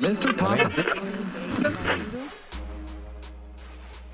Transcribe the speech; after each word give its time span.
Mr. 0.00 0.34
Pop. 0.34 0.58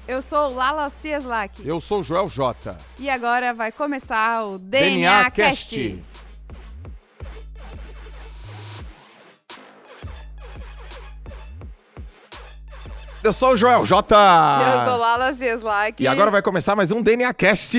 Eu 0.06 0.20
sou 0.20 0.54
Lala 0.54 0.90
Cieslak. 0.90 1.66
Eu 1.66 1.80
sou 1.80 2.00
o 2.00 2.02
Joel 2.02 2.28
J. 2.28 2.76
E 2.98 3.08
agora 3.08 3.54
vai 3.54 3.72
começar 3.72 4.44
o 4.44 4.58
DNA, 4.58 5.30
Cast. 5.30 6.02
Eu 13.24 13.32
sou 13.32 13.54
o 13.54 13.56
Joel 13.56 13.86
J. 13.86 14.14
Eu 14.84 14.86
sou 14.90 14.98
Lala 14.98 15.32
Cieslak. 15.32 16.02
E 16.02 16.06
agora 16.06 16.30
vai 16.30 16.42
começar 16.42 16.76
mais 16.76 16.90
um 16.90 17.00
DNA 17.00 17.32
Cast. 17.32 17.74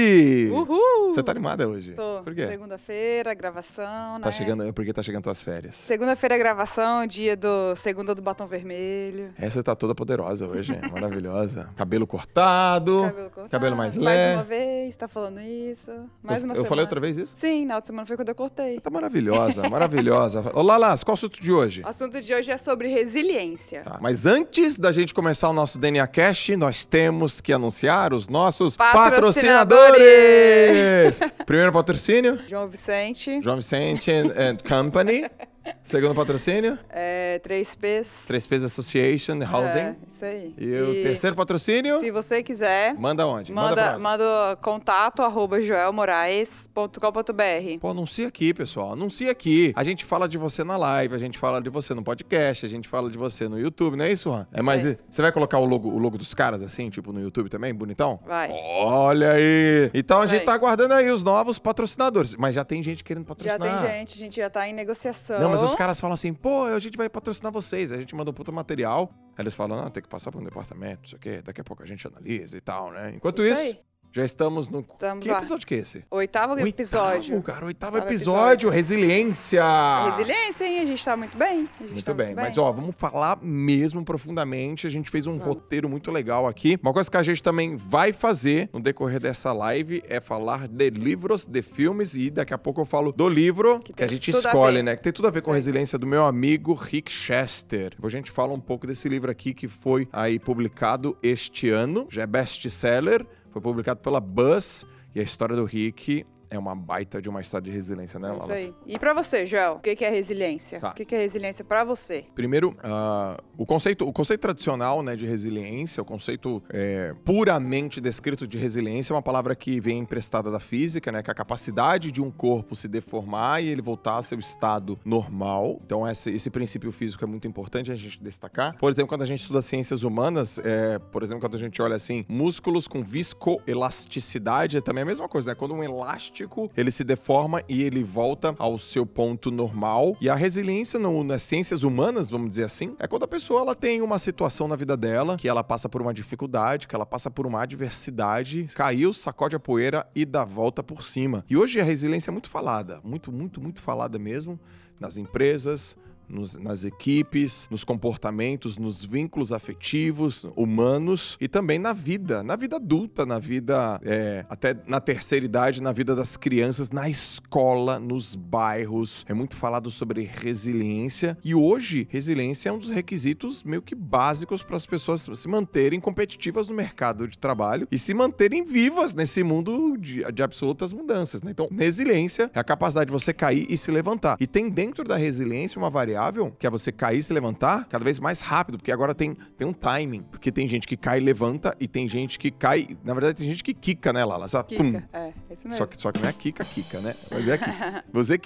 Uhul! 0.52 1.14
Você 1.14 1.22
tá 1.22 1.32
animada 1.32 1.70
hoje? 1.70 1.92
Tô. 1.92 2.22
Por 2.24 2.34
quê? 2.34 2.48
Segunda-feira, 2.48 3.32
gravação, 3.36 4.18
né? 4.18 4.24
Tá 4.24 4.32
chegando, 4.32 4.74
porque 4.74 4.92
tá 4.92 5.04
chegando 5.04 5.22
tuas 5.26 5.44
férias. 5.44 5.76
Segunda-feira, 5.76 6.36
gravação, 6.40 7.06
dia 7.06 7.38
do 7.38 7.76
segunda 7.76 8.16
do 8.16 8.24
batom 8.24 8.48
vermelho. 8.48 9.36
Essa 9.38 9.62
tá 9.62 9.76
toda 9.76 9.94
poderosa 9.94 10.48
hoje, 10.48 10.76
maravilhosa. 10.92 11.70
Cabelo 11.78 12.08
cortado. 12.08 13.04
Cabelo 13.04 13.30
cortado. 13.30 13.50
Cabelo 13.52 13.78
mais 13.78 13.96
Mais 13.98 14.18
leve. 14.18 14.34
uma 14.38 14.44
vez, 14.44 14.96
tá 14.96 15.08
falando 15.08 15.40
isso. 15.42 15.92
Mais 16.24 16.40
eu, 16.40 16.46
uma 16.46 16.54
eu 16.54 16.56
semana. 16.56 16.66
falei 16.66 16.84
outra 16.86 17.00
vez 17.00 17.18
isso? 17.20 17.34
Sim, 17.38 17.68
na 17.68 17.76
outra 17.76 17.86
semana 17.86 18.08
foi 18.08 18.16
quando 18.18 18.30
eu 18.30 18.36
cortei. 18.36 18.80
Tá 18.80 18.90
maravilhosa, 18.90 19.70
maravilhosa. 19.70 20.44
Olá, 20.56 20.76
Las, 20.76 21.04
qual 21.04 21.14
é 21.14 21.16
o 21.16 21.20
assunto 21.20 21.40
de 21.40 21.52
hoje? 21.52 21.84
O 21.84 21.88
assunto 21.88 22.20
de 22.20 22.34
hoje 22.34 22.50
é 22.52 22.58
sobre 22.58 22.88
resiliência. 22.88 23.82
Tá, 23.84 24.00
Mas 24.02 24.26
antes 24.26 24.76
da 24.80 24.92
gente 24.92 25.14
começar 25.14 25.35
o 25.44 25.54
nosso 25.54 25.80
DNA 25.80 26.06
Cast, 26.08 26.56
nós 26.56 26.86
temos 26.86 27.42
que 27.42 27.54
anunciar 27.54 28.14
os 28.14 28.28
nossos 28.28 28.78
Patrocinadores. 28.78 31.20
patrocinadores. 31.20 31.22
Primeiro 31.46 31.72
patrocínio, 31.72 32.40
João 32.48 32.68
Vicente, 32.68 33.42
João 33.42 33.58
Vicente 33.58 34.12
and 34.12 34.58
Company. 34.68 35.26
Segundo 35.84 36.16
patrocínio, 36.16 36.78
é, 36.90 37.40
3Ps. 37.44 38.26
3Ps 38.28 38.64
Association 38.66 39.40
É, 39.42 39.46
Housing. 39.46 39.96
isso 40.08 40.26
aí. 40.26 40.54
E, 40.58 40.76
o 40.76 40.94
terceiro 41.04 41.36
patrocínio, 41.36 42.00
Se 42.00 42.12
você 42.12 42.42
quiser, 42.44 42.94
manda 42.96 43.26
onde? 43.28 43.52
manda, 43.52 43.92
onde? 43.94 44.02
manda 44.02 44.58
contato 44.62 45.22
arroba 45.22 45.62
joelmoraes.com.br. 45.62 47.80
Pô, 47.80 47.90
anuncia 47.90 48.28
aqui, 48.28 48.54
pessoal. 48.54 48.94
Anuncia 48.94 49.32
aqui. 49.32 49.74
A 49.76 49.84
gente 49.84 50.06
fala 50.06 50.28
de 50.28 50.38
você 50.38 50.64
na 50.64 50.78
live, 50.78 51.16
a 51.16 51.20
gente 51.20 51.38
fala 51.38 51.62
de 51.62 51.70
você 51.70 51.94
no 51.94 52.04
podcast, 52.04 52.66
a 52.66 52.70
gente 52.70 52.88
fala 52.88 53.10
de 53.10 53.18
você 53.18 53.48
no 53.48 53.60
YouTube, 53.60 53.96
não 53.96 54.06
é 54.06 54.12
isso, 54.12 54.30
Juan? 54.30 54.48
É 54.54 54.62
mais. 54.62 54.86
aí. 54.86 54.98
Você 55.10 55.22
vai 55.22 55.32
colocar 55.32 55.60
o 55.60 55.66
logo, 55.66 55.90
o 55.90 55.98
logo 55.98 56.18
dos 56.18 56.34
caras 56.34 56.64
assim, 56.64 56.90
tipo 56.90 57.12
no 57.12 57.22
YouTube 57.22 57.50
também, 57.50 57.74
bonitão? 57.74 58.20
Vai. 58.26 58.50
Olha 58.52 59.32
aí! 59.32 59.90
Então 59.94 60.20
a 60.20 60.26
Isso 60.26 60.30
gente 60.30 60.42
aí. 60.42 60.46
tá 60.46 60.54
aguardando 60.54 60.94
aí 60.94 61.10
os 61.10 61.24
novos 61.24 61.60
patrocinadores. 61.60 62.36
Mas 62.36 62.56
já 62.56 62.64
tem 62.64 62.82
gente 62.84 63.04
querendo 63.04 63.24
Já 63.24 63.30
patrocinar. 63.36 63.82
tem 63.82 63.92
gente, 63.92 64.14
a 64.14 64.18
gente 64.18 64.36
já 64.38 64.50
tá 64.50 64.68
em 64.68 64.74
negociação. 64.74 65.40
Não, 65.40 65.50
mas 65.62 65.70
os 65.70 65.76
caras 65.76 66.00
falam 66.00 66.14
assim, 66.14 66.34
pô, 66.34 66.66
a 66.66 66.80
gente 66.80 66.98
vai 66.98 67.10
patrocinar 67.10 67.52
vocês. 67.52 67.92
A 67.92 67.98
gente 67.98 68.16
manda 68.16 68.32
um 68.32 68.34
puta 68.34 68.52
material. 68.52 69.10
Aí 69.38 69.44
eles 69.44 69.56
falam, 69.56 69.82
não, 69.82 69.90
tem 69.90 70.02
que 70.02 70.10
passar 70.10 70.32
por 70.32 70.42
um 70.42 70.44
departamento, 70.44 71.02
não 71.04 71.10
sei 71.10 71.18
o 71.18 71.22
quê. 71.22 71.42
Daqui 71.42 71.62
a 71.62 71.64
pouco 71.64 71.84
a 71.84 71.86
gente 71.86 72.06
analisa 72.08 72.58
e 72.58 72.62
tal, 72.62 72.92
né? 72.92 73.14
Enquanto 73.16 73.44
Isso 73.44 73.62
isso. 73.62 73.80
Já 74.16 74.24
estamos 74.24 74.70
no. 74.70 74.80
Estamos 74.80 75.26
que 75.26 75.30
lá. 75.30 75.40
episódio 75.40 75.68
que 75.68 75.76
é 75.76 75.80
esse? 75.80 76.06
Oitavo 76.10 76.58
episódio. 76.66 77.36
Oitavo, 77.36 77.44
cara, 77.44 77.66
oitavo 77.66 77.96
Oitavo 77.98 78.14
episódio, 78.14 78.70
resiliência. 78.70 79.62
Resiliência, 80.10 80.66
hein? 80.66 80.80
A 80.80 80.86
gente 80.86 81.04
tá 81.04 81.18
muito 81.18 81.38
bem. 81.38 81.68
A 81.82 81.84
Muito 81.84 82.06
tá 82.06 82.14
bem, 82.14 82.34
mas 82.34 82.58
ó, 82.58 82.72
vamos 82.72 82.96
falar 82.96 83.38
mesmo 83.42 84.06
profundamente. 84.06 84.88
A 84.88 84.90
gente 84.90 85.10
fez 85.12 85.28
um 85.28 85.34
Vamos. 85.38 85.46
roteiro 85.48 85.90
muito 85.90 86.12
legal 86.12 86.48
aqui. 86.48 86.80
Uma 86.82 86.94
coisa 86.94 87.12
que 87.12 87.18
a 87.18 87.24
gente 87.24 87.44
também 87.44 87.76
vai 87.76 88.14
fazer 88.14 88.70
no 88.72 88.80
decorrer 88.80 89.20
dessa 89.20 89.52
live 89.52 90.02
é 90.08 90.22
falar 90.22 90.70
de 90.70 90.90
livros, 90.90 91.46
de 91.46 91.62
filmes 91.62 92.16
e 92.16 92.30
daqui 92.30 92.54
a 92.54 92.58
pouco 92.58 92.80
eu 92.80 92.86
falo 92.86 93.12
do 93.12 93.28
livro 93.28 93.80
que, 93.82 93.92
Que 93.92 94.04
a 94.04 94.08
gente 94.08 94.34
a 94.34 94.38
escolhe, 94.40 94.78
ver. 94.78 94.84
né? 94.84 94.96
Que 94.96 95.04
tem 95.04 95.12
tudo 95.12 95.28
a 95.28 95.32
ver 95.32 95.42
com 95.42 95.52
a 95.52 95.56
Isso 95.60 95.68
aí. 95.68 95.74
resiliência 95.74 96.00
do 96.00 96.08
meu 96.08 96.24
amigo 96.24 96.74
Rick 96.74 97.12
Chester. 97.12 97.90
Depois 97.90 98.14
a 98.14 98.18
gente 98.18 98.32
fala 98.32 98.54
um 98.54 98.62
pouco 98.62 98.88
desse 98.88 99.10
livro 99.10 99.30
aqui 99.30 99.54
que 99.54 99.68
foi 99.68 100.08
aí 100.14 100.40
publicado 100.40 101.18
este 101.22 101.70
ano, 101.70 102.08
já 102.10 102.22
é 102.22 102.28
best-seller, 102.28 103.26
foi 103.56 103.62
publicado 103.62 104.02
pela 104.02 104.20
Buzz 104.20 104.84
e 105.16 105.20
a 105.22 105.24
história 105.24 105.56
do 105.56 105.64
Rick 105.64 106.26
é 106.50 106.58
uma 106.58 106.76
baita 106.76 107.22
de 107.22 107.30
uma 107.30 107.42
história 107.42 107.66
de 107.66 107.72
resiliência, 107.72 108.20
né, 108.20 108.34
É 108.34 108.38
isso 108.38 108.52
aí. 108.52 108.74
E 108.86 109.00
pra 109.00 109.14
você, 109.14 109.46
Joel, 109.46 109.74
o 109.74 109.80
que 109.80 110.04
é 110.04 110.10
resiliência? 110.10 110.80
Tá. 110.80 110.90
O 110.90 110.94
que 110.94 111.16
é 111.16 111.18
resiliência 111.18 111.64
pra 111.64 111.84
você? 111.84 112.26
Primeiro, 112.36 112.76
ah, 112.84 113.38
o, 113.58 113.66
conceito, 113.66 114.08
o 114.08 114.14
conceito 114.14 114.42
tradicional 114.42 115.02
né, 115.02 115.16
de 115.16 115.26
resiliência, 115.26 116.02
o 116.02 116.06
conceito 116.06 116.62
é, 116.70 117.14
puramente 117.24 118.00
descrito 118.00 118.48
de 118.48 118.58
resiliência, 118.58 119.14
é 119.14 119.16
uma 119.16 119.22
palavra 119.22 119.56
que 119.56 119.80
vem 119.80 120.00
emprestada 120.00 120.52
da 120.52 120.60
física, 120.60 121.12
né, 121.12 121.22
que 121.22 121.30
é 121.30 121.34
a 121.34 121.36
capacidade 121.36 122.12
de 122.12 122.22
um 122.22 122.32
corpo 122.32 122.76
se 122.76 122.88
deformar 122.88 123.64
e 123.64 123.68
ele 123.68 123.82
voltar 123.82 124.14
ao 124.14 124.24
seu 124.24 124.40
estado 124.40 125.00
normal. 125.04 125.80
Então, 125.86 126.08
esse, 126.08 126.32
esse 126.32 126.50
princípio 126.50 126.92
físico 126.92 127.24
é 127.24 127.28
muito 127.28 127.48
importante 127.48 127.92
a 127.92 127.96
gente 127.96 128.22
destacar. 128.22 128.78
Por 128.78 128.92
exemplo, 128.92 129.10
quando 129.10 129.24
a 129.24 129.28
gente 129.28 129.42
estuda 129.42 129.62
ciências 129.62 130.04
humanas, 130.04 130.60
é, 130.60 131.00
por 131.00 131.24
exemplo, 131.24 131.42
quando 131.42 131.56
a 131.56 131.60
gente 131.60 131.82
olha 131.82 131.96
assim, 131.96 132.26
músculos 132.28 132.88
com 132.88 133.04
viscoelasticidade, 133.04 134.78
é 134.78 134.82
também 134.82 135.04
a 135.04 135.06
mesma 135.06 135.28
coisa, 135.28 135.50
né? 135.50 135.56
Quando 135.56 135.74
um 135.74 135.84
elástico 135.84 136.45
ele 136.76 136.92
se 136.92 137.04
deforma 137.04 137.62
e 137.68 137.84
ele 137.84 138.04
volta 138.04 138.56
ao 138.58 138.78
seu 138.78 139.06
ponto 139.06 139.52
normal. 139.52 140.16
E 140.22 140.30
a 140.30 140.36
resiliência 140.36 141.00
no- 141.00 141.24
nas 141.24 141.42
ciências 141.42 141.84
humanas, 141.84 142.30
vamos 142.30 142.50
dizer 142.50 142.64
assim, 142.66 142.96
é 143.00 143.08
quando 143.08 143.24
a 143.24 143.28
pessoa 143.28 143.62
ela 143.62 143.76
tem 143.76 144.02
uma 144.02 144.20
situação 144.20 144.68
na 144.68 144.76
vida 144.76 144.96
dela 144.98 145.38
que 145.38 145.48
ela 145.48 145.64
passa 145.64 145.88
por 145.90 146.02
uma 146.02 146.14
dificuldade, 146.14 146.88
que 146.88 146.96
ela 146.96 147.06
passa 147.06 147.30
por 147.32 147.46
uma 147.48 147.62
adversidade, 147.64 148.68
caiu, 148.76 149.14
sacode 149.14 149.56
a 149.56 149.60
poeira 149.60 150.06
e 150.16 150.26
dá 150.26 150.44
volta 150.46 150.84
por 150.84 151.04
cima. 151.04 151.44
E 151.50 151.58
hoje 151.58 151.80
a 151.80 151.84
resiliência 151.84 152.30
é 152.30 152.34
muito 152.34 152.50
falada, 152.50 153.00
muito, 153.04 153.32
muito, 153.32 153.62
muito 153.62 153.82
falada 153.82 154.20
mesmo 154.20 154.60
nas 155.00 155.18
empresas, 155.18 155.98
nos- 156.30 156.56
nas 156.56 156.84
equipes, 156.84 157.68
nos 157.70 157.84
comportamentos, 157.84 158.78
nos 158.78 159.04
vínculos 159.04 159.52
afetivos, 159.52 160.46
humanos 160.56 161.38
e 161.40 161.48
também 161.48 161.80
na 161.80 161.94
vida, 161.94 162.44
na 162.44 162.56
vida 162.56 162.78
adulta, 162.78 163.26
na 163.26 163.40
vida 163.40 164.00
é, 164.04 164.46
até 164.50 164.76
na 164.88 165.00
terceira 165.00 165.46
idade, 165.46 165.82
na 165.82 165.92
vida 165.92 166.16
das 166.16 166.38
crianças, 166.38 166.90
na 166.92 167.10
escola, 167.10 168.00
nos 168.00 168.36
bairros. 168.36 169.26
É 169.28 169.34
muito 169.34 169.56
falado 169.56 169.92
sobre 169.92 170.22
resiliência 170.24 171.38
e 171.44 171.54
hoje 171.54 172.08
resiliência 172.10 172.70
é 172.70 172.72
um 172.72 172.80
dos 172.80 172.90
requisitos 172.90 173.64
meio 173.64 173.82
que 173.82 173.94
básicos 173.96 174.64
para 174.64 174.76
as 174.76 174.86
pessoas 174.86 175.30
se 175.34 175.48
manterem 175.48 176.00
competitivas 176.00 176.70
no 176.70 176.76
mercado 176.76 177.28
de 177.28 177.38
trabalho 177.38 177.88
e 177.92 177.98
se 177.98 178.14
manterem 178.14 178.64
vivas 178.64 179.14
nesse 179.14 179.44
mundo 179.44 179.98
de, 179.98 180.24
de 180.32 180.44
absolutas 180.44 180.92
mudanças. 180.94 181.44
Né? 181.44 181.52
Então, 181.52 181.68
resiliência 181.72 182.50
é 182.54 182.60
a 182.60 182.64
capacidade 182.64 183.08
de 183.08 183.14
você 183.14 183.34
cair 183.34 183.66
e 183.70 183.78
se 183.78 183.92
levantar. 183.92 184.38
E 184.40 184.48
tem 184.48 184.70
dentro 184.70 185.04
da 185.04 185.18
resiliência 185.18 185.78
uma 185.80 185.90
variável 185.90 186.15
que 186.60 186.66
é 186.68 186.70
você 186.70 186.92
cair 186.92 187.20
e 187.20 187.24
se 187.24 187.34
levantar 187.34 187.86
cada 187.86 188.04
vez 188.04 188.20
mais 188.20 188.42
rápido, 188.42 188.78
porque 188.78 188.92
agora 188.92 189.14
tem, 189.14 189.36
tem 189.58 189.68
um 189.68 189.74
timing. 189.74 190.24
Porque 190.24 190.52
tem 190.52 190.68
gente 190.68 190.88
que 190.88 190.96
cai 190.98 191.18
e 191.20 191.22
levanta 191.22 191.76
e 191.80 191.88
tem 191.88 192.08
gente 192.10 192.38
que 192.40 192.52
cai. 192.52 192.88
Na 193.04 193.14
verdade, 193.14 193.38
tem 193.40 193.48
gente 193.48 193.64
que 193.64 193.74
quica, 193.74 194.12
né, 194.14 194.24
Lala? 194.26 194.48
Sabe? 194.48 194.76
Pum. 194.76 194.92
Kika. 194.92 195.10
É, 195.14 195.34
isso 195.52 195.68
mesmo. 195.68 195.78
Só 195.78 195.86
que, 195.86 196.02
só 196.02 196.12
que 196.12 196.22
não 196.22 196.30
é 196.30 196.34
Kika 196.34 196.64
Kika, 196.66 197.00
né? 197.00 197.16
Mas 197.32 197.48
é 197.48 197.58
Kika. 197.58 198.04
Você. 198.14 198.38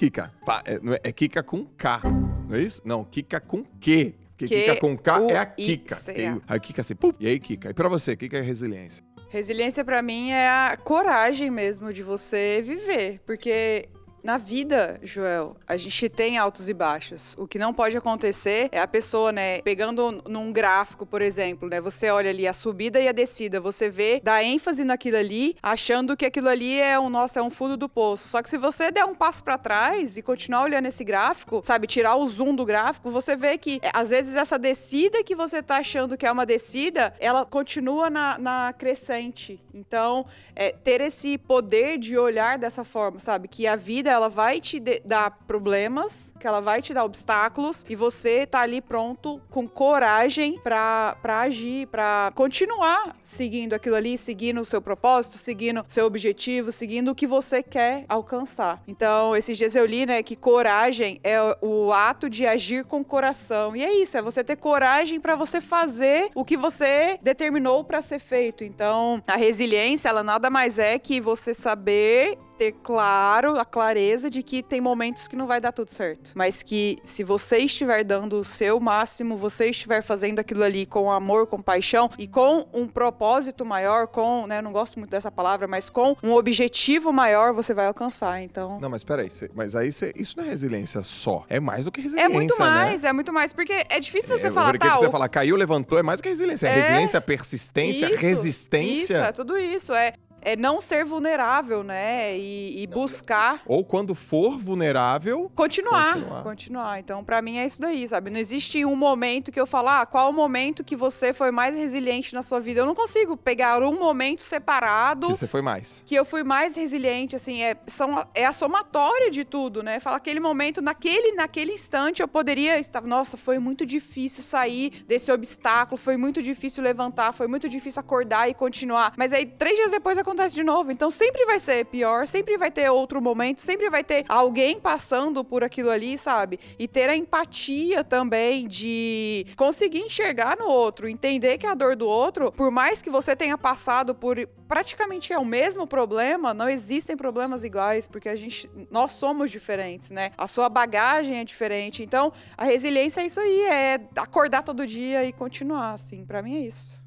Pá, 0.45 0.61
É, 0.65 0.73
é, 0.75 1.09
é 1.09 1.11
Kika 1.11 1.43
com 1.43 1.65
K. 1.65 2.01
Não 2.47 2.55
é 2.55 2.61
isso? 2.61 2.81
Não, 2.85 3.03
Kika 3.03 3.39
com 3.39 3.63
Q. 3.63 4.15
Porque 4.37 4.47
Q, 4.47 4.61
Kika 4.61 4.75
com 4.79 4.97
K 4.97 5.21
é 5.31 5.37
a 5.37 5.45
Que 5.45 5.81
aí- 6.07 6.25
A. 6.27 6.37
Aí 6.47 6.59
Kika 6.59 6.81
assim, 6.81 6.95
puf, 6.95 7.15
e 7.19 7.27
aí 7.27 7.39
Kika. 7.39 7.69
E 7.69 7.73
pra 7.73 7.89
você, 7.89 8.13
o 8.13 8.17
que 8.17 8.29
que 8.29 8.37
é 8.37 8.41
resiliência? 8.41 9.03
Resiliência 9.29 9.83
pra 9.85 10.01
mim 10.01 10.31
é 10.31 10.47
a 10.49 10.77
coragem 10.77 11.51
mesmo 11.51 11.93
de 11.93 12.01
você 12.01 12.61
viver, 12.65 13.19
porque 13.25 13.89
na 14.23 14.37
vida, 14.37 14.99
Joel, 15.01 15.55
a 15.67 15.77
gente 15.77 16.09
tem 16.09 16.37
altos 16.37 16.69
e 16.69 16.73
baixos. 16.73 17.35
O 17.37 17.47
que 17.47 17.59
não 17.59 17.73
pode 17.73 17.97
acontecer 17.97 18.69
é 18.71 18.79
a 18.79 18.87
pessoa, 18.87 19.31
né, 19.31 19.61
pegando 19.61 20.21
num 20.27 20.51
gráfico, 20.51 21.05
por 21.05 21.21
exemplo, 21.21 21.69
né, 21.69 21.79
você 21.79 22.09
olha 22.09 22.29
ali 22.29 22.47
a 22.47 22.53
subida 22.53 22.99
e 22.99 23.07
a 23.07 23.11
descida, 23.11 23.59
você 23.59 23.89
vê, 23.89 24.19
dá 24.23 24.43
ênfase 24.43 24.83
naquilo 24.83 25.17
ali, 25.17 25.55
achando 25.61 26.15
que 26.17 26.25
aquilo 26.25 26.49
ali 26.49 26.79
é 26.79 26.99
um, 26.99 27.09
nossa, 27.09 27.39
é 27.39 27.43
um 27.43 27.49
fundo 27.49 27.77
do 27.77 27.87
poço. 27.87 28.27
Só 28.27 28.41
que 28.41 28.49
se 28.49 28.57
você 28.57 28.91
der 28.91 29.05
um 29.05 29.15
passo 29.15 29.43
pra 29.43 29.57
trás 29.57 30.17
e 30.17 30.21
continuar 30.21 30.63
olhando 30.63 30.87
esse 30.87 31.03
gráfico, 31.03 31.61
sabe, 31.63 31.87
tirar 31.87 32.15
o 32.15 32.27
zoom 32.27 32.55
do 32.55 32.65
gráfico, 32.65 33.09
você 33.09 33.35
vê 33.35 33.57
que 33.57 33.79
é, 33.81 33.91
às 33.93 34.09
vezes 34.09 34.35
essa 34.35 34.57
descida 34.57 35.23
que 35.23 35.35
você 35.35 35.61
tá 35.61 35.77
achando 35.77 36.17
que 36.17 36.25
é 36.25 36.31
uma 36.31 36.45
descida, 36.45 37.13
ela 37.19 37.45
continua 37.45 38.09
na, 38.09 38.37
na 38.37 38.73
crescente. 38.73 39.61
Então, 39.73 40.25
é, 40.55 40.71
ter 40.71 41.01
esse 41.01 41.37
poder 41.37 41.97
de 41.97 42.17
olhar 42.17 42.57
dessa 42.57 42.83
forma, 42.83 43.19
sabe? 43.19 43.47
Que 43.47 43.67
a 43.67 43.75
vida 43.75 44.08
ela 44.09 44.29
vai 44.29 44.59
te 44.59 44.79
dar 44.79 45.31
problemas, 45.47 46.33
que 46.39 46.47
ela 46.47 46.59
vai 46.59 46.81
te 46.81 46.93
dar 46.93 47.03
obstáculos 47.03 47.85
e 47.89 47.95
você 47.95 48.45
tá 48.45 48.61
ali 48.61 48.81
pronto 48.81 49.41
com 49.49 49.67
coragem 49.67 50.59
pra 50.59 51.17
agir, 51.23 51.87
pra 51.87 52.31
continuar 52.35 53.15
seguindo 53.23 53.73
aquilo 53.73 53.95
ali, 53.95 54.17
seguindo 54.17 54.61
o 54.61 54.65
seu 54.65 54.81
propósito, 54.81 55.37
seguindo 55.37 55.83
seu 55.87 56.05
objetivo, 56.05 56.71
seguindo 56.71 57.11
o 57.11 57.15
que 57.15 57.27
você 57.27 57.61
quer 57.61 58.05
alcançar. 58.07 58.81
Então, 58.87 59.35
esses 59.35 59.57
dias 59.57 59.75
eu 59.75 59.85
li, 59.85 60.05
né, 60.05 60.23
que 60.23 60.35
coragem 60.35 61.19
é 61.23 61.37
o 61.61 61.91
ato 61.91 62.29
de 62.29 62.45
agir 62.45 62.85
com 62.85 63.03
coração. 63.03 63.75
E 63.75 63.83
é 63.83 63.93
isso, 63.93 64.17
é 64.17 64.21
você 64.21 64.43
ter 64.43 64.55
coragem 64.55 65.19
pra 65.19 65.35
você 65.35 65.61
fazer 65.61 66.29
o 66.33 66.43
que 66.43 66.57
você 66.57 67.19
determinou 67.21 67.83
pra 67.83 68.01
ser 68.01 68.19
feito. 68.19 68.63
Então, 68.63 69.21
a 69.27 69.35
resiliência, 69.35 70.09
ela 70.09 70.23
nada 70.23 70.49
mais 70.49 70.79
é 70.79 70.97
que 70.97 71.21
você 71.21 71.53
saber 71.53 72.37
ter 72.59 72.73
claro, 72.83 73.57
a 73.57 73.63
clareza 73.63 74.29
de 74.29 74.43
que 74.43 74.61
tem 74.61 74.81
momentos 74.81 75.29
que 75.29 75.35
não 75.37 75.47
vai 75.47 75.61
dar 75.61 75.71
tudo 75.71 75.89
certo. 75.91 76.33
Mas 76.35 76.61
que 76.61 76.97
se 77.05 77.23
você 77.23 77.59
estiver 77.59 78.03
dando 78.03 78.37
o 78.41 78.43
seu 78.43 78.81
máximo, 78.81 79.37
você 79.37 79.67
estiver 79.69 80.03
fazendo 80.03 80.39
aquilo 80.39 80.61
ali 80.63 80.85
com 80.85 81.09
amor, 81.09 81.47
com 81.47 81.61
paixão 81.61 82.09
e 82.19 82.27
com 82.27 82.67
um 82.73 82.85
propósito 82.85 83.65
maior, 83.65 84.07
com, 84.07 84.45
né, 84.45 84.61
não 84.61 84.73
gosto 84.73 84.99
muito 84.99 85.09
dessa 85.11 85.31
palavra, 85.31 85.67
mas 85.69 85.89
com 85.89 86.17
um 86.21 86.33
objetivo 86.33 87.13
maior, 87.13 87.53
você 87.53 87.73
vai 87.73 87.87
alcançar. 87.87 88.41
Então. 88.43 88.77
Não, 88.81 88.89
mas 88.89 89.05
peraí, 89.05 89.29
cê, 89.29 89.49
mas 89.55 89.73
aí 89.73 89.89
cê, 89.91 90.11
isso 90.17 90.35
não 90.37 90.43
é 90.43 90.49
resiliência 90.49 91.01
só. 91.01 91.45
É 91.47 91.61
mais 91.61 91.85
do 91.85 91.91
que 91.93 92.01
resiliência. 92.01 92.29
É 92.29 92.33
muito 92.33 92.59
mais, 92.59 93.03
né? 93.03 93.09
é 93.09 93.13
muito 93.13 93.31
mais, 93.31 93.53
porque 93.53 93.85
é 93.89 93.99
difícil 94.01 94.37
você 94.37 94.47
é, 94.47 94.51
falar, 94.51 94.71
porque 94.73 94.85
tá, 94.85 94.97
você 94.97 95.07
o- 95.07 95.11
falar 95.11 95.29
caiu, 95.29 95.55
levantou, 95.55 95.97
é 95.97 96.03
mais 96.03 96.19
do 96.19 96.23
que 96.23 96.29
resiliência. 96.29 96.67
É, 96.67 96.71
É. 96.71 96.81
resiliência, 96.81 97.21
persistência, 97.21 98.05
Isso, 98.07 98.17
resistência. 98.17 99.13
Isso, 99.13 99.13
é 99.13 99.31
tudo 99.31 99.57
isso. 99.57 99.93
É, 99.93 100.11
é 100.41 100.55
não 100.55 100.79
ser 100.81 101.05
vulnerável, 101.05 101.83
né? 101.83 102.37
E, 102.37 102.83
e 102.83 102.87
buscar 102.87 103.61
Ou 103.65 103.83
quando 103.83 104.13
for 104.15 104.57
vulnerável, 104.57 105.51
continuar, 105.55 106.13
Continuar. 106.13 106.43
continuar. 106.43 106.99
Então, 106.99 107.23
pra 107.23 107.41
mim 107.41 107.57
é 107.57 107.65
isso 107.65 107.81
daí, 107.81 108.07
sabe? 108.07 108.29
Não 108.29 108.39
existe 108.39 108.83
um 108.85 108.95
momento 108.95 109.51
que 109.51 109.59
eu 109.59 109.67
falo, 109.67 109.89
ah, 109.89 110.05
qual 110.05 110.29
o 110.29 110.33
momento 110.33 110.83
que 110.83 110.95
você 110.95 111.33
foi 111.33 111.51
mais 111.51 111.75
resiliente 111.75 112.33
na 112.33 112.41
sua 112.41 112.59
vida? 112.59 112.81
Eu 112.81 112.85
não 112.85 112.95
consigo 112.95 113.35
pegar 113.37 113.81
um 113.83 113.97
momento 113.99 114.41
separado 114.41 115.27
que 115.27 115.35
você 115.35 115.47
foi 115.47 115.61
mais. 115.61 116.03
que 116.05 116.15
eu 116.15 116.25
fui 116.25 116.43
mais 116.43 116.75
resiliente, 116.75 117.35
assim, 117.35 117.61
é, 117.61 117.75
são, 117.87 118.25
é 118.33 118.45
a 118.45 118.53
somatória 118.53 119.29
de 119.29 119.43
tudo, 119.43 119.81
né? 119.83 119.99
Fala 119.99 120.17
aquele 120.17 120.39
momento, 120.39 120.81
naquele, 120.81 121.33
naquele 121.33 121.73
instante 121.73 122.21
eu 122.21 122.27
poderia 122.27 122.79
estar, 122.79 123.01
nossa, 123.01 123.37
foi 123.37 123.59
muito 123.59 123.85
difícil 123.85 124.43
sair 124.43 125.03
desse 125.07 125.31
obstáculo, 125.31 125.97
foi 125.97 126.17
muito 126.17 126.41
difícil 126.41 126.83
levantar, 126.83 127.33
foi 127.33 127.47
muito 127.47 127.67
difícil 127.69 127.99
acordar 127.99 128.49
e 128.49 128.53
continuar. 128.53 129.13
Mas 129.17 129.33
aí, 129.33 129.45
três 129.45 129.75
dias 129.77 129.91
depois 129.91 130.17
acontece 130.29 130.55
de 130.55 130.63
novo. 130.63 130.91
Então 130.91 131.09
sempre 131.09 131.45
vai 131.45 131.59
ser 131.59 131.85
pior, 131.85 132.27
sempre 132.27 132.57
vai 132.57 132.69
ter 132.69 132.89
outro 132.89 133.21
momento, 133.21 133.61
sempre 133.61 133.89
vai 133.89 134.03
ter 134.03 134.25
alguém 134.29 134.79
passando 134.79 135.43
por 135.43 135.63
aquilo 135.63 135.89
ali, 135.89 136.17
sabe? 136.17 136.59
E 136.77 136.87
ter 136.87 137.09
a 137.09 137.15
empatia 137.15 138.03
também 138.03 138.67
de 138.67 139.45
conseguir 139.55 139.99
enxergar 139.99 140.57
no 140.57 140.67
outro, 140.67 141.07
entender 141.07 141.57
que 141.57 141.65
a 141.65 141.73
dor 141.73 141.95
do 141.95 142.07
outro, 142.07 142.51
por 142.51 142.69
mais 142.69 143.01
que 143.01 143.09
você 143.09 143.35
tenha 143.35 143.57
passado 143.57 144.13
por 144.13 144.47
praticamente 144.67 145.33
é 145.33 145.39
o 145.39 145.45
mesmo 145.45 145.87
problema, 145.87 146.53
não 146.53 146.69
existem 146.69 147.17
problemas 147.17 147.63
iguais, 147.63 148.07
porque 148.07 148.29
a 148.29 148.35
gente 148.35 148.69
nós 148.91 149.13
somos 149.13 149.49
diferentes, 149.49 150.11
né? 150.11 150.31
A 150.37 150.45
sua 150.45 150.69
bagagem 150.69 151.39
é 151.39 151.43
diferente. 151.43 152.03
Então, 152.03 152.31
a 152.55 152.63
resiliência 152.63 153.21
é 153.21 153.25
isso 153.25 153.39
aí, 153.39 153.63
é 153.63 153.99
acordar 154.15 154.61
todo 154.61 154.85
dia 154.85 155.25
e 155.25 155.33
continuar, 155.33 155.93
assim. 155.93 156.23
Pra 156.23 156.43
mim 156.43 156.55
é 156.57 156.59
isso. 156.59 156.98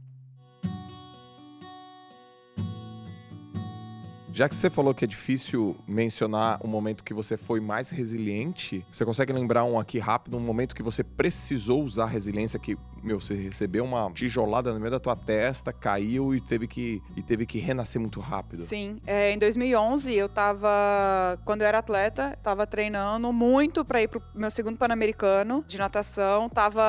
Já 4.35 4.49
que 4.49 4.57
você 4.57 4.71
falou 4.71 4.95
que 4.95 5.05
é 5.05 5.09
difícil 5.09 5.77
mencionar 5.87 6.59
um 6.65 6.69
momento 6.69 7.05
que 7.05 7.13
você 7.13 7.37
foi 7.37 7.61
mais 7.61 7.91
resiliente, 7.91 8.85
você 8.91 9.05
consegue 9.05 9.31
lembrar 9.31 9.65
um 9.65 9.79
aqui 9.79 9.99
rápido, 9.99 10.39
um 10.39 10.41
momento 10.41 10.75
que 10.75 10.83
você 10.83 11.05
precisou 11.05 11.85
usar 11.85 12.07
resiliência, 12.07 12.59
que, 12.59 12.79
meu, 13.03 13.21
você 13.21 13.35
recebeu 13.35 13.85
uma 13.85 14.11
tijolada 14.13 14.73
no 14.73 14.79
meio 14.81 14.91
da 14.91 15.01
tua 15.01 15.17
testa, 15.17 15.73
caiu 15.73 16.35
e 16.35 16.41
teve 16.41 16.67
que, 16.69 17.03
e 17.17 17.23
teve 17.23 17.45
que 17.47 17.59
renascer 17.59 18.01
muito 18.01 18.21
rápido. 18.21 18.63
Sim, 18.63 18.99
é, 19.07 19.33
em 19.33 19.39
2011 19.39 20.15
eu 20.15 20.29
tava, 20.29 20.69
quando 21.45 21.63
eu 21.63 21.67
era 21.67 21.79
atleta, 21.79 22.39
tava 22.43 22.67
treinando 22.67 23.33
muito 23.33 23.85
pra 23.85 24.01
ir 24.03 24.09
pro 24.09 24.23
meu 24.35 24.51
segundo 24.51 24.77
Pan-Americano 24.77 25.65
de 25.67 25.79
natação. 25.79 26.49
Tava 26.49 26.83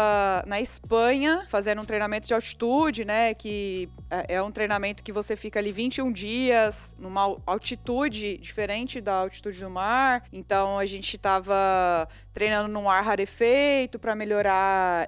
na 0.45 0.59
Espanha 0.61 1.45
fazendo 1.47 1.81
um 1.81 1.85
treinamento 1.85 2.27
de 2.27 2.33
altitude, 2.33 3.05
né? 3.05 3.33
Que 3.33 3.89
é, 4.09 4.35
é 4.35 4.41
um 4.43 4.51
treinamento 4.51 5.03
que 5.03 5.11
você 5.11 5.35
fica 5.35 5.59
ali 5.59 5.71
21 5.71 6.11
dias 6.11 6.95
numa 6.99 7.21
al- 7.21 7.39
altitude 7.45 8.37
diferente 8.37 9.01
da 9.01 9.15
altitude 9.15 9.59
do 9.59 9.69
mar. 9.69 10.23
Então 10.31 10.77
a 10.77 10.85
gente 10.85 11.17
tava 11.17 12.07
treinando 12.33 12.67
num 12.67 12.89
ar 12.89 13.03
rarefeito 13.03 13.97
pra 13.99 14.15
melhorar 14.15 15.07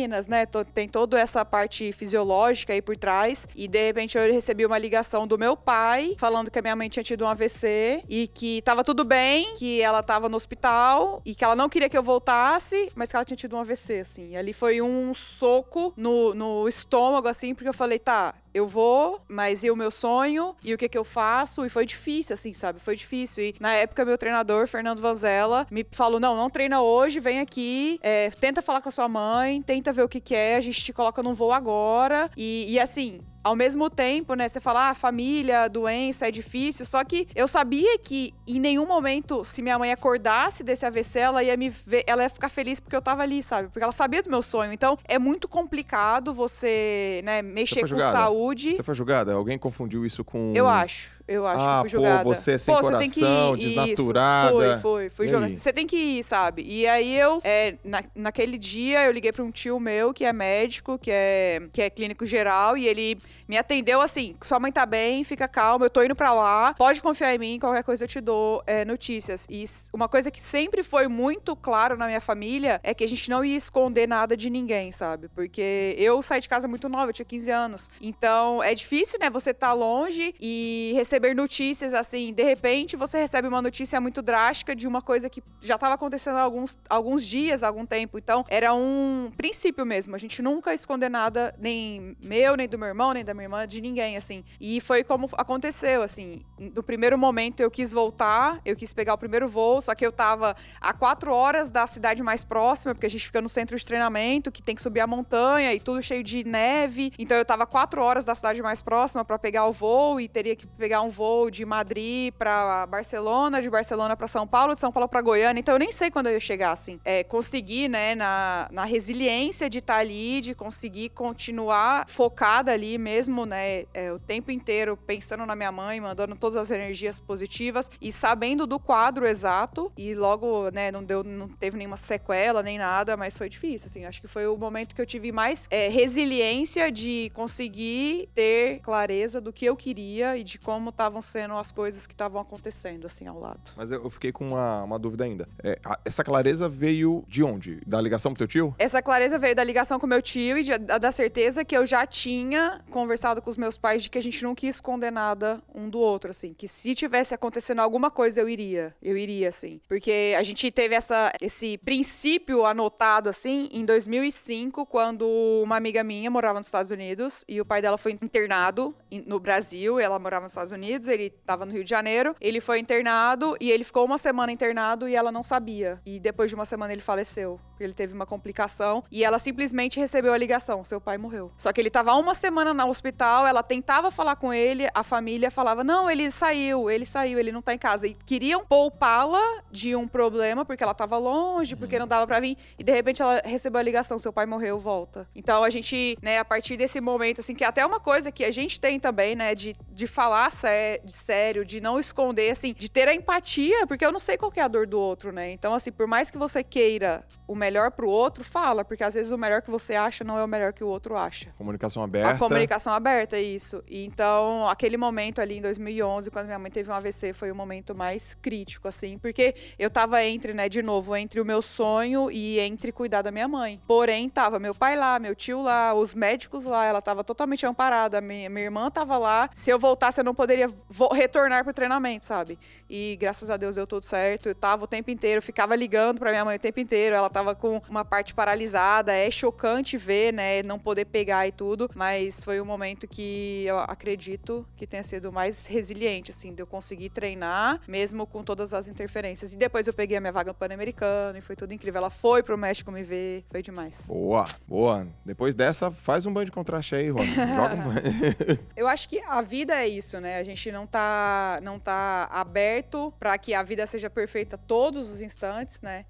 hemoglobinas, 0.00 0.26
né? 0.26 0.46
Tem 0.74 0.88
toda 0.88 1.18
essa 1.18 1.44
parte 1.44 1.92
fisiológica 1.92 2.72
aí 2.72 2.82
por 2.82 2.96
trás. 2.96 3.46
E 3.54 3.68
de 3.68 3.86
repente 3.86 4.16
eu 4.16 4.32
recebi 4.32 4.64
uma 4.64 4.78
ligação 4.78 5.26
do 5.26 5.38
meu 5.38 5.56
pai 5.56 6.14
falando 6.18 6.50
que 6.50 6.58
a 6.58 6.62
minha 6.62 6.76
mãe 6.76 6.88
tinha 6.88 7.02
tido 7.02 7.24
um 7.24 7.28
AVC 7.28 8.02
e 8.08 8.28
que 8.28 8.62
tava 8.62 8.82
tudo 8.82 9.04
bem, 9.04 9.54
que 9.56 9.80
ela 9.80 10.02
tava 10.02 10.28
no 10.28 10.36
hospital 10.36 11.20
e 11.24 11.34
que 11.34 11.44
ela 11.44 11.56
não 11.56 11.68
queria 11.68 11.88
que 11.88 11.96
eu 11.96 12.02
voltasse, 12.02 12.90
mas 12.94 13.10
que 13.10 13.16
ela 13.16 13.24
tinha 13.24 13.36
tido 13.36 13.56
um 13.56 13.60
AVC, 13.60 14.00
assim. 14.00 14.30
E 14.30 14.36
ali 14.36 14.52
foi 14.52 14.80
um 14.80 15.12
soco 15.14 15.92
no, 15.96 16.34
no 16.34 16.68
estômago, 16.68 17.28
assim, 17.28 17.54
porque 17.54 17.68
eu 17.68 17.74
falei, 17.74 17.98
tá, 17.98 18.34
eu 18.52 18.66
vou, 18.66 19.20
mas 19.28 19.62
e 19.62 19.70
o 19.70 19.76
meu 19.76 19.90
sonho? 19.90 20.54
E 20.64 20.74
o 20.74 20.78
que 20.78 20.88
que 20.88 20.98
eu 20.98 21.04
faço? 21.04 21.64
E 21.64 21.68
foi 21.68 21.86
difícil, 21.86 22.34
assim, 22.34 22.52
sabe? 22.52 22.80
Foi 22.80 22.96
difícil. 22.96 23.44
E 23.44 23.54
na 23.60 23.72
época, 23.72 24.04
meu 24.04 24.18
treinador, 24.18 24.66
Fernando 24.66 25.00
Vanzella, 25.00 25.66
me 25.70 25.86
falou: 25.90 26.20
não, 26.20 26.36
não 26.36 26.50
treina 26.50 26.80
hoje, 26.80 27.20
vem 27.20 27.40
aqui, 27.40 27.98
é, 28.02 28.30
tenta 28.30 28.62
falar 28.62 28.80
com 28.80 28.88
a 28.88 28.92
sua 28.92 29.08
mãe, 29.08 29.62
tenta 29.62 29.92
ver 29.92 30.02
o 30.02 30.08
que 30.08 30.20
que 30.20 30.34
é, 30.34 30.56
a 30.56 30.60
gente 30.60 30.82
te 30.82 30.92
coloca 30.92 31.22
num 31.22 31.34
voo 31.34 31.52
agora. 31.52 32.30
E, 32.36 32.66
e 32.68 32.80
assim. 32.80 33.18
Ao 33.42 33.56
mesmo 33.56 33.88
tempo, 33.88 34.34
né, 34.34 34.48
você 34.48 34.60
fala, 34.60 34.90
ah, 34.90 34.94
família, 34.94 35.68
doença, 35.68 36.28
é 36.28 36.30
difícil. 36.30 36.84
Só 36.84 37.02
que 37.04 37.26
eu 37.34 37.48
sabia 37.48 37.98
que 37.98 38.34
em 38.46 38.60
nenhum 38.60 38.86
momento, 38.86 39.44
se 39.44 39.62
minha 39.62 39.78
mãe 39.78 39.92
acordasse 39.92 40.62
desse 40.62 40.84
AVC, 40.84 41.18
ela 41.18 41.42
ia 41.42 41.56
me 41.56 41.70
ver, 41.70 42.04
ela 42.06 42.22
ia 42.22 42.28
ficar 42.28 42.48
feliz 42.48 42.78
porque 42.80 42.94
eu 42.94 43.02
tava 43.02 43.22
ali, 43.22 43.42
sabe? 43.42 43.68
Porque 43.68 43.82
ela 43.82 43.92
sabia 43.92 44.22
do 44.22 44.30
meu 44.30 44.42
sonho. 44.42 44.72
Então, 44.72 44.98
é 45.06 45.18
muito 45.18 45.48
complicado 45.48 46.34
você, 46.34 47.20
né, 47.24 47.40
mexer 47.42 47.80
com 47.80 47.86
julgada? 47.86 48.12
saúde. 48.12 48.76
Você 48.76 48.82
foi 48.82 48.94
julgada? 48.94 49.32
Alguém 49.32 49.58
confundiu 49.58 50.04
isso 50.04 50.22
com. 50.24 50.52
Eu 50.54 50.68
acho, 50.68 51.19
eu 51.30 51.46
acho 51.46 51.64
Ah, 51.64 51.76
que 51.76 51.80
fui 51.82 51.88
julgada. 51.90 52.24
pô, 52.24 52.34
você 52.34 52.52
é 52.52 52.58
sem 52.58 52.74
Pô, 52.74 52.82
você 52.82 52.98
tem 52.98 53.10
que 53.10 53.20
coração, 53.20 53.56
ir- 53.56 53.58
desnaturada. 53.60 54.74
Isso, 54.76 54.80
fui 55.14 55.26
E 55.26 55.28
julgada. 55.28 55.46
aí? 55.52 55.54
Você 55.58 55.72
tem 55.72 55.86
que 55.86 55.96
ir, 55.96 56.24
sabe? 56.24 56.62
E 56.66 56.86
aí 56.86 57.16
eu, 57.18 57.40
é, 57.44 57.76
na- 57.84 58.02
naquele 58.14 58.58
dia, 58.58 59.04
eu 59.04 59.12
liguei 59.12 59.32
pra 59.32 59.44
um 59.44 59.50
tio 59.50 59.78
meu, 59.78 60.12
que 60.12 60.24
é 60.24 60.32
médico, 60.32 60.98
que 60.98 61.10
é, 61.10 61.62
que 61.72 61.80
é 61.82 61.90
clínico 61.90 62.26
geral, 62.26 62.76
e 62.76 62.88
ele 62.88 63.18
me 63.48 63.56
atendeu 63.56 64.00
assim, 64.00 64.34
sua 64.42 64.58
mãe 64.58 64.72
tá 64.72 64.84
bem, 64.86 65.22
fica 65.24 65.46
calma, 65.46 65.86
eu 65.86 65.90
tô 65.90 66.02
indo 66.02 66.16
pra 66.16 66.32
lá, 66.34 66.74
pode 66.74 67.00
confiar 67.02 67.34
em 67.34 67.38
mim, 67.38 67.58
qualquer 67.60 67.82
coisa 67.84 68.04
eu 68.04 68.08
te 68.08 68.20
dou 68.20 68.62
é, 68.66 68.84
notícias. 68.84 69.46
E 69.48 69.64
uma 69.92 70.08
coisa 70.08 70.30
que 70.30 70.42
sempre 70.42 70.82
foi 70.82 71.06
muito 71.08 71.54
claro 71.54 71.96
na 71.96 72.06
minha 72.06 72.20
família 72.20 72.80
é 72.82 72.92
que 72.94 73.04
a 73.04 73.08
gente 73.08 73.28
não 73.30 73.44
ia 73.44 73.56
esconder 73.56 74.08
nada 74.08 74.36
de 74.36 74.50
ninguém, 74.50 74.90
sabe? 74.92 75.28
Porque 75.28 75.94
eu 75.98 76.20
saí 76.22 76.40
de 76.40 76.48
casa 76.48 76.66
muito 76.66 76.88
nova, 76.88 77.10
eu 77.10 77.12
tinha 77.12 77.24
15 77.26 77.50
anos. 77.50 77.90
Então, 78.00 78.62
é 78.62 78.74
difícil, 78.74 79.18
né, 79.20 79.28
você 79.30 79.52
tá 79.52 79.72
longe 79.72 80.34
e 80.40 80.92
receber 80.94 81.19
notícias 81.34 81.94
assim, 81.94 82.32
de 82.32 82.42
repente 82.42 82.96
você 82.96 83.18
recebe 83.18 83.48
uma 83.48 83.62
notícia 83.62 84.00
muito 84.00 84.22
drástica 84.22 84.74
de 84.74 84.86
uma 84.86 85.02
coisa 85.02 85.28
que 85.28 85.42
já 85.62 85.78
tava 85.78 85.94
acontecendo 85.94 86.36
há 86.36 86.42
alguns, 86.42 86.78
alguns 86.88 87.26
dias, 87.26 87.62
há 87.62 87.68
algum 87.68 87.86
tempo. 87.86 88.18
Então, 88.18 88.44
era 88.48 88.74
um 88.74 89.30
princípio 89.36 89.84
mesmo, 89.84 90.14
a 90.14 90.18
gente 90.18 90.42
nunca 90.42 90.72
esconder 90.74 91.08
nada, 91.08 91.54
nem 91.58 92.16
meu, 92.22 92.56
nem 92.56 92.68
do 92.68 92.78
meu 92.78 92.88
irmão, 92.88 93.12
nem 93.12 93.24
da 93.24 93.34
minha 93.34 93.44
irmã, 93.44 93.66
de 93.66 93.80
ninguém, 93.80 94.16
assim. 94.16 94.44
E 94.60 94.80
foi 94.80 95.04
como 95.04 95.28
aconteceu, 95.36 96.02
assim. 96.02 96.42
No 96.58 96.82
primeiro 96.82 97.18
momento 97.18 97.60
eu 97.60 97.70
quis 97.70 97.92
voltar, 97.92 98.60
eu 98.64 98.74
quis 98.76 98.92
pegar 98.94 99.14
o 99.14 99.18
primeiro 99.18 99.48
voo, 99.48 99.80
só 99.80 99.94
que 99.94 100.04
eu 100.04 100.12
tava 100.12 100.56
a 100.80 100.92
quatro 100.92 101.32
horas 101.32 101.70
da 101.70 101.86
cidade 101.86 102.22
mais 102.22 102.44
próxima, 102.44 102.94
porque 102.94 103.06
a 103.06 103.10
gente 103.10 103.26
fica 103.26 103.40
no 103.40 103.48
centro 103.48 103.76
de 103.76 103.84
treinamento, 103.84 104.50
que 104.50 104.62
tem 104.62 104.74
que 104.74 104.82
subir 104.82 105.00
a 105.00 105.06
montanha 105.06 105.74
e 105.74 105.80
tudo 105.80 106.02
cheio 106.02 106.22
de 106.22 106.44
neve. 106.44 107.12
Então 107.18 107.36
eu 107.36 107.44
tava 107.44 107.66
quatro 107.66 108.02
horas 108.02 108.24
da 108.24 108.34
cidade 108.34 108.62
mais 108.62 108.82
próxima 108.82 109.24
pra 109.24 109.38
pegar 109.38 109.66
o 109.66 109.72
voo 109.72 110.20
e 110.20 110.28
teria 110.28 110.56
que 110.56 110.66
pegar 110.66 111.02
um 111.02 111.09
voo 111.10 111.50
de 111.50 111.64
Madrid 111.64 112.32
pra 112.34 112.86
Barcelona, 112.86 113.60
de 113.60 113.68
Barcelona 113.68 114.16
pra 114.16 114.26
São 114.26 114.46
Paulo, 114.46 114.74
de 114.74 114.80
São 114.80 114.92
Paulo 114.92 115.08
pra 115.08 115.20
Goiânia. 115.20 115.60
Então 115.60 115.74
eu 115.74 115.78
nem 115.78 115.92
sei 115.92 116.10
quando 116.10 116.28
eu 116.28 116.34
ia 116.34 116.40
chegar, 116.40 116.72
assim. 116.72 117.00
É, 117.04 117.24
conseguir, 117.24 117.88
né, 117.88 118.14
na, 118.14 118.68
na 118.70 118.84
resiliência 118.84 119.68
de 119.68 119.78
estar 119.78 119.96
ali, 119.96 120.40
de 120.40 120.54
conseguir 120.54 121.10
continuar 121.10 122.08
focada 122.08 122.72
ali 122.72 122.98
mesmo, 122.98 123.44
né, 123.46 123.84
é, 123.94 124.12
o 124.12 124.18
tempo 124.18 124.50
inteiro 124.50 124.96
pensando 124.96 125.44
na 125.46 125.56
minha 125.56 125.72
mãe, 125.72 126.00
mandando 126.00 126.36
todas 126.36 126.56
as 126.56 126.70
energias 126.70 127.20
positivas 127.20 127.90
e 128.00 128.12
sabendo 128.12 128.66
do 128.66 128.78
quadro 128.78 129.26
exato. 129.26 129.92
E 129.96 130.14
logo, 130.14 130.70
né, 130.70 130.90
não 130.90 131.02
deu, 131.02 131.22
não 131.24 131.48
teve 131.48 131.76
nenhuma 131.76 131.96
sequela 131.96 132.62
nem 132.62 132.78
nada, 132.78 133.16
mas 133.16 133.36
foi 133.36 133.48
difícil, 133.48 133.86
assim. 133.86 134.04
Acho 134.04 134.20
que 134.20 134.28
foi 134.28 134.46
o 134.46 134.56
momento 134.56 134.94
que 134.94 135.00
eu 135.00 135.06
tive 135.06 135.32
mais 135.32 135.66
é, 135.70 135.88
resiliência 135.88 136.90
de 136.90 137.30
conseguir 137.34 138.28
ter 138.34 138.80
clareza 138.80 139.40
do 139.40 139.52
que 139.52 139.64
eu 139.64 139.76
queria 139.76 140.36
e 140.36 140.44
de 140.44 140.58
como 140.58 140.92
estavam 141.00 141.22
sendo 141.22 141.54
as 141.56 141.72
coisas 141.72 142.06
que 142.06 142.12
estavam 142.12 142.40
acontecendo, 142.40 143.06
assim, 143.06 143.26
ao 143.26 143.38
lado. 143.40 143.60
Mas 143.76 143.90
eu 143.90 144.08
fiquei 144.10 144.30
com 144.32 144.48
uma, 144.48 144.82
uma 144.84 144.98
dúvida 144.98 145.24
ainda. 145.24 145.48
É, 145.64 145.78
a- 145.84 145.98
essa 146.04 146.22
clareza 146.22 146.68
veio 146.68 147.24
de 147.26 147.42
onde? 147.42 147.80
Da 147.86 147.98
ligação 148.00 148.32
pro 148.32 148.38
teu 148.38 148.46
tio? 148.48 148.74
Essa 148.78 149.00
clareza 149.02 149.38
veio 149.38 149.54
da 149.56 149.64
ligação 149.64 149.98
com 149.98 150.06
meu 150.06 150.20
tio 150.20 150.58
e 150.58 150.62
de- 150.62 150.78
da 150.78 150.98
da 150.98 151.10
certeza 151.12 151.64
que 151.64 151.74
eu 151.76 151.86
já 151.86 152.06
tinha 152.06 152.82
conversado 152.90 153.40
com 153.40 153.48
os 153.50 153.56
meus 153.56 153.78
pais 153.78 154.02
de 154.02 154.10
que 154.10 154.18
a 154.18 154.22
gente 154.22 154.42
não 154.44 154.54
quis 154.54 154.76
esconder 154.76 155.10
nada 155.10 155.62
um 155.74 155.88
do 155.88 155.98
outro, 155.98 156.30
assim. 156.30 156.52
Que 156.52 156.68
se 156.68 156.94
tivesse 156.94 157.34
acontecendo 157.34 157.80
alguma 157.80 158.10
coisa, 158.10 158.40
eu 158.40 158.48
iria. 158.48 158.94
Eu 159.02 159.16
iria, 159.16 159.48
assim. 159.48 159.80
Porque 159.88 160.34
a 160.38 160.42
gente 160.42 160.70
teve 160.70 160.94
essa, 160.94 161.32
esse 161.40 161.78
princípio 161.78 162.66
anotado, 162.66 163.28
assim, 163.30 163.68
em 163.72 163.84
2005, 163.84 164.84
quando 164.86 165.26
uma 165.64 165.76
amiga 165.76 166.04
minha 166.04 166.30
morava 166.30 166.58
nos 166.58 166.66
Estados 166.66 166.90
Unidos 166.90 167.44
e 167.48 167.60
o 167.60 167.64
pai 167.64 167.80
dela 167.80 167.96
foi 167.96 168.12
internado 168.12 168.94
no 169.26 169.40
Brasil. 169.40 169.98
Ela 169.98 170.18
morava 170.18 170.44
nos 170.44 170.52
Estados 170.52 170.72
Unidos, 170.72 170.79
ele 170.88 171.32
estava 171.40 171.66
no 171.66 171.72
Rio 171.72 171.84
de 171.84 171.90
Janeiro. 171.90 172.34
Ele 172.40 172.60
foi 172.60 172.78
internado 172.78 173.56
e 173.60 173.70
ele 173.70 173.84
ficou 173.84 174.04
uma 174.04 174.18
semana 174.18 174.52
internado 174.52 175.08
e 175.08 175.14
ela 175.14 175.32
não 175.32 175.42
sabia. 175.42 176.00
E 176.06 176.20
depois 176.20 176.50
de 176.50 176.54
uma 176.54 176.64
semana 176.64 176.92
ele 176.92 177.02
faleceu. 177.02 177.60
Ele 177.78 177.94
teve 177.94 178.12
uma 178.12 178.26
complicação 178.26 179.02
e 179.10 179.24
ela 179.24 179.38
simplesmente 179.38 179.98
recebeu 179.98 180.32
a 180.32 180.36
ligação: 180.36 180.84
seu 180.84 181.00
pai 181.00 181.16
morreu. 181.16 181.50
Só 181.56 181.72
que 181.72 181.80
ele 181.80 181.88
estava 181.88 182.14
uma 182.14 182.34
semana 182.34 182.74
no 182.74 182.88
hospital, 182.88 183.46
ela 183.46 183.62
tentava 183.62 184.10
falar 184.10 184.36
com 184.36 184.52
ele, 184.52 184.86
a 184.94 185.02
família 185.02 185.50
falava: 185.50 185.82
não, 185.82 186.10
ele 186.10 186.30
saiu, 186.30 186.90
ele 186.90 187.06
saiu, 187.06 187.38
ele 187.38 187.52
não 187.52 187.62
tá 187.62 187.74
em 187.74 187.78
casa. 187.78 188.06
E 188.06 188.14
queriam 188.14 188.64
poupá-la 188.64 189.62
de 189.70 189.96
um 189.96 190.06
problema, 190.06 190.64
porque 190.64 190.82
ela 190.82 190.92
estava 190.92 191.16
longe, 191.16 191.74
porque 191.74 191.98
não 191.98 192.06
dava 192.06 192.26
para 192.26 192.40
vir. 192.40 192.56
E 192.78 192.84
de 192.84 192.92
repente 192.92 193.22
ela 193.22 193.40
recebeu 193.44 193.80
a 193.80 193.82
ligação: 193.82 194.18
seu 194.18 194.32
pai 194.32 194.46
morreu, 194.46 194.78
volta. 194.78 195.26
Então 195.34 195.64
a 195.64 195.70
gente, 195.70 196.16
né, 196.22 196.38
a 196.38 196.44
partir 196.44 196.76
desse 196.76 197.00
momento, 197.00 197.40
assim, 197.40 197.54
que 197.54 197.64
é 197.64 197.66
até 197.66 197.84
uma 197.84 198.00
coisa 198.00 198.30
que 198.30 198.44
a 198.44 198.50
gente 198.50 198.78
tem 198.78 199.00
também, 199.00 199.34
né, 199.34 199.54
de, 199.54 199.74
de 199.88 200.06
falar 200.06 200.50
sé 200.70 201.00
de 201.04 201.12
sério, 201.12 201.64
de 201.64 201.80
não 201.80 201.98
esconder, 201.98 202.50
assim, 202.50 202.72
de 202.72 202.90
ter 202.90 203.08
a 203.08 203.14
empatia, 203.14 203.86
porque 203.86 204.04
eu 204.04 204.12
não 204.12 204.18
sei 204.18 204.36
qual 204.36 204.52
é 204.56 204.60
a 204.60 204.68
dor 204.68 204.86
do 204.86 204.98
outro, 204.98 205.32
né? 205.32 205.50
Então, 205.50 205.74
assim, 205.74 205.92
por 205.92 206.06
mais 206.06 206.30
que 206.30 206.38
você 206.38 206.62
queira 206.62 207.24
o 207.50 207.54
melhor 207.56 207.90
pro 207.90 208.08
outro, 208.08 208.44
fala, 208.44 208.84
porque 208.84 209.02
às 209.02 209.14
vezes 209.14 209.32
o 209.32 209.36
melhor 209.36 209.60
que 209.60 209.72
você 209.72 209.96
acha 209.96 210.22
não 210.22 210.38
é 210.38 210.44
o 210.44 210.46
melhor 210.46 210.72
que 210.72 210.84
o 210.84 210.86
outro 210.86 211.16
acha. 211.16 211.52
Comunicação 211.58 212.00
aberta. 212.00 212.30
A 212.30 212.38
comunicação 212.38 212.92
aberta, 212.92 213.40
isso. 213.40 213.82
E 213.88 214.06
então, 214.06 214.68
aquele 214.68 214.96
momento 214.96 215.40
ali 215.40 215.58
em 215.58 215.60
2011, 215.60 216.30
quando 216.30 216.46
minha 216.46 216.60
mãe 216.60 216.70
teve 216.70 216.88
um 216.88 216.94
AVC, 216.94 217.32
foi 217.32 217.50
o 217.50 217.54
momento 217.54 217.92
mais 217.92 218.36
crítico, 218.36 218.86
assim, 218.86 219.18
porque 219.18 219.52
eu 219.80 219.90
tava 219.90 220.22
entre, 220.22 220.54
né, 220.54 220.68
de 220.68 220.80
novo, 220.80 221.16
entre 221.16 221.40
o 221.40 221.44
meu 221.44 221.60
sonho 221.60 222.30
e 222.30 222.60
entre 222.60 222.92
cuidar 222.92 223.22
da 223.22 223.32
minha 223.32 223.48
mãe. 223.48 223.80
Porém, 223.84 224.28
tava 224.28 224.60
meu 224.60 224.72
pai 224.72 224.94
lá, 224.94 225.18
meu 225.18 225.34
tio 225.34 225.60
lá, 225.60 225.92
os 225.92 226.14
médicos 226.14 226.64
lá, 226.64 226.86
ela 226.86 227.02
tava 227.02 227.24
totalmente 227.24 227.66
amparada, 227.66 228.20
minha, 228.20 228.48
minha 228.48 228.66
irmã 228.66 228.88
tava 228.92 229.18
lá. 229.18 229.50
Se 229.52 229.70
eu 229.70 229.78
voltasse, 229.78 230.20
eu 230.20 230.24
não 230.24 230.36
poderia 230.36 230.68
retornar 231.12 231.64
pro 231.64 231.74
treinamento, 231.74 232.26
sabe? 232.26 232.56
E 232.88 233.16
graças 233.20 233.50
a 233.50 233.56
Deus 233.56 233.74
deu 233.74 233.88
tudo 233.88 234.04
certo. 234.04 234.50
Eu 234.50 234.54
tava 234.54 234.84
o 234.84 234.86
tempo 234.86 235.10
inteiro, 235.10 235.42
ficava 235.42 235.74
ligando 235.74 236.20
pra 236.20 236.30
minha 236.30 236.44
mãe 236.44 236.54
o 236.54 236.60
tempo 236.60 236.78
inteiro, 236.78 237.16
ela 237.16 237.28
tava 237.28 237.39
com 237.54 237.80
uma 237.88 238.04
parte 238.04 238.34
paralisada. 238.34 239.12
É 239.12 239.30
chocante 239.30 239.96
ver, 239.96 240.32
né, 240.32 240.62
não 240.62 240.78
poder 240.78 241.04
pegar 241.06 241.46
e 241.46 241.52
tudo, 241.52 241.88
mas 241.94 242.44
foi 242.44 242.60
um 242.60 242.64
momento 242.64 243.06
que 243.06 243.64
eu 243.66 243.78
acredito 243.78 244.66
que 244.76 244.86
tenha 244.86 245.02
sido 245.02 245.32
mais 245.32 245.66
resiliente, 245.66 246.30
assim, 246.30 246.54
de 246.54 246.62
eu 246.62 246.66
conseguir 246.66 247.10
treinar, 247.10 247.80
mesmo 247.86 248.26
com 248.26 248.42
todas 248.42 248.74
as 248.74 248.88
interferências. 248.88 249.54
E 249.54 249.56
depois 249.56 249.86
eu 249.86 249.92
peguei 249.92 250.16
a 250.16 250.20
minha 250.20 250.32
vaga 250.32 250.50
no 250.50 250.54
Pan-Americano 250.54 251.38
e 251.38 251.40
foi 251.40 251.56
tudo 251.56 251.72
incrível. 251.72 251.98
Ela 251.98 252.10
foi 252.10 252.42
pro 252.42 252.56
México 252.58 252.90
me 252.90 253.02
ver, 253.02 253.44
foi 253.50 253.62
demais. 253.62 254.04
Boa, 254.06 254.44
boa. 254.66 255.06
Depois 255.24 255.54
dessa, 255.54 255.90
faz 255.90 256.26
um 256.26 256.32
banho 256.32 256.46
de 256.46 256.52
contraste 256.52 256.94
aí, 256.94 257.10
Rony. 257.10 257.26
Joga 257.34 257.74
um 257.74 257.82
banho. 257.82 258.00
eu 258.76 258.88
acho 258.88 259.08
que 259.08 259.20
a 259.20 259.40
vida 259.40 259.74
é 259.74 259.88
isso, 259.88 260.20
né? 260.20 260.38
A 260.38 260.44
gente 260.44 260.70
não 260.72 260.86
tá, 260.86 261.60
não 261.62 261.78
tá 261.78 262.28
aberto 262.30 263.12
para 263.18 263.36
que 263.38 263.54
a 263.54 263.62
vida 263.62 263.86
seja 263.86 264.10
perfeita 264.10 264.58
todos 264.58 265.10
os 265.10 265.20
instantes, 265.20 265.80
né? 265.80 266.04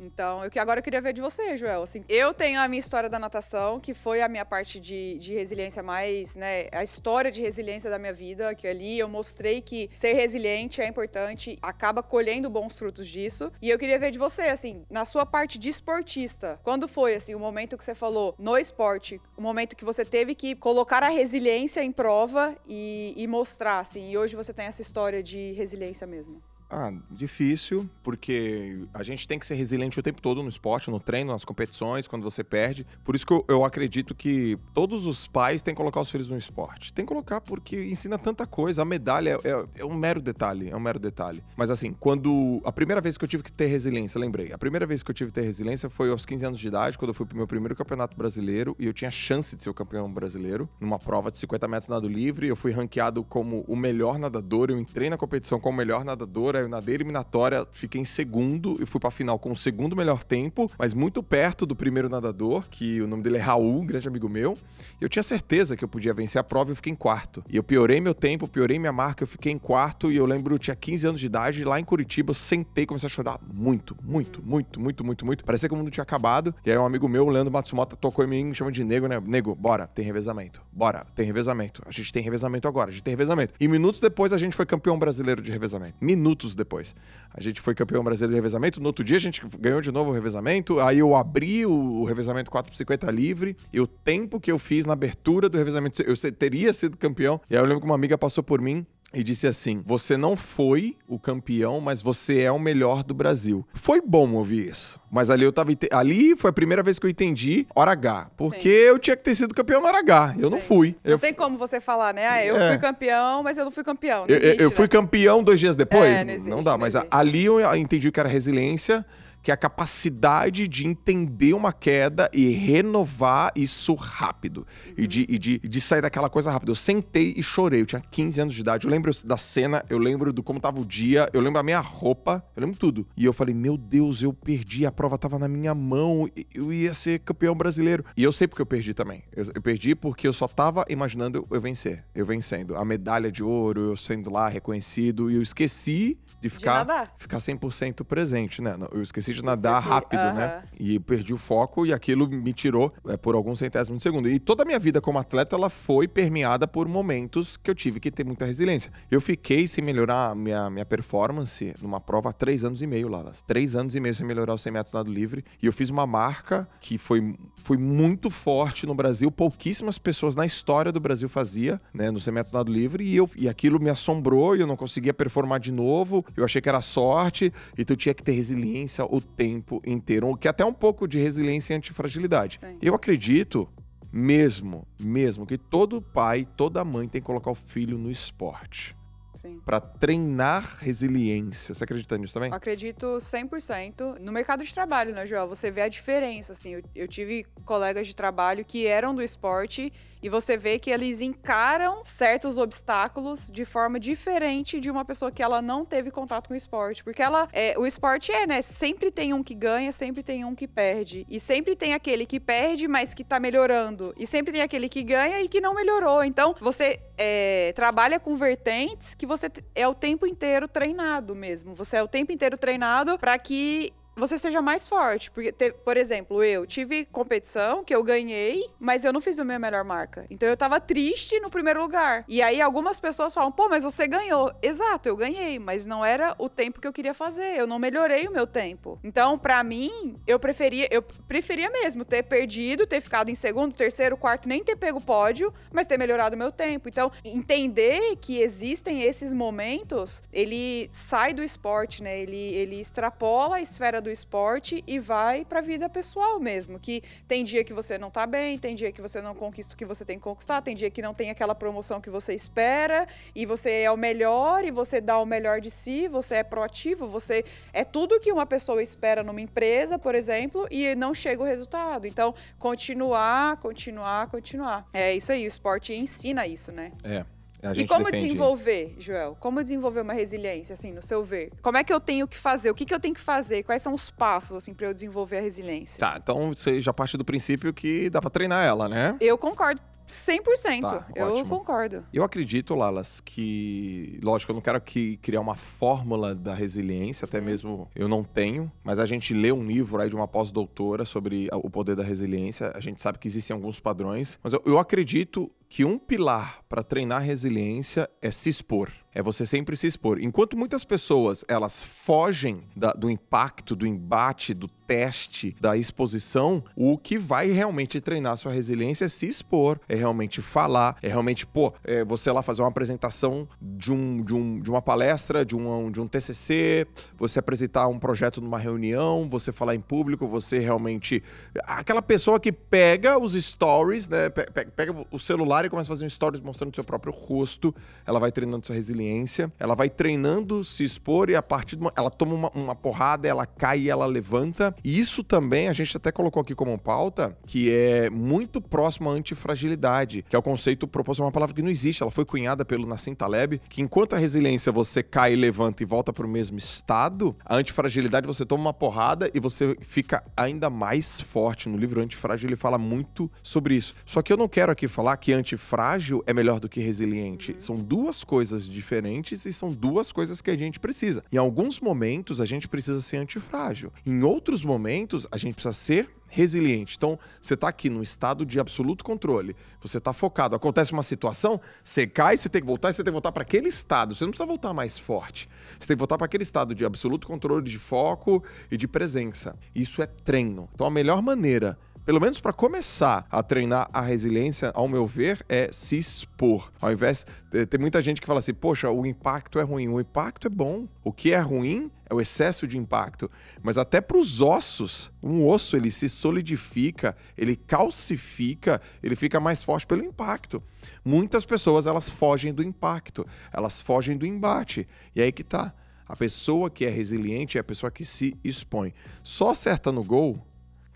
Então, 0.00 0.44
eu 0.44 0.50
que 0.50 0.58
agora 0.58 0.78
eu 0.78 0.82
queria 0.82 1.00
ver 1.00 1.12
de 1.12 1.20
você, 1.20 1.56
Joel. 1.56 1.82
Assim, 1.82 2.04
eu 2.08 2.32
tenho 2.32 2.60
a 2.60 2.68
minha 2.68 2.78
história 2.78 3.08
da 3.08 3.18
natação, 3.18 3.80
que 3.80 3.92
foi 3.92 4.22
a 4.22 4.28
minha 4.28 4.44
parte 4.44 4.78
de, 4.78 5.18
de 5.18 5.34
resiliência 5.34 5.82
mais, 5.82 6.36
né? 6.36 6.68
A 6.72 6.84
história 6.84 7.30
de 7.30 7.40
resiliência 7.40 7.90
da 7.90 7.98
minha 7.98 8.12
vida, 8.12 8.54
que 8.54 8.66
ali 8.66 8.98
eu 8.98 9.08
mostrei 9.08 9.60
que 9.60 9.90
ser 9.96 10.12
resiliente 10.12 10.80
é 10.80 10.86
importante, 10.86 11.58
acaba 11.60 12.02
colhendo 12.02 12.48
bons 12.48 12.78
frutos 12.78 13.08
disso. 13.08 13.50
E 13.60 13.68
eu 13.68 13.78
queria 13.78 13.98
ver 13.98 14.10
de 14.10 14.18
você, 14.18 14.42
assim, 14.42 14.84
na 14.88 15.04
sua 15.04 15.26
parte 15.26 15.58
de 15.58 15.68
esportista, 15.68 16.60
quando 16.62 16.86
foi, 16.86 17.14
assim, 17.14 17.34
o 17.34 17.40
momento 17.40 17.76
que 17.76 17.84
você 17.84 17.94
falou 17.94 18.34
no 18.38 18.56
esporte, 18.56 19.20
o 19.36 19.42
momento 19.42 19.76
que 19.76 19.84
você 19.84 20.04
teve 20.04 20.34
que 20.34 20.54
colocar 20.54 21.02
a 21.02 21.08
resiliência 21.08 21.82
em 21.82 21.90
prova 21.90 22.56
e, 22.68 23.14
e 23.16 23.26
mostrar, 23.26 23.80
assim, 23.80 24.10
e 24.10 24.18
hoje 24.18 24.36
você 24.36 24.52
tem 24.52 24.66
essa 24.66 24.82
história 24.82 25.22
de 25.22 25.52
resiliência 25.52 26.06
mesmo? 26.06 26.40
Ah, 26.70 26.92
difícil, 27.10 27.88
porque 28.02 28.86
a 28.92 29.02
gente 29.02 29.26
tem 29.26 29.38
que 29.38 29.46
ser 29.46 29.54
resiliente 29.54 29.98
o 29.98 30.02
tempo 30.02 30.20
todo 30.20 30.42
no 30.42 30.48
esporte, 30.48 30.90
no 30.90 31.00
treino, 31.00 31.32
nas 31.32 31.44
competições, 31.44 32.06
quando 32.06 32.22
você 32.22 32.44
perde. 32.44 32.86
Por 33.02 33.14
isso 33.14 33.26
que 33.26 33.32
eu, 33.32 33.44
eu 33.48 33.64
acredito 33.64 34.14
que 34.14 34.58
todos 34.74 35.06
os 35.06 35.26
pais 35.26 35.62
têm 35.62 35.74
que 35.74 35.78
colocar 35.78 36.00
os 36.00 36.10
filhos 36.10 36.28
no 36.28 36.36
esporte. 36.36 36.92
Tem 36.92 37.06
que 37.06 37.08
colocar 37.08 37.40
porque 37.40 37.86
ensina 37.86 38.18
tanta 38.18 38.46
coisa. 38.46 38.82
A 38.82 38.84
medalha 38.84 39.38
é, 39.42 39.48
é, 39.48 39.64
é, 39.76 39.84
um 39.84 39.94
mero 39.94 40.20
detalhe, 40.20 40.68
é 40.68 40.76
um 40.76 40.80
mero 40.80 40.98
detalhe. 40.98 41.42
Mas 41.56 41.70
assim, 41.70 41.94
quando. 41.98 42.60
A 42.64 42.72
primeira 42.72 43.00
vez 43.00 43.16
que 43.16 43.24
eu 43.24 43.28
tive 43.28 43.42
que 43.42 43.52
ter 43.52 43.66
resiliência, 43.66 44.20
lembrei. 44.20 44.52
A 44.52 44.58
primeira 44.58 44.86
vez 44.86 45.02
que 45.02 45.10
eu 45.10 45.14
tive 45.14 45.30
que 45.30 45.34
ter 45.34 45.46
resiliência 45.46 45.88
foi 45.88 46.10
aos 46.10 46.26
15 46.26 46.46
anos 46.46 46.60
de 46.60 46.68
idade, 46.68 46.98
quando 46.98 47.10
eu 47.10 47.14
fui 47.14 47.24
pro 47.24 47.36
meu 47.36 47.46
primeiro 47.46 47.74
campeonato 47.74 48.14
brasileiro 48.14 48.76
e 48.78 48.86
eu 48.86 48.92
tinha 48.92 49.10
chance 49.10 49.56
de 49.56 49.62
ser 49.62 49.70
o 49.70 49.74
campeão 49.74 50.12
brasileiro. 50.12 50.68
Numa 50.78 50.98
prova 50.98 51.30
de 51.30 51.38
50 51.38 51.66
metros 51.66 51.88
nado 51.88 52.08
livre, 52.08 52.46
eu 52.46 52.56
fui 52.56 52.72
ranqueado 52.72 53.24
como 53.24 53.64
o 53.66 53.74
melhor 53.74 54.18
nadador. 54.18 54.70
Eu 54.70 54.78
entrei 54.78 55.08
na 55.08 55.16
competição 55.16 55.58
como 55.58 55.74
o 55.74 55.78
melhor 55.78 56.04
nadador 56.04 56.57
eu 56.60 56.68
nadei 56.68 56.94
eliminatória, 56.94 57.66
fiquei 57.72 58.00
em 58.00 58.04
segundo 58.04 58.76
e 58.80 58.86
fui 58.86 59.00
pra 59.00 59.10
final 59.10 59.38
com 59.38 59.52
o 59.52 59.56
segundo 59.56 59.96
melhor 59.96 60.22
tempo, 60.24 60.70
mas 60.78 60.94
muito 60.94 61.22
perto 61.22 61.66
do 61.66 61.74
primeiro 61.74 62.08
nadador, 62.08 62.68
que 62.68 63.00
o 63.00 63.06
nome 63.06 63.22
dele 63.22 63.36
é 63.36 63.40
Raul, 63.40 63.80
um 63.80 63.86
grande 63.86 64.08
amigo 64.08 64.28
meu. 64.28 64.56
Eu 65.00 65.08
tinha 65.08 65.22
certeza 65.22 65.76
que 65.76 65.84
eu 65.84 65.88
podia 65.88 66.12
vencer 66.12 66.40
a 66.40 66.44
prova 66.44 66.70
e 66.70 66.72
eu 66.72 66.76
fiquei 66.76 66.92
em 66.92 66.96
quarto. 66.96 67.42
E 67.48 67.56
eu 67.56 67.62
piorei 67.62 68.00
meu 68.00 68.14
tempo, 68.14 68.48
piorei 68.48 68.78
minha 68.78 68.92
marca, 68.92 69.22
eu 69.22 69.28
fiquei 69.28 69.52
em 69.52 69.58
quarto 69.58 70.10
e 70.10 70.16
eu 70.16 70.26
lembro, 70.26 70.54
eu 70.54 70.58
tinha 70.58 70.74
15 70.74 71.06
anos 71.06 71.20
de 71.20 71.26
idade, 71.26 71.64
lá 71.64 71.78
em 71.78 71.84
Curitiba, 71.84 72.30
eu 72.30 72.34
sentei 72.34 72.84
e 72.84 72.86
comecei 72.86 73.06
a 73.06 73.10
chorar 73.10 73.38
muito, 73.52 73.96
muito, 74.02 74.42
muito, 74.42 74.80
muito, 74.80 75.04
muito, 75.04 75.26
muito. 75.26 75.44
Parecia 75.44 75.68
que 75.68 75.74
o 75.74 75.78
mundo 75.78 75.90
tinha 75.90 76.02
acabado. 76.02 76.54
E 76.64 76.70
aí 76.70 76.78
um 76.78 76.84
amigo 76.84 77.08
meu, 77.08 77.26
o 77.26 77.30
Leandro 77.30 77.52
Matsumoto, 77.52 77.96
tocou 77.96 78.24
em 78.24 78.28
mim, 78.28 78.44
me 78.44 78.54
chama 78.54 78.72
de 78.72 78.82
nego, 78.84 79.06
né? 79.06 79.20
Nego, 79.24 79.54
bora, 79.54 79.86
tem 79.86 80.04
revezamento. 80.04 80.60
Bora, 80.72 81.04
tem 81.14 81.26
revezamento. 81.26 81.82
A 81.86 81.92
gente 81.92 82.12
tem 82.12 82.22
revezamento 82.22 82.66
agora, 82.66 82.90
a 82.90 82.92
gente 82.92 83.02
tem 83.02 83.12
revezamento. 83.12 83.54
E 83.60 83.68
minutos 83.68 84.00
depois 84.00 84.32
a 84.32 84.38
gente 84.38 84.56
foi 84.56 84.66
campeão 84.66 84.98
brasileiro 84.98 85.40
de 85.40 85.50
revezamento. 85.50 85.94
Minutos 86.00 86.47
depois. 86.54 86.94
A 87.34 87.40
gente 87.40 87.60
foi 87.60 87.74
campeão 87.74 88.02
brasileiro 88.02 88.32
de 88.32 88.36
revezamento. 88.36 88.80
No 88.80 88.86
outro 88.86 89.04
dia 89.04 89.16
a 89.16 89.20
gente 89.20 89.40
ganhou 89.58 89.80
de 89.80 89.92
novo 89.92 90.10
o 90.10 90.12
revezamento. 90.12 90.80
Aí 90.80 90.98
eu 90.98 91.14
abri 91.14 91.66
o, 91.66 92.04
revezamento 92.04 92.50
4x50 92.50 93.10
livre. 93.10 93.56
E 93.72 93.80
o 93.80 93.86
tempo 93.86 94.40
que 94.40 94.50
eu 94.50 94.58
fiz 94.58 94.86
na 94.86 94.92
abertura 94.92 95.48
do 95.48 95.56
revezamento, 95.56 96.02
eu 96.02 96.14
teria 96.32 96.72
sido 96.72 96.96
campeão. 96.96 97.40
E 97.50 97.56
aí 97.56 97.62
eu 97.62 97.66
lembro 97.66 97.80
que 97.80 97.86
uma 97.86 97.94
amiga 97.94 98.16
passou 98.16 98.42
por 98.42 98.60
mim 98.60 98.86
e 99.12 99.22
disse 99.22 99.46
assim: 99.46 99.82
Você 99.86 100.16
não 100.16 100.36
foi 100.36 100.96
o 101.06 101.18
campeão, 101.18 101.80
mas 101.80 102.02
você 102.02 102.40
é 102.40 102.52
o 102.52 102.58
melhor 102.58 103.02
do 103.02 103.14
Brasil. 103.14 103.66
Foi 103.72 104.00
bom 104.00 104.32
ouvir 104.34 104.68
isso. 104.68 105.00
Mas 105.10 105.30
ali 105.30 105.44
eu 105.44 105.52
tava. 105.52 105.70
Ali 105.92 106.36
foi 106.36 106.50
a 106.50 106.52
primeira 106.52 106.82
vez 106.82 106.98
que 106.98 107.06
eu 107.06 107.10
entendi 107.10 107.66
hora 107.74 107.92
H. 107.92 108.30
Porque 108.36 108.68
Sim. 108.68 108.68
eu 108.68 108.98
tinha 108.98 109.16
que 109.16 109.24
ter 109.24 109.34
sido 109.34 109.54
campeão 109.54 109.80
na 109.80 109.88
hora 109.88 109.98
H. 109.98 110.34
Eu 110.38 110.48
Sim. 110.48 110.54
não 110.54 110.60
fui. 110.60 110.96
Não 111.02 111.12
eu... 111.12 111.18
tem 111.18 111.32
como 111.32 111.56
você 111.56 111.80
falar, 111.80 112.12
né? 112.12 112.26
Ah, 112.26 112.44
eu 112.44 112.56
é. 112.56 112.68
fui 112.70 112.78
campeão, 112.78 113.42
mas 113.42 113.56
eu 113.56 113.64
não 113.64 113.72
fui 113.72 113.82
campeão. 113.82 114.26
Não 114.26 114.34
existe, 114.34 114.60
eu, 114.60 114.64
eu, 114.64 114.70
fui 114.70 114.84
né? 114.84 114.88
campeão 114.88 115.42
dois 115.42 115.58
dias 115.58 115.76
depois? 115.76 116.10
É, 116.10 116.24
não, 116.24 116.32
existe, 116.32 116.50
não, 116.50 116.62
dá, 116.62 116.72
não 116.72 116.78
mas 116.78 116.94
existe. 116.94 117.08
ali 117.10 117.44
eu 117.46 117.76
entendi 117.76 118.08
o 118.08 118.12
que 118.12 118.20
era 118.20 118.28
resiliência 118.28 119.04
que 119.42 119.50
é 119.50 119.54
a 119.54 119.56
capacidade 119.56 120.66
de 120.68 120.86
entender 120.86 121.52
uma 121.52 121.72
queda 121.72 122.30
e 122.32 122.50
renovar 122.50 123.52
isso 123.54 123.94
rápido. 123.94 124.66
Uhum. 124.86 124.94
E, 124.96 125.06
de, 125.06 125.26
e 125.28 125.38
de, 125.38 125.58
de, 125.58 125.80
sair 125.80 126.02
daquela 126.02 126.28
coisa 126.28 126.50
rápida. 126.50 126.70
Eu 126.70 126.76
sentei 126.76 127.34
e 127.36 127.42
chorei. 127.42 127.82
Eu 127.82 127.86
tinha 127.86 128.00
15 128.00 128.40
anos 128.40 128.54
de 128.54 128.60
idade. 128.60 128.86
Eu 128.86 128.90
lembro 128.90 129.12
da 129.24 129.36
cena, 129.36 129.84
eu 129.88 129.98
lembro 129.98 130.32
do 130.32 130.42
como 130.42 130.60
tava 130.60 130.80
o 130.80 130.84
dia, 130.84 131.28
eu 131.32 131.40
lembro 131.40 131.58
a 131.58 131.62
minha 131.62 131.80
roupa, 131.80 132.44
eu 132.56 132.60
lembro 132.60 132.76
tudo. 132.76 133.06
E 133.16 133.24
eu 133.24 133.32
falei, 133.32 133.54
meu 133.54 133.76
Deus, 133.76 134.22
eu 134.22 134.32
perdi, 134.32 134.84
a 134.86 134.92
prova 134.92 135.16
tava 135.16 135.38
na 135.38 135.48
minha 135.48 135.74
mão, 135.74 136.28
eu 136.54 136.72
ia 136.72 136.94
ser 136.94 137.20
campeão 137.20 137.54
brasileiro. 137.54 138.04
E 138.16 138.22
eu 138.22 138.32
sei 138.32 138.46
porque 138.46 138.62
eu 138.62 138.66
perdi 138.66 138.94
também. 138.94 139.22
Eu, 139.34 139.44
eu 139.54 139.62
perdi 139.62 139.94
porque 139.94 140.26
eu 140.26 140.32
só 140.32 140.46
tava 140.46 140.84
imaginando 140.88 141.46
eu 141.50 141.60
vencer. 141.60 142.04
Eu 142.14 142.26
vencendo. 142.26 142.76
A 142.76 142.84
medalha 142.84 143.30
de 143.30 143.42
ouro, 143.42 143.90
eu 143.90 143.96
sendo 143.96 144.30
lá 144.30 144.48
reconhecido. 144.48 145.30
E 145.30 145.36
eu 145.36 145.42
esqueci 145.42 146.18
de 146.40 146.48
ficar, 146.48 146.84
de 146.84 147.10
ficar 147.18 147.38
100% 147.38 148.04
presente, 148.04 148.62
né? 148.62 148.76
Eu 148.92 149.02
esqueci 149.02 149.27
de 149.34 149.42
nadar 149.42 149.82
rápido, 149.82 150.22
né? 150.34 150.62
E 150.78 150.98
perdi 150.98 151.32
o 151.32 151.36
foco 151.36 151.86
e 151.86 151.92
aquilo 151.92 152.28
me 152.28 152.52
tirou 152.52 152.92
é, 153.08 153.16
por 153.16 153.34
alguns 153.34 153.58
centésimos 153.58 153.98
de 153.98 154.02
segundo. 154.02 154.28
E 154.28 154.38
toda 154.38 154.62
a 154.62 154.66
minha 154.66 154.78
vida 154.78 155.00
como 155.00 155.18
atleta, 155.18 155.56
ela 155.56 155.70
foi 155.70 156.06
permeada 156.06 156.66
por 156.66 156.88
momentos 156.88 157.56
que 157.56 157.70
eu 157.70 157.74
tive 157.74 158.00
que 158.00 158.10
ter 158.10 158.24
muita 158.24 158.44
resiliência. 158.44 158.92
Eu 159.10 159.20
fiquei 159.20 159.66
sem 159.66 159.82
melhorar 159.84 160.34
minha, 160.34 160.70
minha 160.70 160.84
performance 160.84 161.74
numa 161.80 162.00
prova 162.00 162.30
há 162.30 162.32
três 162.32 162.64
anos 162.64 162.82
e 162.82 162.86
meio, 162.86 163.08
Lalas. 163.08 163.42
Três 163.46 163.74
anos 163.76 163.94
e 163.94 164.00
meio 164.00 164.14
sem 164.14 164.26
melhorar 164.26 164.54
os 164.54 164.62
100 164.62 164.72
metros 164.72 164.94
nado 164.94 165.10
livre. 165.10 165.44
E 165.62 165.66
eu 165.66 165.72
fiz 165.72 165.90
uma 165.90 166.06
marca 166.06 166.68
que 166.80 166.98
foi, 166.98 167.34
foi 167.56 167.76
muito 167.76 168.30
forte 168.30 168.86
no 168.86 168.94
Brasil. 168.94 169.30
Pouquíssimas 169.30 169.98
pessoas 169.98 170.34
na 170.36 170.46
história 170.46 170.92
do 170.92 171.00
Brasil 171.00 171.28
fazia, 171.28 171.80
né? 171.94 172.10
No 172.10 172.20
100 172.20 172.34
metros 172.34 172.52
nado 172.52 172.70
livre. 172.70 173.04
E, 173.04 173.16
eu, 173.16 173.28
e 173.36 173.48
aquilo 173.48 173.80
me 173.80 173.90
assombrou 173.90 174.56
e 174.56 174.60
eu 174.60 174.66
não 174.66 174.76
conseguia 174.76 175.14
performar 175.14 175.60
de 175.60 175.72
novo. 175.72 176.24
Eu 176.36 176.44
achei 176.44 176.60
que 176.60 176.68
era 176.68 176.80
sorte. 176.80 177.52
Então 177.76 177.94
eu 177.94 177.98
tinha 177.98 178.14
que 178.14 178.22
ter 178.22 178.32
resiliência 178.32 179.04
o 179.18 179.20
tempo 179.20 179.80
inteiro, 179.86 180.34
que 180.36 180.48
é 180.48 180.50
até 180.50 180.64
um 180.64 180.72
pouco 180.72 181.06
de 181.06 181.18
resiliência 181.18 181.74
e 181.74 181.76
antifragilidade. 181.76 182.58
Sim. 182.58 182.78
Eu 182.80 182.94
acredito 182.94 183.68
mesmo, 184.12 184.86
mesmo 185.00 185.46
que 185.46 185.58
todo 185.58 186.00
pai, 186.00 186.46
toda 186.56 186.84
mãe 186.84 187.08
tem 187.08 187.20
que 187.20 187.26
colocar 187.26 187.50
o 187.50 187.54
filho 187.54 187.98
no 187.98 188.10
esporte. 188.10 188.96
Sim. 189.34 189.56
Pra 189.64 189.78
treinar 189.78 190.78
resiliência. 190.80 191.72
Você 191.72 191.84
acredita 191.84 192.18
nisso 192.18 192.34
também? 192.34 192.52
Acredito 192.52 193.18
100%. 193.18 194.18
No 194.18 194.32
mercado 194.32 194.64
de 194.64 194.74
trabalho, 194.74 195.14
né, 195.14 195.24
Joel? 195.26 195.46
Você 195.48 195.70
vê 195.70 195.82
a 195.82 195.88
diferença, 195.88 196.54
assim. 196.54 196.70
Eu, 196.70 196.82
eu 196.92 197.06
tive 197.06 197.44
colegas 197.64 198.08
de 198.08 198.16
trabalho 198.16 198.64
que 198.64 198.84
eram 198.84 199.14
do 199.14 199.22
esporte 199.22 199.92
e 200.22 200.28
você 200.28 200.56
vê 200.56 200.78
que 200.78 200.90
eles 200.90 201.20
encaram 201.20 202.02
certos 202.04 202.58
obstáculos 202.58 203.50
de 203.52 203.64
forma 203.64 203.98
diferente 204.00 204.80
de 204.80 204.90
uma 204.90 205.04
pessoa 205.04 205.30
que 205.30 205.42
ela 205.42 205.62
não 205.62 205.84
teve 205.84 206.10
contato 206.10 206.48
com 206.48 206.54
o 206.54 206.56
esporte. 206.56 207.04
Porque 207.04 207.22
ela. 207.22 207.48
É, 207.52 207.78
o 207.78 207.86
esporte 207.86 208.32
é, 208.32 208.46
né? 208.46 208.62
Sempre 208.62 209.10
tem 209.10 209.32
um 209.32 209.42
que 209.42 209.54
ganha, 209.54 209.92
sempre 209.92 210.22
tem 210.22 210.44
um 210.44 210.54
que 210.54 210.66
perde. 210.66 211.26
E 211.28 211.38
sempre 211.38 211.76
tem 211.76 211.94
aquele 211.94 212.26
que 212.26 212.40
perde, 212.40 212.88
mas 212.88 213.14
que 213.14 213.24
tá 213.24 213.38
melhorando. 213.38 214.14
E 214.16 214.26
sempre 214.26 214.52
tem 214.52 214.62
aquele 214.62 214.88
que 214.88 215.02
ganha 215.02 215.40
e 215.40 215.48
que 215.48 215.60
não 215.60 215.74
melhorou. 215.74 216.24
Então, 216.24 216.54
você 216.60 217.00
é, 217.16 217.72
trabalha 217.74 218.18
com 218.18 218.36
vertentes 218.36 219.14
que 219.14 219.26
você 219.26 219.50
é 219.74 219.86
o 219.86 219.94
tempo 219.94 220.26
inteiro 220.26 220.68
treinado 220.68 221.34
mesmo. 221.34 221.74
Você 221.74 221.96
é 221.96 222.02
o 222.02 222.08
tempo 222.08 222.32
inteiro 222.32 222.56
treinado 222.58 223.18
para 223.18 223.38
que 223.38 223.92
você 224.18 224.36
seja 224.36 224.60
mais 224.60 224.86
forte. 224.86 225.30
Porque, 225.30 225.52
te, 225.52 225.72
por 225.72 225.96
exemplo, 225.96 226.42
eu 226.42 226.66
tive 226.66 227.04
competição 227.06 227.84
que 227.84 227.94
eu 227.94 228.02
ganhei, 228.02 228.68
mas 228.80 229.04
eu 229.04 229.12
não 229.12 229.20
fiz 229.20 229.38
a 229.38 229.44
minha 229.44 229.58
melhor 229.58 229.84
marca. 229.84 230.26
Então 230.30 230.48
eu 230.48 230.56
tava 230.56 230.80
triste 230.80 231.38
no 231.40 231.50
primeiro 231.50 231.80
lugar. 231.80 232.24
E 232.28 232.42
aí 232.42 232.60
algumas 232.60 233.00
pessoas 233.00 233.32
falam, 233.32 233.52
pô, 233.52 233.68
mas 233.68 233.82
você 233.82 234.06
ganhou. 234.06 234.52
Exato, 234.62 235.08
eu 235.08 235.16
ganhei, 235.16 235.58
mas 235.58 235.86
não 235.86 236.04
era 236.04 236.34
o 236.38 236.48
tempo 236.48 236.80
que 236.80 236.86
eu 236.86 236.92
queria 236.92 237.14
fazer. 237.14 237.56
Eu 237.56 237.66
não 237.66 237.78
melhorei 237.78 238.26
o 238.26 238.32
meu 238.32 238.46
tempo. 238.46 238.98
Então, 239.02 239.38
para 239.38 239.62
mim, 239.62 240.14
eu 240.26 240.38
preferia, 240.38 240.88
eu 240.90 241.02
preferia 241.02 241.70
mesmo 241.70 242.04
ter 242.04 242.22
perdido, 242.22 242.86
ter 242.86 243.00
ficado 243.00 243.30
em 243.30 243.34
segundo, 243.34 243.74
terceiro, 243.74 244.16
quarto, 244.16 244.48
nem 244.48 244.62
ter 244.64 244.76
pego 244.76 245.00
pódio, 245.00 245.52
mas 245.72 245.86
ter 245.86 245.98
melhorado 245.98 246.34
o 246.34 246.38
meu 246.38 246.50
tempo. 246.50 246.88
Então, 246.88 247.10
entender 247.24 248.16
que 248.16 248.40
existem 248.40 249.02
esses 249.02 249.32
momentos, 249.32 250.22
ele 250.32 250.88
sai 250.92 251.32
do 251.32 251.42
esporte, 251.42 252.02
né? 252.02 252.18
Ele, 252.18 252.36
ele 252.36 252.80
extrapola 252.80 253.56
a 253.56 253.60
esfera 253.60 254.00
do 254.00 254.07
do 254.08 254.12
esporte 254.12 254.82
e 254.86 254.98
vai 254.98 255.44
para 255.44 255.58
a 255.58 255.62
vida 255.62 255.88
pessoal 255.88 256.40
mesmo. 256.40 256.78
Que 256.78 257.02
tem 257.28 257.44
dia 257.44 257.62
que 257.62 257.74
você 257.74 257.98
não 257.98 258.10
tá 258.10 258.26
bem, 258.26 258.58
tem 258.58 258.74
dia 258.74 258.90
que 258.90 259.02
você 259.02 259.20
não 259.20 259.34
conquista 259.34 259.74
o 259.74 259.76
que 259.76 259.84
você 259.84 260.04
tem 260.04 260.16
que 260.16 260.24
conquistar, 260.24 260.62
tem 260.62 260.74
dia 260.74 260.90
que 260.90 261.02
não 261.02 261.12
tem 261.12 261.30
aquela 261.30 261.54
promoção 261.54 262.00
que 262.00 262.10
você 262.10 262.34
espera 262.34 263.06
e 263.34 263.44
você 263.44 263.82
é 263.82 263.90
o 263.90 263.96
melhor 263.96 264.64
e 264.64 264.70
você 264.70 265.00
dá 265.00 265.18
o 265.18 265.26
melhor 265.26 265.60
de 265.60 265.70
si, 265.70 266.08
você 266.08 266.36
é 266.36 266.42
proativo, 266.42 267.06
você 267.06 267.44
é 267.72 267.84
tudo 267.84 268.18
que 268.18 268.32
uma 268.32 268.46
pessoa 268.46 268.82
espera 268.82 269.22
numa 269.22 269.40
empresa, 269.40 269.98
por 269.98 270.14
exemplo, 270.14 270.66
e 270.70 270.94
não 270.94 271.12
chega 271.12 271.42
o 271.42 271.46
resultado. 271.46 272.06
Então, 272.06 272.34
continuar, 272.58 273.58
continuar, 273.58 274.28
continuar. 274.28 274.88
É 274.92 275.14
isso 275.14 275.30
aí, 275.30 275.44
o 275.44 275.48
esporte 275.48 275.92
ensina 275.94 276.46
isso, 276.46 276.72
né? 276.72 276.90
É 277.04 277.37
e 277.74 277.86
como 277.86 278.04
defende... 278.04 278.22
desenvolver, 278.22 278.94
Joel? 278.98 279.36
Como 279.38 279.62
desenvolver 279.62 280.00
uma 280.00 280.12
resiliência, 280.12 280.74
assim, 280.74 280.92
no 280.92 281.02
seu 281.02 281.24
ver? 281.24 281.50
Como 281.62 281.76
é 281.76 281.84
que 281.84 281.92
eu 281.92 282.00
tenho 282.00 282.26
que 282.26 282.36
fazer? 282.36 282.70
O 282.70 282.74
que, 282.74 282.84
que 282.84 282.94
eu 282.94 283.00
tenho 283.00 283.14
que 283.14 283.20
fazer? 283.20 283.62
Quais 283.62 283.82
são 283.82 283.94
os 283.94 284.10
passos, 284.10 284.56
assim, 284.56 284.72
para 284.74 284.86
eu 284.86 284.94
desenvolver 284.94 285.38
a 285.38 285.40
resiliência? 285.40 285.98
Tá, 285.98 286.18
então 286.22 286.52
você 286.54 286.80
já 286.80 286.92
parte 286.92 287.16
do 287.16 287.24
princípio 287.24 287.72
que 287.72 288.08
dá 288.10 288.20
para 288.20 288.30
treinar 288.30 288.64
ela, 288.64 288.88
né? 288.88 289.16
Eu 289.20 289.36
concordo 289.36 289.80
100%. 290.08 290.80
Tá, 290.80 291.06
eu 291.14 291.28
ótimo. 291.28 291.48
concordo. 291.48 292.04
Eu 292.12 292.24
acredito, 292.24 292.74
Lalas, 292.74 293.20
que. 293.20 294.18
Lógico, 294.22 294.52
eu 294.52 294.54
não 294.54 294.62
quero 294.62 294.78
aqui 294.78 295.18
criar 295.18 295.40
uma 295.40 295.54
fórmula 295.54 296.34
da 296.34 296.54
resiliência, 296.54 297.26
até 297.26 297.38
hum. 297.38 297.44
mesmo 297.44 297.90
eu 297.94 298.08
não 298.08 298.24
tenho, 298.24 298.68
mas 298.82 298.98
a 298.98 299.06
gente 299.06 299.34
lê 299.34 299.52
um 299.52 299.64
livro 299.64 300.00
aí 300.00 300.08
de 300.08 300.16
uma 300.16 300.26
pós-doutora 300.26 301.04
sobre 301.04 301.48
o 301.52 301.70
poder 301.70 301.94
da 301.94 302.02
resiliência. 302.02 302.72
A 302.74 302.80
gente 302.80 303.02
sabe 303.02 303.18
que 303.18 303.28
existem 303.28 303.54
alguns 303.54 303.78
padrões, 303.78 304.38
mas 304.42 304.52
eu, 304.52 304.62
eu 304.64 304.78
acredito 304.78 305.50
que 305.68 305.84
um 305.84 305.98
pilar 305.98 306.62
para 306.68 306.82
treinar 306.82 307.22
resiliência 307.22 308.08
é 308.22 308.30
se 308.30 308.48
expor. 308.48 308.90
É 309.14 309.22
você 309.22 309.44
sempre 309.44 309.76
se 309.76 309.86
expor. 309.86 310.20
Enquanto 310.20 310.56
muitas 310.56 310.84
pessoas 310.84 311.44
elas 311.48 311.82
fogem 311.82 312.62
da, 312.76 312.92
do 312.92 313.10
impacto, 313.10 313.74
do 313.74 313.86
embate, 313.86 314.54
do 314.54 314.68
teste, 314.68 315.54
da 315.60 315.76
exposição, 315.76 316.64
o 316.74 316.96
que 316.96 317.18
vai 317.18 317.50
realmente 317.50 318.00
treinar 318.00 318.36
sua 318.36 318.52
resiliência 318.52 319.04
é 319.04 319.08
se 319.08 319.26
expor, 319.26 319.78
é 319.86 319.94
realmente 319.94 320.40
falar, 320.40 320.96
é 321.02 321.08
realmente, 321.08 321.46
pô, 321.46 321.74
é 321.84 322.04
você 322.04 322.30
lá 322.32 322.42
fazer 322.42 322.62
uma 322.62 322.68
apresentação 322.68 323.46
de, 323.60 323.92
um, 323.92 324.22
de, 324.22 324.34
um, 324.34 324.60
de 324.60 324.70
uma 324.70 324.80
palestra, 324.80 325.44
de 325.44 325.54
um, 325.54 325.90
de 325.90 326.00
um 326.00 326.08
TCC, 326.08 326.86
você 327.18 327.38
apresentar 327.38 327.86
um 327.88 327.98
projeto 327.98 328.40
numa 328.40 328.58
reunião, 328.58 329.28
você 329.28 329.52
falar 329.52 329.74
em 329.74 329.80
público, 329.80 330.26
você 330.26 330.58
realmente. 330.58 331.22
Aquela 331.64 332.00
pessoa 332.00 332.40
que 332.40 332.52
pega 332.52 333.18
os 333.18 333.34
stories, 333.34 334.08
né? 334.08 334.30
Pega 334.30 334.94
o 335.10 335.18
celular 335.18 335.57
e 335.66 335.70
começa 335.70 335.90
a 335.90 335.94
fazer 335.94 336.04
um 336.04 336.10
stories 336.10 336.40
mostrando 336.40 336.74
seu 336.74 336.84
próprio 336.84 337.12
rosto, 337.12 337.74
ela 338.06 338.18
vai 338.18 338.30
treinando 338.30 338.66
sua 338.66 338.74
resiliência, 338.74 339.52
ela 339.58 339.74
vai 339.74 339.88
treinando 339.88 340.64
se 340.64 340.84
expor 340.84 341.30
e 341.30 341.36
a 341.36 341.42
partir 341.42 341.76
de 341.76 341.82
uma, 341.82 341.92
ela 341.96 342.10
toma 342.10 342.34
uma, 342.34 342.50
uma 342.54 342.74
porrada, 342.74 343.26
ela 343.26 343.46
cai 343.46 343.80
e 343.80 343.90
ela 343.90 344.06
levanta 344.06 344.74
e 344.84 344.98
isso 344.98 345.22
também 345.22 345.68
a 345.68 345.72
gente 345.72 345.96
até 345.96 346.10
colocou 346.12 346.40
aqui 346.40 346.54
como 346.54 346.78
pauta, 346.78 347.36
que 347.46 347.72
é 347.72 348.10
muito 348.10 348.60
próximo 348.60 349.10
à 349.10 349.12
antifragilidade, 349.12 350.24
que 350.28 350.36
é 350.36 350.38
o 350.38 350.42
conceito 350.42 350.86
proposto, 350.86 351.22
é 351.22 351.24
uma 351.24 351.32
palavra 351.32 351.54
que 351.54 351.62
não 351.62 351.70
existe, 351.70 352.02
ela 352.02 352.10
foi 352.10 352.24
cunhada 352.24 352.64
pelo 352.64 352.86
Nassim 352.86 353.14
Taleb, 353.14 353.60
que 353.68 353.82
enquanto 353.82 354.14
a 354.14 354.18
resiliência 354.18 354.72
você 354.72 355.02
cai, 355.02 355.34
levanta 355.34 355.82
e 355.82 355.86
volta 355.86 356.12
para 356.12 356.26
o 356.26 356.28
mesmo 356.28 356.58
estado, 356.58 357.34
a 357.44 357.56
antifragilidade 357.56 358.26
você 358.26 358.44
toma 358.44 358.62
uma 358.62 358.74
porrada 358.74 359.30
e 359.34 359.40
você 359.40 359.76
fica 359.80 360.22
ainda 360.36 360.70
mais 360.70 361.20
forte. 361.20 361.68
No 361.68 361.76
livro 361.76 362.00
Antifrágil 362.00 362.48
ele 362.48 362.56
fala 362.56 362.78
muito 362.78 363.30
sobre 363.42 363.74
isso. 363.74 363.94
Só 364.04 364.22
que 364.22 364.32
eu 364.32 364.36
não 364.36 364.48
quero 364.48 364.72
aqui 364.72 364.88
falar 364.88 365.16
que 365.16 365.32
antifrágil 365.48 366.22
é 366.26 366.34
melhor 366.34 366.60
do 366.60 366.68
que 366.68 366.80
resiliente. 366.80 367.54
São 367.58 367.76
duas 367.76 368.22
coisas 368.22 368.68
diferentes 368.68 369.46
e 369.46 369.52
são 369.52 369.70
duas 369.70 370.12
coisas 370.12 370.42
que 370.42 370.50
a 370.50 370.56
gente 370.56 370.78
precisa. 370.78 371.24
Em 371.32 371.38
alguns 371.38 371.80
momentos 371.80 372.40
a 372.40 372.44
gente 372.44 372.68
precisa 372.68 373.00
ser 373.00 373.16
antifrágil. 373.16 373.90
Em 374.04 374.22
outros 374.22 374.62
momentos, 374.62 375.26
a 375.32 375.38
gente 375.38 375.54
precisa 375.54 375.72
ser 375.72 376.10
resiliente. 376.28 376.96
Então, 376.96 377.18
você 377.40 377.54
está 377.54 377.68
aqui 377.68 377.88
num 377.88 378.02
estado 378.02 378.44
de 378.44 378.60
absoluto 378.60 379.02
controle. 379.02 379.56
Você 379.80 379.96
está 379.96 380.12
focado. 380.12 380.54
Acontece 380.54 380.92
uma 380.92 381.02
situação, 381.02 381.58
você 381.82 382.06
cai, 382.06 382.36
você 382.36 382.50
tem 382.50 382.60
que 382.60 382.66
voltar, 382.66 382.92
você 382.92 383.02
tem 383.02 383.10
que 383.10 383.12
voltar 383.12 383.32
para 383.32 383.42
aquele 383.42 383.68
estado. 383.68 384.14
Você 384.14 384.24
não 384.24 384.30
precisa 384.30 384.46
voltar 384.46 384.74
mais 384.74 384.98
forte. 384.98 385.48
Você 385.78 385.88
tem 385.88 385.96
que 385.96 385.98
voltar 385.98 386.18
para 386.18 386.26
aquele 386.26 386.42
estado 386.42 386.74
de 386.74 386.84
absoluto 386.84 387.26
controle, 387.26 387.64
de 387.64 387.78
foco 387.78 388.44
e 388.70 388.76
de 388.76 388.86
presença. 388.86 389.54
Isso 389.74 390.02
é 390.02 390.06
treino. 390.06 390.68
Então, 390.74 390.86
a 390.86 390.90
melhor 390.90 391.22
maneira 391.22 391.78
pelo 392.08 392.22
menos 392.22 392.40
para 392.40 392.54
começar 392.54 393.26
a 393.30 393.42
treinar 393.42 393.86
a 393.92 394.00
resiliência, 394.00 394.72
ao 394.74 394.88
meu 394.88 395.06
ver, 395.06 395.44
é 395.46 395.68
se 395.70 395.98
expor. 395.98 396.72
Ao 396.80 396.90
invés. 396.90 397.26
Tem 397.68 397.78
muita 397.78 398.00
gente 398.00 398.18
que 398.18 398.26
fala 398.26 398.38
assim, 398.38 398.54
poxa, 398.54 398.90
o 398.90 399.04
impacto 399.04 399.58
é 399.58 399.62
ruim. 399.62 399.88
O 399.88 400.00
impacto 400.00 400.46
é 400.46 400.50
bom. 400.50 400.88
O 401.04 401.12
que 401.12 401.34
é 401.34 401.38
ruim 401.38 401.90
é 402.08 402.14
o 402.14 402.18
excesso 402.18 402.66
de 402.66 402.78
impacto. 402.78 403.30
Mas 403.62 403.76
até 403.76 404.00
para 404.00 404.16
os 404.16 404.40
ossos, 404.40 405.12
um 405.22 405.46
osso 405.46 405.76
ele 405.76 405.90
se 405.90 406.08
solidifica, 406.08 407.14
ele 407.36 407.54
calcifica, 407.54 408.80
ele 409.02 409.14
fica 409.14 409.38
mais 409.38 409.62
forte 409.62 409.86
pelo 409.86 410.02
impacto. 410.02 410.62
Muitas 411.04 411.44
pessoas 411.44 411.86
elas 411.86 412.08
fogem 412.08 412.54
do 412.54 412.62
impacto, 412.62 413.26
elas 413.52 413.82
fogem 413.82 414.16
do 414.16 414.24
embate. 414.24 414.88
E 415.14 415.20
aí 415.20 415.30
que 415.30 415.44
tá. 415.44 415.74
A 416.08 416.16
pessoa 416.16 416.70
que 416.70 416.86
é 416.86 416.88
resiliente 416.88 417.58
é 417.58 417.60
a 417.60 417.64
pessoa 417.64 417.90
que 417.90 418.02
se 418.02 418.34
expõe. 418.42 418.94
Só 419.22 419.50
acerta 419.50 419.92
no 419.92 420.02
gol 420.02 420.42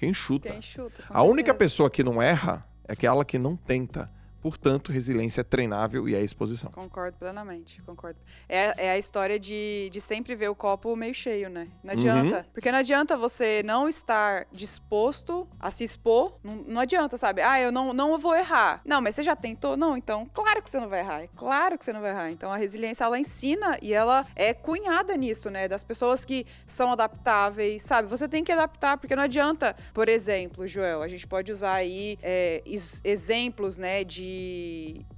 quem 0.02 0.12
chuta. 0.12 0.48
Quem 0.48 0.60
chuta 0.60 1.04
a 1.08 1.22
única 1.22 1.54
pessoa 1.54 1.88
que 1.88 2.02
não 2.02 2.20
erra 2.20 2.66
é 2.88 2.92
aquela 2.92 3.24
que 3.24 3.38
não 3.38 3.54
tenta. 3.54 4.10
Portanto, 4.42 4.90
resiliência 4.90 5.40
é 5.40 5.44
treinável 5.44 6.08
e 6.08 6.16
é 6.16 6.20
exposição. 6.20 6.68
Concordo 6.72 7.16
plenamente, 7.16 7.80
concordo. 7.82 8.18
É, 8.48 8.86
é 8.88 8.90
a 8.90 8.98
história 8.98 9.38
de, 9.38 9.88
de 9.90 10.00
sempre 10.00 10.34
ver 10.34 10.48
o 10.48 10.54
copo 10.54 10.96
meio 10.96 11.14
cheio, 11.14 11.48
né? 11.48 11.68
Não 11.84 11.92
adianta. 11.92 12.38
Uhum. 12.38 12.44
Porque 12.52 12.72
não 12.72 12.80
adianta 12.80 13.16
você 13.16 13.62
não 13.64 13.88
estar 13.88 14.44
disposto 14.50 15.46
a 15.60 15.70
se 15.70 15.84
expor. 15.84 16.36
Não, 16.42 16.56
não, 16.66 16.80
adianta, 16.80 17.16
sabe? 17.16 17.40
Ah, 17.40 17.60
eu 17.60 17.70
não, 17.70 17.92
não 17.92 18.18
vou 18.18 18.34
errar. 18.34 18.80
Não, 18.84 19.00
mas 19.00 19.14
você 19.14 19.22
já 19.22 19.36
tentou? 19.36 19.76
Não, 19.76 19.96
então, 19.96 20.28
claro 20.34 20.60
que 20.60 20.68
você 20.68 20.80
não 20.80 20.88
vai 20.88 20.98
errar. 20.98 21.22
É 21.22 21.28
claro 21.36 21.78
que 21.78 21.84
você 21.84 21.92
não 21.92 22.00
vai 22.00 22.10
errar. 22.10 22.32
Então, 22.32 22.50
a 22.50 22.56
resiliência, 22.56 23.04
ela 23.04 23.20
ensina 23.20 23.78
e 23.80 23.94
ela 23.94 24.26
é 24.34 24.52
cunhada 24.52 25.16
nisso, 25.16 25.50
né? 25.50 25.68
Das 25.68 25.84
pessoas 25.84 26.24
que 26.24 26.44
são 26.66 26.90
adaptáveis, 26.90 27.82
sabe? 27.82 28.08
Você 28.08 28.26
tem 28.26 28.42
que 28.42 28.50
adaptar, 28.50 28.98
porque 28.98 29.14
não 29.14 29.22
adianta, 29.22 29.76
por 29.94 30.08
exemplo, 30.08 30.66
Joel, 30.66 31.00
a 31.00 31.06
gente 31.06 31.28
pode 31.28 31.52
usar 31.52 31.74
aí 31.74 32.18
é, 32.20 32.60
exemplos, 33.04 33.78
né, 33.78 34.02
de 34.02 34.31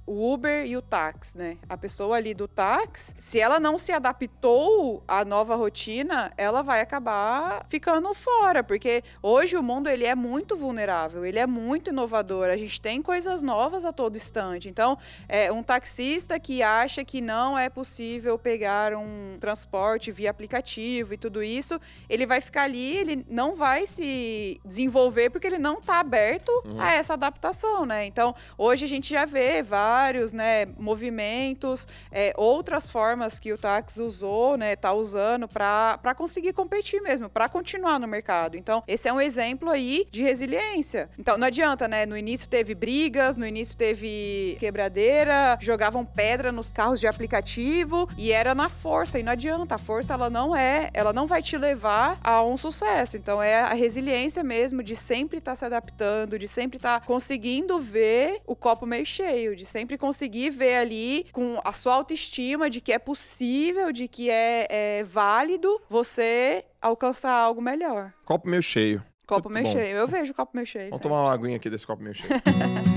o 0.05 0.33
Uber 0.33 0.65
e 0.65 0.77
o 0.77 0.81
táxi, 0.81 1.37
né? 1.37 1.57
A 1.67 1.75
pessoa 1.75 2.17
ali 2.17 2.33
do 2.33 2.47
táxi, 2.47 3.13
se 3.19 3.39
ela 3.39 3.59
não 3.59 3.77
se 3.77 3.91
adaptou 3.91 5.01
à 5.07 5.25
nova 5.25 5.55
rotina, 5.55 6.31
ela 6.37 6.61
vai 6.61 6.81
acabar 6.81 7.65
ficando 7.67 8.13
fora, 8.13 8.63
porque 8.63 9.03
hoje 9.21 9.57
o 9.57 9.63
mundo 9.63 9.89
ele 9.89 10.05
é 10.05 10.15
muito 10.15 10.55
vulnerável, 10.55 11.25
ele 11.25 11.39
é 11.39 11.47
muito 11.47 11.89
inovador, 11.89 12.49
a 12.49 12.57
gente 12.57 12.79
tem 12.79 13.01
coisas 13.01 13.41
novas 13.41 13.83
a 13.83 13.91
todo 13.91 14.15
instante. 14.15 14.69
Então, 14.69 14.97
é 15.27 15.51
um 15.51 15.63
taxista 15.63 16.39
que 16.39 16.61
acha 16.61 17.03
que 17.03 17.19
não 17.19 17.57
é 17.57 17.69
possível 17.69 18.37
pegar 18.37 18.93
um 18.93 19.37
transporte 19.39 20.11
via 20.11 20.29
aplicativo 20.29 21.13
e 21.13 21.17
tudo 21.17 21.41
isso, 21.43 21.79
ele 22.09 22.25
vai 22.25 22.41
ficar 22.41 22.63
ali, 22.63 22.97
ele 22.97 23.25
não 23.29 23.55
vai 23.55 23.87
se 23.87 24.59
desenvolver 24.63 25.29
porque 25.29 25.47
ele 25.47 25.57
não 25.57 25.79
está 25.79 25.99
aberto 25.99 26.49
uhum. 26.65 26.79
a 26.79 26.93
essa 26.93 27.13
adaptação, 27.13 27.85
né? 27.85 28.05
Então, 28.05 28.35
hoje 28.57 28.85
a 28.85 28.87
gente 28.87 29.04
já 29.09 29.25
vê 29.25 29.61
vários, 29.61 30.33
né, 30.33 30.65
movimentos, 30.77 31.87
é, 32.11 32.33
outras 32.37 32.89
formas 32.89 33.39
que 33.39 33.51
o 33.53 33.57
táxi 33.57 34.01
usou, 34.01 34.57
né, 34.57 34.75
tá 34.75 34.93
usando 34.93 35.47
para 35.47 36.15
conseguir 36.15 36.53
competir 36.53 37.01
mesmo, 37.01 37.29
para 37.29 37.47
continuar 37.49 37.99
no 37.99 38.07
mercado. 38.07 38.57
Então, 38.57 38.83
esse 38.87 39.07
é 39.07 39.13
um 39.13 39.21
exemplo 39.21 39.69
aí 39.69 40.05
de 40.11 40.23
resiliência. 40.23 41.07
Então, 41.17 41.37
não 41.37 41.47
adianta, 41.47 41.87
né? 41.87 42.05
No 42.05 42.17
início 42.17 42.47
teve 42.47 42.75
brigas, 42.75 43.35
no 43.35 43.45
início 43.45 43.77
teve 43.77 44.55
quebradeira, 44.59 45.57
jogavam 45.61 46.05
pedra 46.05 46.51
nos 46.51 46.71
carros 46.71 46.99
de 46.99 47.07
aplicativo 47.07 48.07
e 48.17 48.31
era 48.31 48.55
na 48.55 48.69
força, 48.69 49.19
e 49.19 49.23
não 49.23 49.31
adianta. 49.31 49.75
A 49.75 49.77
força, 49.77 50.13
ela 50.13 50.29
não 50.29 50.55
é, 50.55 50.89
ela 50.93 51.11
não 51.11 51.27
vai 51.27 51.41
te 51.41 51.57
levar 51.57 52.17
a 52.23 52.43
um 52.43 52.57
sucesso. 52.57 53.17
Então, 53.17 53.41
é 53.41 53.61
a 53.61 53.73
resiliência 53.73 54.43
mesmo 54.43 54.83
de 54.83 54.95
sempre 54.95 55.39
estar 55.39 55.51
tá 55.51 55.55
se 55.55 55.65
adaptando, 55.65 56.37
de 56.37 56.47
sempre 56.47 56.77
estar 56.77 56.99
tá 56.99 57.05
conseguindo 57.05 57.79
ver 57.79 58.41
o 58.45 58.55
copo 58.55 58.85
meio 58.95 59.05
cheio, 59.05 59.55
de 59.55 59.65
sempre 59.65 59.97
conseguir 59.97 60.49
ver 60.49 60.75
ali 60.77 61.25
com 61.31 61.59
a 61.63 61.71
sua 61.73 61.95
autoestima 61.95 62.69
de 62.69 62.79
que 62.79 62.91
é 62.91 62.99
possível, 62.99 63.91
de 63.91 64.07
que 64.07 64.29
é, 64.29 64.67
é 64.69 65.03
válido 65.03 65.81
você 65.89 66.63
alcançar 66.81 67.33
algo 67.33 67.61
melhor. 67.61 68.13
Copo 68.23 68.47
meio 68.47 68.63
cheio. 68.63 69.03
Copo 69.27 69.49
Muito 69.49 69.63
meio 69.63 69.65
bom. 69.65 69.83
cheio. 69.83 69.97
Eu 69.97 70.07
vejo 70.07 70.33
copo 70.33 70.51
meio 70.53 70.67
cheio. 70.67 70.89
Vamos 70.89 70.99
tomar 70.99 71.23
uma 71.23 71.33
aguinha 71.33 71.57
aqui 71.57 71.69
desse 71.69 71.85
copo 71.85 72.01
meio 72.01 72.15
cheio. 72.15 72.29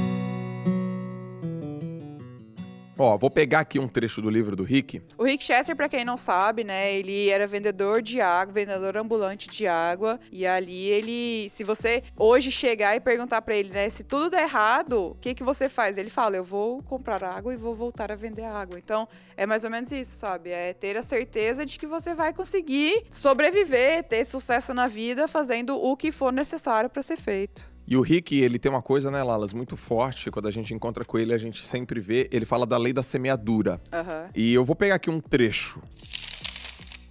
Ó, 3.00 3.16
vou 3.16 3.30
pegar 3.30 3.60
aqui 3.60 3.78
um 3.78 3.86
trecho 3.86 4.20
do 4.20 4.28
livro 4.28 4.56
do 4.56 4.64
Rick. 4.64 5.00
O 5.16 5.24
Rick 5.24 5.44
Chester, 5.44 5.76
para 5.76 5.88
quem 5.88 6.04
não 6.04 6.16
sabe, 6.16 6.64
né, 6.64 6.92
ele 6.92 7.28
era 7.28 7.46
vendedor 7.46 8.02
de 8.02 8.20
água, 8.20 8.52
vendedor 8.52 8.96
ambulante 8.96 9.48
de 9.48 9.68
água, 9.68 10.18
e 10.32 10.44
ali 10.44 10.88
ele, 10.88 11.48
se 11.48 11.62
você 11.62 12.02
hoje 12.16 12.50
chegar 12.50 12.96
e 12.96 13.00
perguntar 13.00 13.40
para 13.42 13.54
ele, 13.54 13.70
né, 13.70 13.88
se 13.88 14.02
tudo 14.02 14.28
der 14.28 14.42
errado, 14.42 15.12
o 15.12 15.14
que 15.20 15.32
que 15.32 15.44
você 15.44 15.68
faz? 15.68 15.96
Ele 15.96 16.10
fala, 16.10 16.36
eu 16.36 16.44
vou 16.44 16.82
comprar 16.82 17.22
água 17.22 17.54
e 17.54 17.56
vou 17.56 17.76
voltar 17.76 18.10
a 18.10 18.16
vender 18.16 18.44
água. 18.44 18.76
Então, 18.76 19.06
é 19.36 19.46
mais 19.46 19.62
ou 19.62 19.70
menos 19.70 19.92
isso, 19.92 20.16
sabe? 20.16 20.50
É 20.50 20.72
ter 20.72 20.96
a 20.96 21.02
certeza 21.02 21.64
de 21.64 21.78
que 21.78 21.86
você 21.86 22.14
vai 22.14 22.32
conseguir 22.32 23.04
sobreviver, 23.10 24.02
ter 24.02 24.24
sucesso 24.24 24.74
na 24.74 24.88
vida 24.88 25.28
fazendo 25.28 25.80
o 25.80 25.96
que 25.96 26.10
for 26.10 26.32
necessário 26.32 26.90
para 26.90 27.02
ser 27.02 27.16
feito. 27.16 27.77
E 27.90 27.96
o 27.96 28.02
Rick, 28.02 28.38
ele 28.38 28.58
tem 28.58 28.70
uma 28.70 28.82
coisa, 28.82 29.10
né, 29.10 29.22
Lalas, 29.22 29.54
muito 29.54 29.74
forte. 29.74 30.30
Quando 30.30 30.46
a 30.46 30.50
gente 30.50 30.74
encontra 30.74 31.06
com 31.06 31.18
ele, 31.18 31.32
a 31.32 31.38
gente 31.38 31.66
sempre 31.66 32.00
vê. 32.00 32.28
Ele 32.30 32.44
fala 32.44 32.66
da 32.66 32.76
lei 32.76 32.92
da 32.92 33.02
semeadura. 33.02 33.80
Uhum. 33.90 34.30
E 34.36 34.52
eu 34.52 34.62
vou 34.62 34.76
pegar 34.76 34.96
aqui 34.96 35.08
um 35.08 35.20
trecho. 35.20 35.80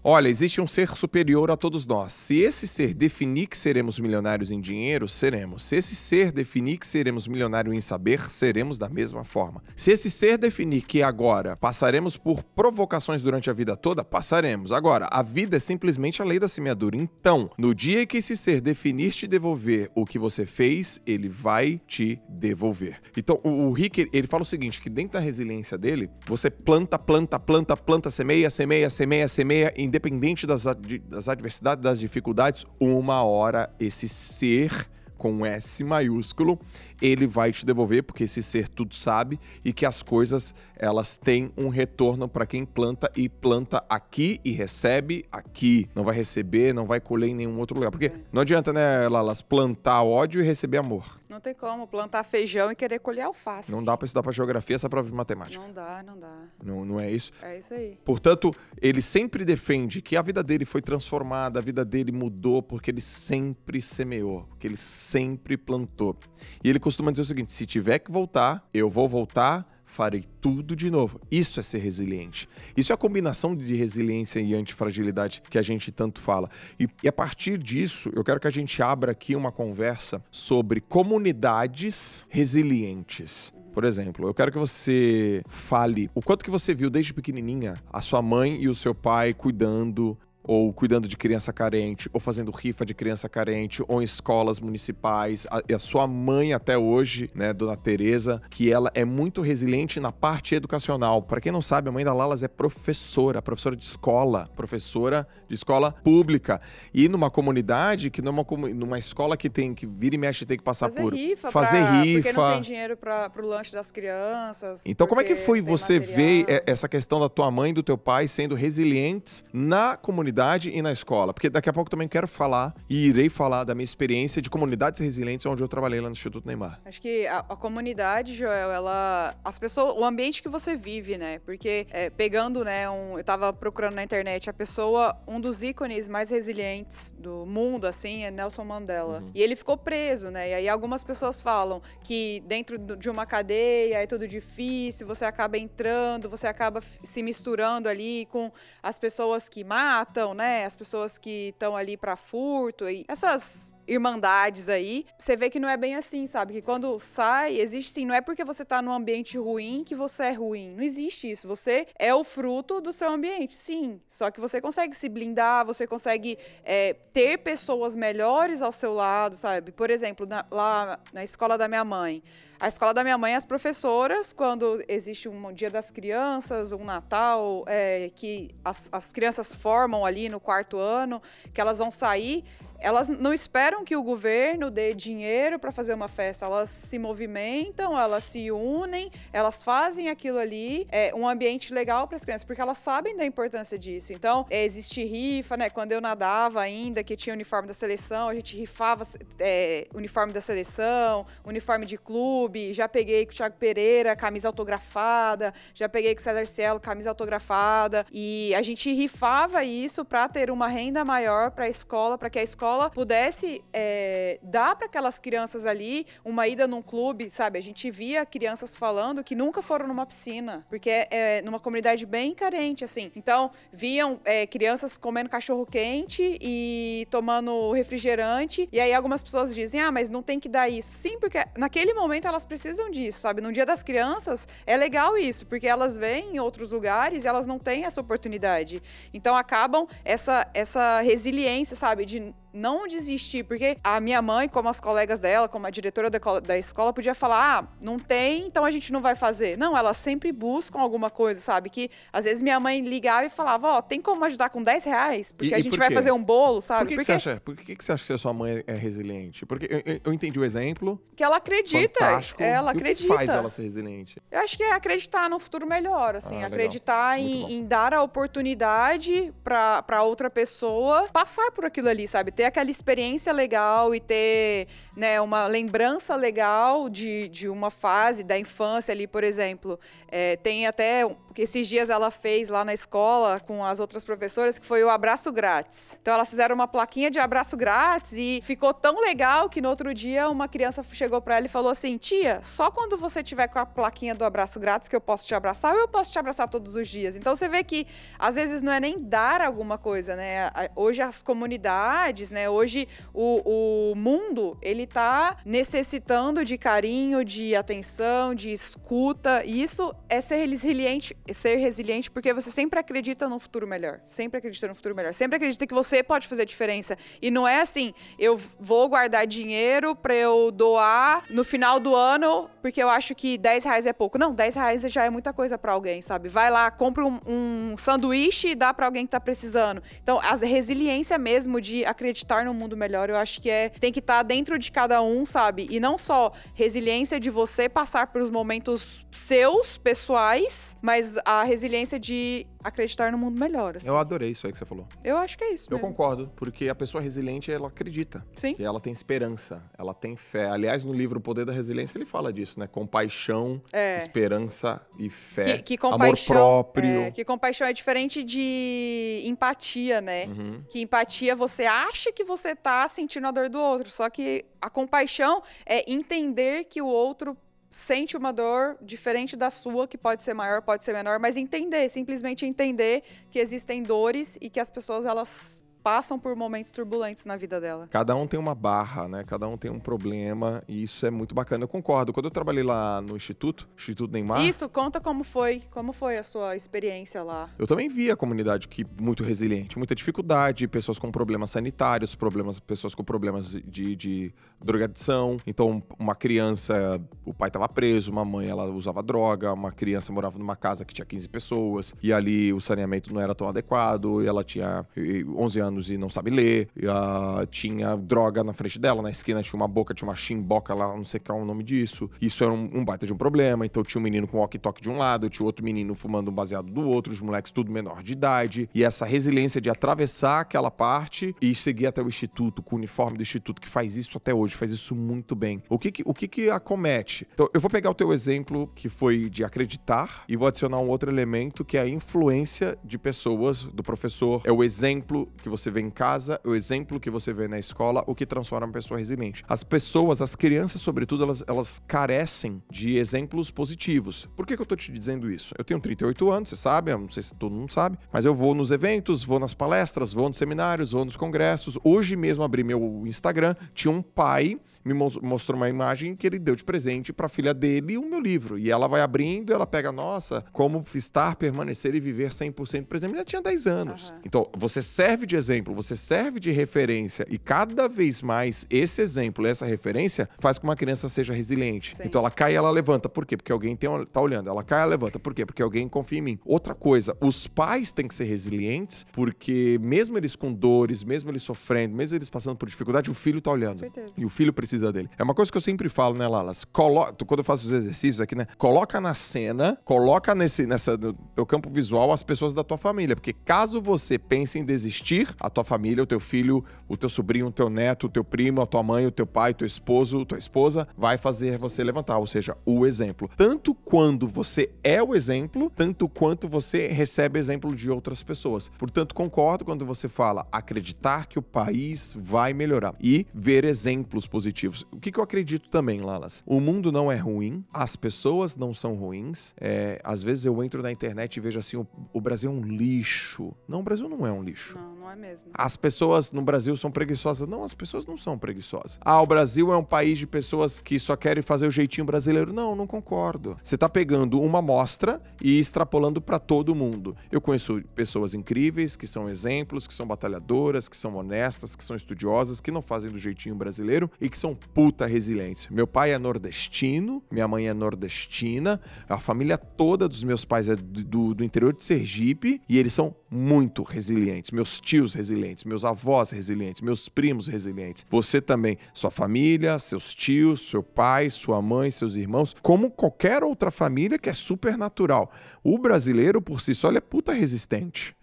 Olha, 0.03 0.29
existe 0.29 0.62
um 0.62 0.67
ser 0.67 0.89
superior 0.91 1.51
a 1.51 1.57
todos 1.57 1.86
nós. 1.86 2.13
Se 2.13 2.38
esse 2.39 2.67
ser 2.67 2.93
definir 2.93 3.47
que 3.47 3.57
seremos 3.57 3.99
milionários 3.99 4.51
em 4.51 4.62
dinheiro, 4.62 5.07
seremos. 5.07 5.65
Se 5.65 5.75
esse 5.75 5.95
ser 5.95 6.31
definir 6.31 6.77
que 6.77 6.88
seremos 6.88 7.27
milionários 7.27 7.75
em 7.75 7.81
saber, 7.81 8.29
seremos 8.29 8.77
da 8.77 8.88
mesma 8.88 9.23
forma. 9.23 9.62
Se 9.75 9.91
esse 9.91 10.10
ser 10.10 10.38
definir 10.38 10.83
que 10.83 11.01
agora 11.01 11.57
passaremos 11.57 12.15
por 12.15 12.43
provocações 12.43 13.21
durante 13.21 13.49
a 13.49 13.53
vida 13.53 13.75
toda, 13.75 14.03
passaremos. 14.03 14.71
Agora, 14.71 15.10
a 15.12 15.21
vida 15.21 15.57
é 15.57 15.60
simplesmente 15.60 16.21
a 16.21 16.25
lei 16.25 16.39
da 16.39 16.47
semeadura. 16.47 16.95
Então, 16.95 17.49
no 17.57 17.73
dia 17.73 18.05
que 18.05 18.17
esse 18.17 18.38
ser 18.38 18.62
definir 18.62 19.12
te 19.12 19.27
devolver 19.27 19.89
o 19.95 20.05
que 20.05 20.19
você 20.19 20.45
fez, 20.45 21.01
ele 21.05 21.27
vai 21.27 21.79
te 21.86 22.17
devolver. 22.29 23.01
Então, 23.17 23.41
o, 23.43 23.49
o 23.49 23.71
Rick, 23.73 24.07
ele 24.13 24.27
fala 24.27 24.43
o 24.43 24.45
seguinte, 24.45 24.79
que 24.79 24.89
dentro 24.89 25.13
da 25.13 25.19
resiliência 25.19 25.77
dele, 25.77 26.10
você 26.25 26.49
planta, 26.49 26.97
planta, 26.99 27.39
planta, 27.39 27.75
planta, 27.75 28.10
semeia, 28.10 28.49
semeia, 28.49 28.89
semeia, 28.89 29.27
semeia, 29.27 29.73
independente 29.97 30.45
das, 30.45 30.63
das 31.10 31.27
adversidades, 31.27 31.83
das 31.83 31.99
dificuldades, 31.99 32.65
uma 32.79 33.23
hora 33.23 33.69
esse 33.79 34.07
ser 34.07 34.86
com 35.17 35.43
S 35.45 35.83
maiúsculo 35.83 36.60
ele 37.01 37.27
vai 37.27 37.51
te 37.51 37.65
devolver, 37.65 38.03
porque 38.03 38.23
esse 38.23 38.41
ser 38.41 38.67
tudo 38.67 38.95
sabe 38.95 39.39
e 39.63 39.71
que 39.71 39.86
as 39.86 40.01
coisas 40.01 40.53
elas 40.75 41.17
têm 41.17 41.51
um 41.57 41.69
retorno 41.69 42.27
para 42.27 42.45
quem 42.45 42.65
planta 42.65 43.12
e 43.15 43.27
planta 43.27 43.83
aqui 43.89 44.39
e 44.43 44.51
recebe 44.51 45.25
aqui. 45.31 45.89
Não 45.95 46.03
vai 46.03 46.15
receber, 46.15 46.73
não 46.73 46.86
vai 46.86 46.99
colher 46.99 47.29
em 47.29 47.36
nenhum 47.36 47.60
outro 47.60 47.75
lugar. 47.75 47.91
Porque 47.91 48.10
Sim. 48.10 48.23
não 48.31 48.41
adianta, 48.41 48.71
né, 48.71 49.07
Lalas, 49.07 49.41
plantar 49.41 50.03
ódio 50.03 50.41
e 50.41 50.45
receber 50.45 50.77
amor. 50.77 51.17
Não 51.29 51.39
tem 51.39 51.53
como 51.53 51.88
plantar 51.88 52.23
feijão 52.23 52.71
e 52.71 52.75
querer 52.75 52.99
colher 52.99 53.23
alface. 53.23 53.71
Não 53.71 53.83
dá 53.83 53.97
para 53.97 54.05
estudar 54.05 54.23
para 54.23 54.31
geografia 54.31 54.75
essa 54.75 54.89
prova 54.89 55.10
de 55.10 55.15
matemática. 55.15 55.62
Não 55.62 55.73
dá, 55.73 56.03
não 56.03 56.17
dá. 56.17 56.47
Não, 56.63 56.86
não 56.86 56.99
é 56.99 57.12
isso? 57.12 57.31
É 57.41 57.57
isso 57.57 57.73
aí. 57.73 57.95
Portanto, 58.05 58.53
ele 58.81 59.01
sempre 59.01 59.43
defende 59.43 60.01
que 60.01 60.15
a 60.15 60.21
vida 60.21 60.41
dele 60.41 60.63
foi 60.65 60.81
transformada, 60.81 61.60
a 61.60 61.62
vida 61.62 61.83
dele 61.83 62.12
mudou 62.12 62.62
porque 62.62 62.91
ele 62.91 63.01
sempre 63.01 63.81
semeou, 63.81 64.43
porque 64.43 64.67
ele 64.67 64.77
sempre 64.77 65.57
plantou. 65.57 66.15
E 66.63 66.69
ele 66.69 66.79
costuma 66.88 67.12
dizer 67.12 67.23
o 67.23 67.26
seguinte: 67.26 67.52
se 67.52 67.65
tiver 67.65 68.00
que 68.00 68.10
voltar, 68.10 68.65
eu 68.73 68.89
vou 68.89 69.10
voltar, 69.10 69.65
farei 69.86 70.23
tudo 70.39 70.73
de 70.73 70.89
novo. 70.89 71.19
Isso 71.30 71.60
é 71.60 71.63
ser 71.63 71.80
resiliente. 71.80 72.47
Isso 72.78 72.93
é 72.93 72.95
a 72.95 72.97
combinação 72.97 73.54
de 73.54 73.76
resiliência 73.76 74.39
e 74.39 74.56
antifragilidade 74.56 75.41
que 75.50 75.58
a 75.58 75.62
gente 75.62 75.91
tanto 75.91 76.21
fala. 76.21 76.50
E, 76.80 76.88
e 77.04 77.08
a 77.10 77.12
partir 77.12 77.58
disso, 77.58 78.10
eu 78.15 78.23
quero 78.23 78.39
que 78.39 78.47
a 78.47 78.52
gente 78.52 78.82
abra 78.82 79.12
aqui 79.12 79.36
uma 79.36 79.52
conversa 79.52 80.23
sobre 80.32 80.80
comunidades 80.80 82.26
resilientes. 82.30 83.52
Por 83.73 83.84
exemplo, 83.84 84.28
eu 84.28 84.34
quero 84.34 84.52
que 84.52 84.58
você 84.58 85.43
fale 85.50 86.10
o 86.15 86.21
quanto 86.21 86.45
que 86.45 86.50
você 86.50 86.73
viu 86.73 86.89
desde 86.89 87.13
pequenininha 87.13 87.73
a 87.91 88.02
sua 88.02 88.21
mãe 88.21 88.62
e 88.62 88.69
o 88.69 88.73
seu 88.73 88.95
pai 88.95 89.34
cuidando 89.34 90.17
ou 90.47 90.71
cuidando 90.71 91.07
de 91.07 91.17
criança 91.17 91.51
carente, 91.51 92.10
ou 92.13 92.19
fazendo 92.19 92.49
rifa 92.51 92.86
de 92.86 92.93
criança 92.93 93.27
carente, 93.27 93.83
ou 93.88 94.01
em 94.01 94.05
escolas 94.05 94.60
municipais. 94.60 95.45
A, 95.51 95.62
e 95.67 95.73
a 95.73 95.79
sua 95.79 96.07
mãe 96.07 96.53
até 96.53 96.77
hoje, 96.77 97.29
né, 97.36 97.53
Dona 97.53 97.75
Teresa, 97.75 98.41
que 98.49 98.71
ela 98.71 98.89
é 98.93 99.03
muito 99.03 99.41
resiliente 99.41 99.99
na 99.99 100.12
parte 100.12 100.55
educacional. 100.55 101.21
Para 101.21 101.41
quem 101.41 101.51
não 101.51 101.62
sabe, 101.62 101.89
a 101.89 101.91
mãe 101.91 102.05
da 102.05 102.13
Lalas 102.13 102.43
é 102.43 102.47
professora, 102.47 103.41
professora 103.41 103.75
de 103.75 103.83
escola, 103.83 104.49
professora 104.55 105.27
de 105.49 105.55
escola 105.55 105.91
pública. 105.91 106.62
E 106.93 107.10
numa 107.10 107.29
comunidade 107.29 108.10
que 108.10 108.21
numa, 108.21 108.45
numa 108.73 108.97
escola 108.97 109.36
que 109.36 109.49
tem 109.49 109.73
que 109.73 109.86
vira 109.86 110.15
e 110.15 110.17
mexe 110.17 110.45
tem 110.45 110.57
que 110.57 110.63
passar 110.63 110.88
fazer 110.88 111.01
por 111.01 111.13
rifa 111.13 111.51
fazer 111.51 111.79
pra, 111.79 112.01
rifa. 112.01 112.21
Porque 112.21 112.38
não 112.38 112.51
tem 112.53 112.62
dinheiro 112.62 112.95
para 112.95 113.31
o 113.38 113.45
lanche 113.45 113.73
das 113.73 113.91
crianças. 113.91 114.83
Então 114.86 115.05
como 115.05 115.19
é 115.19 115.23
que 115.23 115.36
foi 115.36 115.62
você 115.62 115.99
material. 115.99 116.17
ver 116.17 116.63
essa 116.65 116.88
questão 116.88 117.19
da 117.19 117.27
tua 117.27 117.51
mãe 117.51 117.71
e 117.71 117.73
do 117.73 117.83
teu 117.83 117.97
pai 117.97 118.27
sendo 118.27 118.55
resilientes 118.55 119.43
na 119.51 119.97
comunidade 119.97 120.37
comunidade 120.38 120.69
e 120.69 120.82
na 120.82 120.91
escola? 120.91 121.34
Porque 121.34 121.50
daqui 121.50 121.69
a 121.69 121.73
pouco 121.73 121.89
também 121.89 122.08
quero 122.08 122.28
falar 122.28 122.73
e 122.88 123.08
irei 123.08 123.30
falar 123.30 123.63
da 123.63 123.73
minha 123.73 123.84
experiência 123.84 124.41
de 124.41 124.50
comunidades 124.50 125.00
resilientes 125.00 125.45
onde 125.45 125.63
eu 125.63 125.67
trabalhei 125.67 126.00
lá 126.00 126.08
no 126.08 126.13
Instituto 126.13 126.45
Neymar. 126.45 126.80
Acho 126.86 127.02
que 127.02 127.26
a, 127.26 127.39
a 127.39 127.56
comunidade, 127.56 128.36
Joel, 128.36 128.71
ela. 128.71 129.36
As 129.43 129.58
pessoas. 129.58 129.95
O 129.97 130.06
ambiente 130.06 130.43
que 130.43 130.50
você 130.50 130.76
vive, 130.76 131.17
né? 131.17 131.39
Porque 131.39 131.88
é, 131.89 132.10
pegando, 132.10 132.63
né, 132.63 132.89
um, 132.89 133.17
eu 133.17 133.23
tava 133.23 133.52
procurando 133.52 133.95
na 133.95 134.04
internet 134.04 134.50
a 134.50 134.54
pessoa, 134.54 135.15
um 135.28 135.41
dos 135.41 135.63
ícones 135.63 136.08
mais 136.08 136.30
resilientes 136.30 137.15
do 137.17 137.45
mundo, 137.45 137.88
assim, 137.88 138.23
é 138.23 138.32
Nelson 138.32 138.63
Mandela. 138.63 139.19
Uhum. 139.19 139.30
E 139.34 139.41
ele 139.41 139.56
ficou 139.56 139.78
preso, 139.78 140.30
né? 140.30 140.52
E 140.52 140.54
aí 140.54 140.69
algumas 140.69 141.04
pessoas 141.04 141.41
falam 141.41 141.82
que 142.04 142.43
dentro 142.45 142.78
de 142.78 143.10
uma 143.10 143.26
cadeia 143.26 144.04
é 144.04 144.08
tudo 144.08 144.28
difícil, 144.28 145.08
você 145.08 145.26
acaba 145.26 145.58
entrando, 145.58 146.30
você 146.30 146.45
acaba 146.45 146.82
se 146.82 147.23
misturando 147.23 147.89
ali 147.89 148.28
com 148.32 148.52
as 148.84 149.00
pessoas 149.00 149.50
que 149.50 149.63
matam 149.63 150.26
né? 150.33 150.65
As 150.65 150.75
pessoas 150.75 151.17
que 151.17 151.49
estão 151.49 151.75
ali 151.75 151.97
para 151.97 152.15
furto 152.15 152.89
e 152.89 153.05
essas 153.07 153.73
irmandades 153.88 154.69
aí, 154.69 155.06
você 155.17 155.36
vê 155.36 155.50
que 155.50 155.60
não 155.60 155.69
é 155.69 155.78
bem 155.78 155.95
assim, 155.95 156.28
sabe? 156.28 156.54
Que 156.54 156.62
quando 156.62 157.00
sai, 157.00 157.60
existe 157.60 157.91
sim, 157.91 158.06
não 158.06 158.13
é 158.13 158.21
porque 158.21 158.43
você 158.43 158.65
tá 158.65 158.82
num 158.82 158.91
ambiente 158.91 159.38
ruim 159.38 159.84
que 159.86 159.95
você 159.95 160.23
é 160.23 160.32
ruim. 160.32 160.71
Não 160.76 160.84
existe 160.84 161.32
isso. 161.32 161.47
Você 161.47 161.88
é 161.97 162.13
o 162.13 162.23
fruto 162.23 162.82
do 162.82 162.91
seu 162.91 163.10
ambiente, 163.10 163.54
sim. 163.54 164.02
Só 164.08 164.30
que 164.30 164.39
você 164.39 164.60
consegue 164.60 164.95
se 164.95 165.08
blindar, 165.08 165.65
você 165.65 165.88
consegue 165.88 166.38
é, 166.63 166.93
ter 167.13 167.38
pessoas 167.38 167.95
melhores 167.95 168.62
ao 168.62 168.71
seu 168.71 168.93
lado, 168.93 169.36
sabe? 169.36 169.71
Por 169.71 169.89
exemplo, 169.89 170.26
na, 170.26 170.45
lá 170.52 171.00
na 171.13 171.23
escola 171.23 171.58
da 171.58 171.67
minha 171.67 171.86
mãe. 171.86 172.21
A 172.60 172.67
escola 172.67 172.91
da 172.91 173.04
minha 173.04 173.19
mãe, 173.19 173.36
as 173.36 173.45
professoras, 173.45 174.34
quando 174.34 174.84
existe 174.88 175.30
um 175.30 175.54
dia 175.54 175.69
das 175.69 175.91
crianças, 175.91 176.71
um 176.71 176.84
Natal, 176.84 177.63
é, 177.67 178.10
que 178.15 178.50
as, 178.65 178.89
as 178.91 179.13
crianças 179.13 179.54
formam 179.54 180.04
ali 180.04 180.28
no 180.28 180.39
quarto 180.39 180.80
ano, 180.80 181.21
que 181.54 181.62
elas 181.62 181.78
vão 181.78 181.91
sair, 181.91 182.43
elas 182.79 183.09
não 183.09 183.33
esperam 183.33 183.83
que 183.83 183.95
o 183.95 184.03
governo 184.03 184.69
dê 184.69 184.93
dinheiro 184.93 185.59
para 185.59 185.71
fazer 185.71 185.93
uma 185.93 186.07
festa, 186.07 186.45
elas 186.45 186.69
se 186.69 186.99
movimentam, 186.99 187.97
elas 187.97 188.23
se 188.23 188.51
unem, 188.51 189.11
elas 189.33 189.63
fazem 189.63 190.09
aquilo 190.09 190.37
ali, 190.37 190.87
é 190.91 191.13
um 191.15 191.27
ambiente 191.27 191.73
legal 191.73 192.07
para 192.07 192.15
as 192.15 192.23
crianças, 192.23 192.43
porque 192.43 192.61
elas 192.61 192.77
sabem 192.77 193.15
da 193.15 193.25
importância 193.25 193.77
disso. 193.77 194.13
Então, 194.13 194.45
é, 194.49 194.63
existe 194.65 195.03
rifa, 195.03 195.57
né? 195.57 195.69
Quando 195.69 195.91
eu 195.91 196.01
nadava 196.01 196.61
ainda, 196.61 197.03
que 197.03 197.15
tinha 197.15 197.33
uniforme 197.33 197.67
da 197.67 197.73
seleção, 197.73 198.29
a 198.29 198.35
gente 198.35 198.55
rifava 198.57 199.05
é, 199.39 199.87
uniforme 199.93 200.33
da 200.33 200.41
seleção, 200.41 201.25
uniforme 201.45 201.85
de 201.85 201.97
clube, 201.97 202.73
já 202.73 202.87
peguei 202.87 203.25
com 203.25 203.31
o 203.31 203.35
Thiago 203.35 203.55
Pereira, 203.57 204.15
camisa 204.15 204.47
autografada, 204.47 205.53
já 205.73 205.89
peguei 205.89 206.13
com 206.13 206.21
o 206.21 206.23
César 206.23 206.45
Cielo, 206.45 206.79
camisa 206.79 207.09
autografada, 207.09 208.05
e 208.11 208.53
a 208.55 208.61
gente 208.61 208.91
rifava 208.93 209.63
isso 209.63 210.05
para 210.05 210.27
ter 210.29 210.51
uma 210.51 210.67
renda 210.67 211.03
maior 211.03 211.51
para 211.51 211.65
a 211.65 211.69
escola, 211.69 212.17
para 212.17 212.29
que 212.29 212.39
a 212.39 212.43
escola 212.67 212.89
pudesse 212.89 213.63
é, 213.71 214.39
dar 214.43 214.75
para 214.75 214.88
aquelas 214.88 215.19
crianças 215.19 215.65
ali 215.65 216.06
uma 216.23 216.47
ida 216.47 216.67
num 216.67 216.82
clube, 216.82 217.30
sabe? 217.30 217.58
A 217.58 217.62
gente 217.62 217.89
via 217.89 218.25
crianças 218.25 218.75
falando 218.75 219.23
que 219.23 219.36
nunca 219.36 219.62
foram 219.62 219.88
numa 219.88 220.06
piscina, 220.06 220.65
porque 220.67 220.89
é, 220.89 221.08
é 221.10 221.41
numa 221.43 221.60
comunidade 221.60 222.06
bem 222.06 222.36
carente, 222.36 222.84
assim. 222.84 223.10
Então, 223.15 223.51
viam 223.71 224.19
é, 224.25 224.45
crianças 224.45 224.97
comendo 224.97 225.30
cachorro 225.30 225.65
quente 225.65 226.38
e 226.41 227.08
tomando 227.10 227.71
refrigerante, 227.71 228.67
e 228.69 228.82
aí 228.82 228.93
algumas 228.93 229.23
pessoas 229.23 229.56
dizem, 229.56 229.80
ah, 229.80 229.91
mas 229.91 230.10
não 230.10 230.21
tem 230.21 230.38
que 230.38 230.49
dar 230.49 230.67
isso. 230.67 230.93
Sim, 230.93 231.17
porque 231.19 231.41
naquele 231.58 231.93
momento 231.93 232.27
elas 232.27 232.43
precisam 232.43 232.91
disso, 232.91 233.19
sabe? 233.19 233.41
No 233.41 233.53
dia 233.53 233.65
das 233.65 233.82
crianças 233.82 234.45
é 234.65 234.75
legal 234.75 235.17
isso, 235.17 235.45
porque 235.45 235.67
elas 235.67 235.95
vêm 235.95 236.36
em 236.36 236.39
outros 236.39 236.73
lugares 236.73 237.23
e 237.23 237.27
elas 237.27 237.47
não 237.47 237.58
têm 237.58 237.86
essa 237.86 238.01
oportunidade. 238.01 238.84
Então 239.13 239.38
acabam 239.38 239.88
essa, 240.03 240.45
essa 240.53 240.99
resiliência, 240.99 241.75
sabe? 241.75 242.03
De 242.03 242.36
não 242.53 242.88
desistir, 242.88 243.43
porque 243.43 243.77
a 243.83 243.99
minha 243.99 244.21
mãe, 244.21 244.47
como 244.47 244.69
as 244.69 244.79
colegas 244.79 245.19
dela, 245.19 245.47
como 245.47 245.67
a 245.67 245.69
diretora 245.69 246.10
da, 246.10 246.19
da 246.39 246.57
escola, 246.57 246.93
podia 246.93 247.13
falar: 247.13 247.60
ah, 247.60 247.67
não 247.81 247.99
tem, 247.99 248.45
então 248.47 248.65
a 248.65 248.71
gente 248.71 248.91
não 248.91 249.01
vai 249.01 249.15
fazer. 249.15 249.57
Não, 249.57 249.77
elas 249.77 249.97
sempre 249.97 250.31
buscam 250.31 250.79
alguma 250.79 251.10
coisa, 251.10 251.39
sabe? 251.39 251.69
Que 251.69 251.89
às 252.12 252.25
vezes 252.25 252.41
minha 252.41 252.60
mãe 252.60 252.81
ligava 252.81 253.25
e 253.25 253.29
falava: 253.29 253.67
ó, 253.67 253.77
oh, 253.77 253.81
tem 253.81 254.01
como 254.01 254.23
ajudar 254.25 254.49
com 254.49 254.62
10 254.63 254.83
reais? 254.86 255.31
Porque 255.31 255.49
e, 255.49 255.53
a 255.53 255.60
gente 255.60 255.71
por 255.71 255.79
vai 255.79 255.91
fazer 255.91 256.12
um 256.12 256.23
bolo, 256.23 256.62
sabe? 256.62 256.81
Por 256.81 256.89
que, 256.89 256.95
porque... 256.95 257.05
que 257.05 257.21
você 257.21 257.29
acha, 257.29 257.41
por 257.41 257.55
que, 257.55 257.75
que 257.75 257.83
você 257.83 257.91
acha 257.91 258.05
que 258.05 258.13
a 258.13 258.17
sua 258.17 258.33
mãe 258.33 258.63
é 258.65 258.73
resiliente? 258.73 259.45
Porque 259.45 259.67
eu, 259.69 260.01
eu 260.03 260.13
entendi 260.13 260.39
o 260.39 260.45
exemplo. 260.45 261.01
Que 261.15 261.23
ela 261.23 261.38
acredita. 261.38 261.99
Fantástico. 261.99 262.43
Ela 262.43 262.71
acredita. 262.71 263.13
O 263.13 263.17
que 263.17 263.25
faz 263.25 263.29
ela 263.29 263.49
ser 263.49 263.63
resiliente? 263.63 264.21
Eu 264.31 264.39
acho 264.39 264.57
que 264.57 264.63
é 264.63 264.73
acreditar 264.73 265.29
no 265.29 265.39
futuro 265.39 265.67
melhor, 265.67 266.15
assim, 266.15 266.43
ah, 266.43 266.47
acreditar 266.47 267.19
em, 267.19 267.53
em, 267.53 267.65
dar 267.65 267.93
a 267.93 268.01
oportunidade 268.01 269.33
para 269.43 270.03
outra 270.03 270.29
pessoa 270.29 271.07
passar 271.12 271.51
por 271.51 271.65
aquilo 271.65 271.89
ali, 271.89 272.07
sabe? 272.07 272.31
Ter 272.38 272.43
aquela 272.43 272.69
experiência 272.69 273.34
legal 273.34 273.95
e 273.95 274.00
ter 274.00 274.67
né, 274.95 275.19
uma 275.19 275.47
lembrança 275.47 276.15
legal 276.15 276.88
de, 276.88 277.28
de 277.30 277.50
uma 277.50 277.71
fase 277.71 278.23
da 278.23 278.38
infância 278.38 278.91
ali, 278.91 279.08
por 279.08 279.23
exemplo. 279.23 279.80
É, 280.08 280.36
tem 280.36 280.67
até 280.67 281.04
esses 281.36 281.67
dias 281.67 281.89
ela 281.89 282.10
fez 282.12 282.50
lá 282.50 282.63
na 282.63 282.73
escola 282.73 283.39
com 283.39 283.63
as 283.63 283.80
outras 283.80 284.04
professoras, 284.04 284.58
que 284.58 284.65
foi 284.65 284.84
o 284.84 284.89
abraço 284.89 285.32
grátis. 285.32 285.97
Então 286.02 286.13
elas 286.13 286.30
fizeram 286.30 286.56
uma 286.56 286.67
plaquinha 286.67 287.10
de 287.10 287.19
abraço 287.19 287.56
grátis 287.58 288.13
e 288.13 288.39
ficou 288.43 288.73
tão 288.73 289.00
legal 289.02 289.50
que 289.50 289.62
no 289.62 289.69
outro 289.69 289.93
dia 289.93 290.30
uma 290.30 290.47
criança 290.47 290.84
chegou 290.91 291.21
para 291.21 291.38
ela 291.38 291.45
e 291.45 291.50
falou 291.50 291.71
assim: 291.71 291.97
"Tia, 291.97 292.39
só 292.43 292.71
quando 292.71 292.97
você 292.97 293.23
tiver 293.23 293.47
com 293.47 293.60
a 293.60 293.65
plaquinha 293.65 294.15
do 294.15 294.23
abraço 294.23 294.60
grátis 294.60 294.88
que 294.88 294.95
eu 294.95 295.02
posso 295.02 295.28
te 295.28 295.36
abraçar, 295.36 295.73
ou 295.73 295.80
eu 295.80 295.88
posso 295.88 296.12
te 296.12 296.19
abraçar 296.19 296.47
todos 296.50 296.76
os 296.76 296.88
dias". 296.88 297.15
Então 297.15 297.36
você 297.36 297.50
vê 297.50 297.63
que 297.63 297.88
às 298.19 298.36
vezes 298.36 298.62
não 298.62 298.71
é 298.71 298.80
nem 298.80 299.00
dar 299.00 299.41
alguma 299.41 299.78
coisa, 299.78 300.15
né? 300.15 300.52
Hoje 300.76 301.02
as 301.02 301.21
comunidades, 301.21 302.26
né? 302.31 302.49
Hoje 302.49 302.87
o, 303.13 303.91
o 303.91 303.95
mundo, 303.95 304.57
ele 304.61 304.85
tá 304.85 305.37
necessitando 305.45 306.43
de 306.43 306.57
carinho, 306.57 307.23
de 307.23 307.55
atenção, 307.55 308.33
de 308.33 308.51
escuta, 308.51 309.43
e 309.45 309.61
isso 309.61 309.93
é 310.09 310.21
ser 310.21 310.45
resiliente 310.45 311.15
ser 311.31 311.55
resiliente 311.57 312.09
porque 312.09 312.33
você 312.33 312.51
sempre 312.51 312.79
acredita 312.79 313.27
num 313.27 313.39
futuro 313.39 313.67
melhor. 313.67 313.99
Sempre 314.03 314.37
acredita 314.37 314.67
no 314.67 314.75
futuro 314.75 314.95
melhor. 314.95 315.13
Sempre 315.13 315.37
acredita 315.37 315.65
que 315.65 315.73
você 315.73 316.01
pode 316.01 316.27
fazer 316.27 316.45
diferença. 316.45 316.97
E 317.21 317.29
não 317.29 317.47
é 317.47 317.61
assim, 317.61 317.93
eu 318.17 318.39
vou 318.59 318.89
guardar 318.89 319.27
dinheiro 319.27 319.95
para 319.95 320.15
eu 320.15 320.51
doar 320.51 321.23
no 321.29 321.43
final 321.43 321.79
do 321.79 321.95
ano 321.95 322.49
porque 322.67 322.83
eu 322.83 322.89
acho 322.89 323.15
que 323.15 323.37
10 323.37 323.63
reais 323.63 323.85
é 323.85 323.93
pouco. 323.93 324.17
Não, 324.17 324.33
10 324.33 324.55
reais 324.55 324.81
já 324.81 325.05
é 325.05 325.09
muita 325.09 325.31
coisa 325.31 325.57
para 325.57 325.71
alguém, 325.71 326.01
sabe? 326.01 326.27
Vai 326.27 326.51
lá, 326.51 326.69
compra 326.69 327.05
um, 327.05 327.17
um 327.25 327.77
sanduíche 327.77 328.49
e 328.49 328.55
dá 328.55 328.73
para 328.73 328.85
alguém 328.85 329.05
que 329.05 329.11
tá 329.11 329.21
precisando. 329.21 329.81
Então, 330.03 330.19
a 330.19 330.35
resiliência 330.35 331.17
mesmo 331.17 331.61
de 331.61 331.85
acreditar 331.85 332.16
no 332.45 332.53
mundo 332.53 332.75
melhor, 332.75 333.10
eu 333.10 333.15
acho 333.15 333.41
que 333.41 333.49
é 333.49 333.69
tem 333.69 333.91
que 333.91 333.99
estar 333.99 334.17
tá 334.17 334.23
dentro 334.23 334.58
de 334.58 334.71
cada 334.71 335.01
um, 335.01 335.25
sabe? 335.25 335.67
E 335.69 335.80
não 335.80 335.97
só 335.97 336.32
resiliência 336.53 337.19
de 337.19 337.30
você 337.30 337.67
passar 337.69 338.08
pelos 338.08 338.30
momentos 338.30 339.06
seus, 339.12 339.77
pessoais, 339.77 340.75
mas 340.82 341.17
a 341.25 341.43
resiliência 341.43 341.99
de 341.99 342.45
acreditar 342.63 343.11
no 343.11 343.17
mundo 343.17 343.39
melhor. 343.39 343.77
Assim. 343.77 343.87
Eu 343.87 343.97
adorei 343.97 344.31
isso 344.31 344.47
aí 344.47 344.53
que 344.53 344.59
você 344.59 344.65
falou. 344.65 344.87
Eu 345.03 345.17
acho 345.17 345.37
que 345.37 345.43
é 345.43 345.53
isso. 345.53 345.71
Eu 345.71 345.79
concordo, 345.79 346.31
porque 346.35 346.69
a 346.69 346.75
pessoa 346.75 347.01
resiliente, 347.01 347.51
ela 347.51 347.67
acredita. 347.67 348.25
Sim. 348.33 348.55
E 348.57 348.63
ela 348.63 348.79
tem 348.79 348.91
esperança, 348.91 349.63
ela 349.77 349.93
tem 349.93 350.15
fé. 350.15 350.49
Aliás, 350.49 350.83
no 350.83 350.93
livro 350.93 351.19
O 351.19 351.21
Poder 351.21 351.45
da 351.45 351.53
Resiliência, 351.53 351.97
ele 351.97 352.05
fala 352.05 352.31
disso, 352.31 352.59
né? 352.59 352.67
Compaixão, 352.67 353.61
é. 353.71 353.97
esperança 353.97 354.81
e 354.97 355.09
fé. 355.09 355.57
Que, 355.57 355.63
que 355.63 355.77
compaixão, 355.77 356.37
amor 356.37 356.63
próprio. 356.63 357.01
É, 357.01 357.11
que 357.11 357.23
compaixão 357.23 357.67
é 357.67 357.73
diferente 357.73 358.23
de 358.23 359.21
empatia, 359.25 360.01
né? 360.01 360.25
Uhum. 360.25 360.63
Que 360.69 360.81
empatia 360.81 361.35
você 361.35 361.65
acha 361.65 362.11
que 362.11 362.23
você 362.23 362.55
tá 362.55 362.87
sentindo 362.87 363.27
a 363.27 363.31
dor 363.31 363.49
do 363.49 363.59
outro, 363.59 363.89
só 363.89 364.09
que 364.09 364.45
a 364.61 364.69
compaixão 364.69 365.41
é 365.65 365.89
entender 365.91 366.65
que 366.65 366.81
o 366.81 366.87
outro 366.87 367.37
sente 367.69 368.15
uma 368.15 368.32
dor 368.32 368.77
diferente 368.82 369.36
da 369.36 369.49
sua, 369.49 369.88
que 369.88 369.97
pode 369.97 370.23
ser 370.23 370.34
maior, 370.34 370.62
pode 370.62 370.84
ser 370.84 370.93
menor, 370.93 371.19
mas 371.19 371.38
entender, 371.38 371.89
simplesmente 371.89 372.45
entender 372.45 373.03
que 373.30 373.39
existem 373.39 373.84
dores 373.84 374.38
e 374.41 374.49
que 374.49 374.60
as 374.60 374.69
pessoas 374.69 375.06
elas 375.06 375.63
passam 375.88 376.19
por 376.19 376.36
momentos 376.36 376.73
turbulentos 376.73 377.23
na 377.23 377.38
vida 377.38 377.62
dela. 377.62 377.88
Cada 377.89 378.13
um 378.13 378.28
tem 378.28 378.38
uma 378.38 378.54
barra, 378.54 379.08
né? 379.08 379.23
Cada 379.26 379.47
um 379.47 379.56
tem 379.56 379.71
um 379.71 379.80
problema 379.80 380.62
e 380.67 380.84
isso 380.84 381.06
é 381.06 381.10
muito 381.10 381.34
bacana. 381.34 381.63
Eu 381.63 381.67
concordo. 381.69 382.12
Quando 382.12 382.26
eu 382.26 382.32
trabalhei 382.32 382.62
lá 382.62 383.00
no 383.00 383.15
Instituto, 383.15 383.69
Instituto 383.73 384.12
Neymar. 384.12 384.41
Isso, 384.41 384.67
conta 384.67 385.00
como 385.00 385.23
foi, 385.23 385.63
como 385.71 385.93
foi 385.93 386.17
a 386.17 386.23
sua 386.23 386.58
experiência 386.58 387.23
lá. 387.23 387.50
Eu 387.58 387.65
também 387.65 387.88
vi 387.88 388.12
a 388.12 388.17
comunidade 388.17 388.67
que 388.67 388.86
muito 389.00 389.23
resiliente, 389.23 389.78
muita 389.78 389.95
dificuldade, 389.95 390.67
pessoas 390.67 391.00
com 391.00 391.10
problemas 391.10 391.52
sanitários, 391.52 392.15
problemas, 392.15 392.60
pessoas 392.60 392.93
com 392.93 393.02
problemas 393.02 393.52
de, 393.52 393.95
de 393.95 394.34
drogadição. 394.60 395.38
Então, 395.47 395.82
uma 395.97 396.15
criança, 396.15 397.02
o 397.23 397.34
pai 397.34 397.47
estava 397.47 397.69
preso, 397.69 398.12
uma 398.12 398.26
mãe 398.26 398.50
ela 398.50 398.65
usava 398.65 399.02
droga, 399.02 399.54
uma 399.54 399.71
criança 399.71 400.12
morava 400.12 400.38
numa 400.38 400.58
casa 400.58 400.84
que 400.84 400.93
tinha 400.93 401.06
15 401.06 401.30
pessoas 401.30 401.93
e 402.04 402.12
ali 402.12 402.52
o 402.52 402.60
saneamento 402.60 403.13
não 403.13 403.21
era 403.21 403.34
tão 403.34 403.47
adequado, 403.47 404.21
e 404.21 404.28
ela 404.28 404.43
tinha 404.43 404.86
11 404.97 405.60
anos 405.62 405.76
anos 405.77 405.89
e 405.89 405.97
não 405.97 406.09
sabe 406.09 406.31
ler. 406.31 406.67
E, 406.75 406.85
uh, 406.87 407.45
tinha 407.49 407.95
droga 407.95 408.43
na 408.43 408.53
frente 408.53 408.79
dela, 408.79 409.01
na 409.01 409.11
esquina 409.11 409.41
tinha 409.43 409.55
uma 409.55 409.67
boca, 409.67 409.93
tinha 409.93 410.07
uma 410.07 410.15
chimboca 410.15 410.73
lá, 410.73 410.95
não 410.95 411.05
sei 411.05 411.19
qual 411.19 411.39
é 411.39 411.41
o 411.41 411.45
nome 411.45 411.63
disso. 411.63 412.09
Isso 412.19 412.43
era 412.43 412.51
um, 412.51 412.67
um 412.73 412.83
baita 412.83 413.05
de 413.05 413.13
um 413.13 413.17
problema. 413.17 413.65
Então 413.65 413.83
tinha 413.83 413.99
um 413.99 414.03
menino 414.03 414.27
com 414.27 414.39
walkie-talkie 414.39 414.81
de 414.81 414.89
um 414.89 414.97
lado, 414.97 415.29
tinha 415.29 415.45
outro 415.45 415.63
menino 415.63 415.93
fumando 415.95 416.29
um 416.29 416.33
baseado 416.33 416.71
do 416.71 416.87
outro, 416.87 417.13
os 417.13 417.21
moleques 417.21 417.51
tudo 417.51 417.71
menor 417.71 418.03
de 418.03 418.13
idade. 418.13 418.69
E 418.73 418.83
essa 418.83 419.05
resiliência 419.05 419.61
de 419.61 419.69
atravessar 419.69 420.41
aquela 420.41 420.71
parte 420.71 421.35
e 421.41 421.53
seguir 421.53 421.87
até 421.87 422.01
o 422.01 422.07
instituto, 422.07 422.61
com 422.61 422.75
o 422.75 422.77
uniforme 422.77 423.17
do 423.17 423.21
instituto, 423.21 423.61
que 423.61 423.67
faz 423.67 423.95
isso 423.95 424.17
até 424.17 424.33
hoje, 424.33 424.55
faz 424.55 424.71
isso 424.71 424.95
muito 424.95 425.35
bem. 425.35 425.61
O 425.69 425.77
que 425.77 425.91
que, 425.91 426.03
o 426.05 426.13
que, 426.13 426.27
que 426.27 426.49
acomete? 426.49 427.27
Então, 427.33 427.47
eu 427.53 427.61
vou 427.61 427.69
pegar 427.69 427.89
o 427.89 427.93
teu 427.93 428.11
exemplo, 428.11 428.69
que 428.75 428.89
foi 428.89 429.29
de 429.29 429.43
acreditar, 429.43 430.23
e 430.27 430.35
vou 430.35 430.47
adicionar 430.47 430.79
um 430.79 430.87
outro 430.87 431.09
elemento, 431.11 431.63
que 431.63 431.77
é 431.77 431.81
a 431.81 431.87
influência 431.87 432.77
de 432.83 432.97
pessoas, 432.97 433.63
do 433.63 433.83
professor. 433.83 434.41
É 434.45 434.51
o 434.51 434.63
exemplo 434.63 435.27
que 435.41 435.49
você 435.49 435.56
você 435.57 435.71
vê 435.71 435.81
em 435.81 435.89
casa, 435.89 436.39
o 436.43 436.53
exemplo 436.53 436.99
que 436.99 437.09
você 437.09 437.33
vê 437.33 437.47
na 437.47 437.59
escola, 437.59 438.03
o 438.07 438.15
que 438.15 438.25
transforma 438.25 438.67
uma 438.67 438.73
pessoa 438.73 438.97
resiliente. 438.97 439.43
As 439.47 439.63
pessoas, 439.63 440.21
as 440.21 440.35
crianças, 440.35 440.81
sobretudo, 440.81 441.23
elas, 441.23 441.43
elas 441.47 441.81
carecem 441.87 442.61
de 442.71 442.97
exemplos 442.97 443.49
positivos. 443.49 444.27
Por 444.35 444.45
que, 444.45 444.55
que 444.55 444.61
eu 444.61 444.65
tô 444.65 444.75
te 444.75 444.91
dizendo 444.91 445.29
isso? 445.29 445.53
Eu 445.57 445.63
tenho 445.63 445.79
38 445.79 446.31
anos, 446.31 446.49
você 446.49 446.55
sabe, 446.55 446.91
eu 446.91 446.97
não 446.97 447.09
sei 447.09 447.23
se 447.23 447.35
todo 447.35 447.53
mundo 447.53 447.71
sabe, 447.73 447.97
mas 448.11 448.25
eu 448.25 448.33
vou 448.33 448.53
nos 448.53 448.71
eventos, 448.71 449.23
vou 449.23 449.39
nas 449.39 449.53
palestras, 449.53 450.13
vou 450.13 450.27
nos 450.27 450.37
seminários, 450.37 450.91
vou 450.91 451.05
nos 451.05 451.15
congressos. 451.15 451.77
Hoje 451.83 452.15
mesmo 452.15 452.43
abri 452.43 452.63
meu 452.63 453.03
Instagram, 453.05 453.55
tinha 453.73 453.91
um 453.91 454.01
pai 454.01 454.59
me 454.88 454.93
mostrou 454.93 455.58
uma 455.58 455.69
imagem 455.69 456.15
que 456.15 456.26
ele 456.26 456.39
deu 456.39 456.56
de 456.56 456.63
presente 456.63 457.12
para 457.12 457.26
a 457.26 457.30
filha 457.30 457.54
dele 457.54 457.97
o 457.97 458.10
meu 458.10 458.19
livro. 458.19 458.58
E 458.58 458.71
ela 458.71 458.88
vai 458.88 459.02
abrindo, 459.02 459.54
ela 459.54 459.67
pega, 459.67 459.91
nossa, 459.91 460.43
como 460.52 460.84
estar, 460.95 461.36
permanecer 461.36 461.93
e 461.93 462.00
viver 462.00 462.30
100% 462.30 462.86
presente. 462.86 463.13
Ela 463.13 463.26
tinha 463.26 463.41
10 463.41 463.67
anos. 463.67 464.10
Uhum. 464.10 464.15
Então, 464.26 464.50
você 464.56 464.82
serve 464.82 465.26
de 465.26 465.36
exemplo 465.36 465.58
exemplo, 465.58 465.73
você 465.73 465.95
serve 465.95 466.39
de 466.39 466.52
referência 466.52 467.26
e 467.30 467.38
cada 467.38 467.88
vez 467.88 468.21
mais 468.21 468.65
esse 468.69 469.02
exemplo, 469.02 469.45
essa 469.45 469.65
referência, 469.65 470.30
faz 470.39 470.58
com 470.58 470.62
que 470.62 470.67
uma 470.67 470.76
criança 470.76 471.10
seja 471.10 471.34
resiliente. 471.34 471.95
Sim. 471.95 472.04
Então 472.06 472.19
ela 472.19 472.32
cai 472.32 472.54
e 472.54 472.56
ela 472.56 472.69
levanta. 472.69 473.10
Por 473.10 473.26
quê? 473.26 473.38
Porque 473.38 473.52
alguém 473.52 473.76
tem, 473.76 473.89
tá 474.12 474.21
olhando. 474.21 474.50
Ela 474.50 474.63
cai 474.63 474.80
e 474.80 474.82
ela 474.82 474.91
levanta. 474.91 475.19
Por 475.19 475.34
quê? 475.34 475.45
Porque 475.45 475.62
alguém 475.62 475.88
confia 475.88 476.19
em 476.19 476.21
mim. 476.21 476.39
Outra 476.45 476.76
coisa, 476.76 477.15
os 477.21 477.47
pais 477.47 477.91
têm 477.91 478.08
que 478.08 478.13
ser 478.13 478.26
resilientes, 478.26 479.06
porque 479.12 479.80
mesmo 479.82 480.17
eles 480.17 480.36
com 480.36 480.52
dores, 480.52 481.04
mesmo 481.04 481.30
eles 481.30 481.43
sofrendo, 481.43 481.95
mesmo 481.95 482.17
eles 482.17 482.30
passando 482.30 482.58
por 482.58 482.67
dificuldade, 482.67 483.10
o 483.10 483.13
filho 483.13 483.41
tá 483.41 483.52
olhando. 483.52 483.80
Com 483.80 483.80
certeza. 483.80 484.13
E 484.17 484.26
o 484.26 484.30
filho 484.30 484.54
precisa 484.54 484.76
dele. 484.91 485.09
É 485.17 485.23
uma 485.23 485.33
coisa 485.33 485.51
que 485.51 485.57
eu 485.57 485.61
sempre 485.61 485.89
falo, 485.89 486.15
né, 486.15 486.27
Lalas? 486.27 486.65
Colo... 486.65 487.05
Quando 487.25 487.39
eu 487.39 487.43
faço 487.43 487.65
os 487.65 487.71
exercícios 487.71 488.21
aqui, 488.21 488.35
né? 488.35 488.45
Coloca 488.57 489.01
na 489.01 489.13
cena, 489.13 489.77
coloca 489.83 490.33
nesse 490.33 490.65
nessa, 490.65 490.97
no 490.97 491.13
teu 491.13 491.45
campo 491.45 491.69
visual 491.69 492.11
as 492.11 492.23
pessoas 492.23 492.53
da 492.53 492.63
tua 492.63 492.77
família. 492.77 493.15
Porque 493.15 493.33
caso 493.33 493.81
você 493.81 494.17
pense 494.17 494.59
em 494.59 494.65
desistir, 494.65 495.33
a 495.39 495.49
tua 495.49 495.63
família, 495.63 496.03
o 496.03 496.07
teu 496.07 496.19
filho, 496.19 496.63
o 496.87 496.97
teu 496.97 497.09
sobrinho, 497.09 497.47
o 497.47 497.51
teu 497.51 497.69
neto, 497.69 498.07
o 498.07 498.09
teu 498.09 498.23
primo, 498.23 498.61
a 498.61 498.65
tua 498.65 498.83
mãe, 498.83 499.05
o 499.05 499.11
teu 499.11 499.25
pai, 499.25 499.51
o 499.51 499.55
teu 499.55 499.67
esposo, 499.67 500.25
tua 500.25 500.37
esposa, 500.37 500.87
vai 500.95 501.17
fazer 501.17 501.57
você 501.57 501.83
levantar. 501.83 502.17
Ou 502.17 502.27
seja, 502.27 502.55
o 502.65 502.85
exemplo. 502.85 503.29
Tanto 503.35 503.73
quando 503.73 504.27
você 504.27 504.69
é 504.83 505.01
o 505.01 505.15
exemplo, 505.15 505.71
tanto 505.75 506.07
quanto 506.09 506.47
você 506.47 506.87
recebe 506.87 507.39
exemplo 507.39 507.75
de 507.75 507.89
outras 507.89 508.23
pessoas. 508.23 508.69
Portanto, 508.77 509.15
concordo 509.15 509.65
quando 509.65 509.85
você 509.85 510.07
fala 510.07 510.45
acreditar 510.51 511.25
que 511.27 511.39
o 511.39 511.41
país 511.41 512.15
vai 512.17 512.53
melhorar 512.53 512.95
e 512.99 513.25
ver 513.33 513.63
exemplos 513.63 514.27
positivos. 514.27 514.66
O 514.91 514.99
que, 514.99 515.12
que 515.12 515.19
eu 515.19 515.23
acredito 515.23 515.69
também, 515.69 516.01
Lalas? 516.01 516.43
O 516.45 516.60
mundo 516.60 516.91
não 516.91 517.12
é 517.12 517.15
ruim, 517.15 517.63
as 517.73 517.95
pessoas 517.95 518.56
não 518.56 518.73
são 518.73 518.95
ruins. 518.95 519.53
É, 519.60 519.99
às 520.03 520.23
vezes 520.23 520.45
eu 520.45 520.63
entro 520.63 520.82
na 520.82 520.91
internet 520.91 521.38
e 521.38 521.39
vejo 521.39 521.60
assim: 521.60 521.77
o, 521.77 521.88
o 522.13 522.21
Brasil 522.21 522.51
é 522.51 522.53
um 522.53 522.62
lixo. 522.62 523.53
Não, 523.67 523.80
o 523.80 523.84
Brasil 523.84 524.08
não 524.10 524.25
é 524.25 524.32
um 524.32 524.43
lixo. 524.43 524.77
Não, 524.77 524.95
não 524.95 525.12
é 525.12 525.15
mesmo. 525.15 525.49
As 525.53 525.75
pessoas 525.77 526.32
no 526.32 526.41
Brasil 526.41 526.75
são 526.75 526.91
preguiçosas. 526.91 527.47
Não, 527.47 527.63
as 527.63 527.73
pessoas 527.73 528.06
não 528.06 528.17
são 528.17 528.38
preguiçosas. 528.38 528.99
Ah, 529.01 529.21
o 529.21 529.25
Brasil 529.25 529.71
é 529.71 529.77
um 529.77 529.84
país 529.84 530.17
de 530.17 530.27
pessoas 530.27 530.80
que 530.80 530.99
só 530.99 531.15
querem 531.15 531.41
fazer 531.41 531.67
o 531.67 531.71
jeitinho 531.71 532.06
brasileiro. 532.06 532.53
Não, 532.53 532.75
não 532.75 532.88
concordo. 532.88 533.58
Você 533.63 533.77
tá 533.77 533.89
pegando 533.89 534.39
uma 534.41 534.60
amostra 534.60 535.19
e 535.41 535.60
extrapolando 535.60 536.21
para 536.21 536.39
todo 536.39 536.75
mundo. 536.75 537.15
Eu 537.32 537.41
conheço 537.41 537.82
pessoas 537.95 538.34
incríveis, 538.34 538.95
que 538.95 539.08
são 539.08 539.30
exemplos, 539.30 539.88
que 539.88 539.93
são 539.93 540.06
batalhadoras, 540.06 540.89
que 540.89 540.97
são 540.97 541.15
honestas, 541.15 541.75
que 541.75 541.84
são 541.84 541.95
estudiosas, 541.95 542.62
que 542.62 542.71
não 542.71 542.82
fazem 542.82 543.12
do 543.12 543.17
jeitinho 543.17 543.56
brasileiro 543.56 544.10
e 544.19 544.30
que 544.30 544.38
são 544.38 544.46
puta 544.55 545.05
resilientes. 545.05 545.67
Meu 545.69 545.88
pai 545.88 546.12
é 546.12 546.17
nordestino, 546.17 547.23
minha 547.31 547.47
mãe 547.47 547.67
é 547.67 547.73
nordestina, 547.73 548.79
a 549.07 549.17
família 549.19 549.57
toda 549.57 550.07
dos 550.07 550.23
meus 550.23 550.45
pais 550.45 550.69
é 550.69 550.75
do, 550.75 551.33
do 551.33 551.43
interior 551.43 551.73
de 551.73 551.86
Sergipe 551.86 552.62
e 552.67 552.77
eles 552.77 552.93
são 552.93 553.15
muito 553.29 553.83
resilientes. 553.83 554.51
Meus 554.51 554.79
tios 554.79 555.13
resilientes, 555.13 555.63
meus 555.63 555.83
avós 555.83 556.31
resilientes, 556.31 556.81
meus 556.81 557.10
primos 557.10 557.47
resilientes. 557.47 558.05
Você 558.10 558.41
também, 558.41 558.77
sua 558.93 559.12
família, 559.12 559.77
seus 559.79 560.13
tios, 560.13 560.69
seu 560.69 560.81
pai, 560.81 561.29
sua 561.29 561.62
mãe, 561.62 561.91
seus 561.91 562.15
irmãos, 562.15 562.55
como 562.62 562.89
qualquer 562.89 563.43
outra 563.43 563.69
família 563.71 564.17
que 564.17 564.29
é 564.29 564.33
super 564.33 564.77
natural. 564.77 565.31
O 565.63 565.77
brasileiro, 565.77 566.41
por 566.41 566.62
si 566.62 566.73
só, 566.73 566.89
ele 566.89 566.97
é 566.99 567.01
puta 567.01 567.33
resistente. 567.33 568.15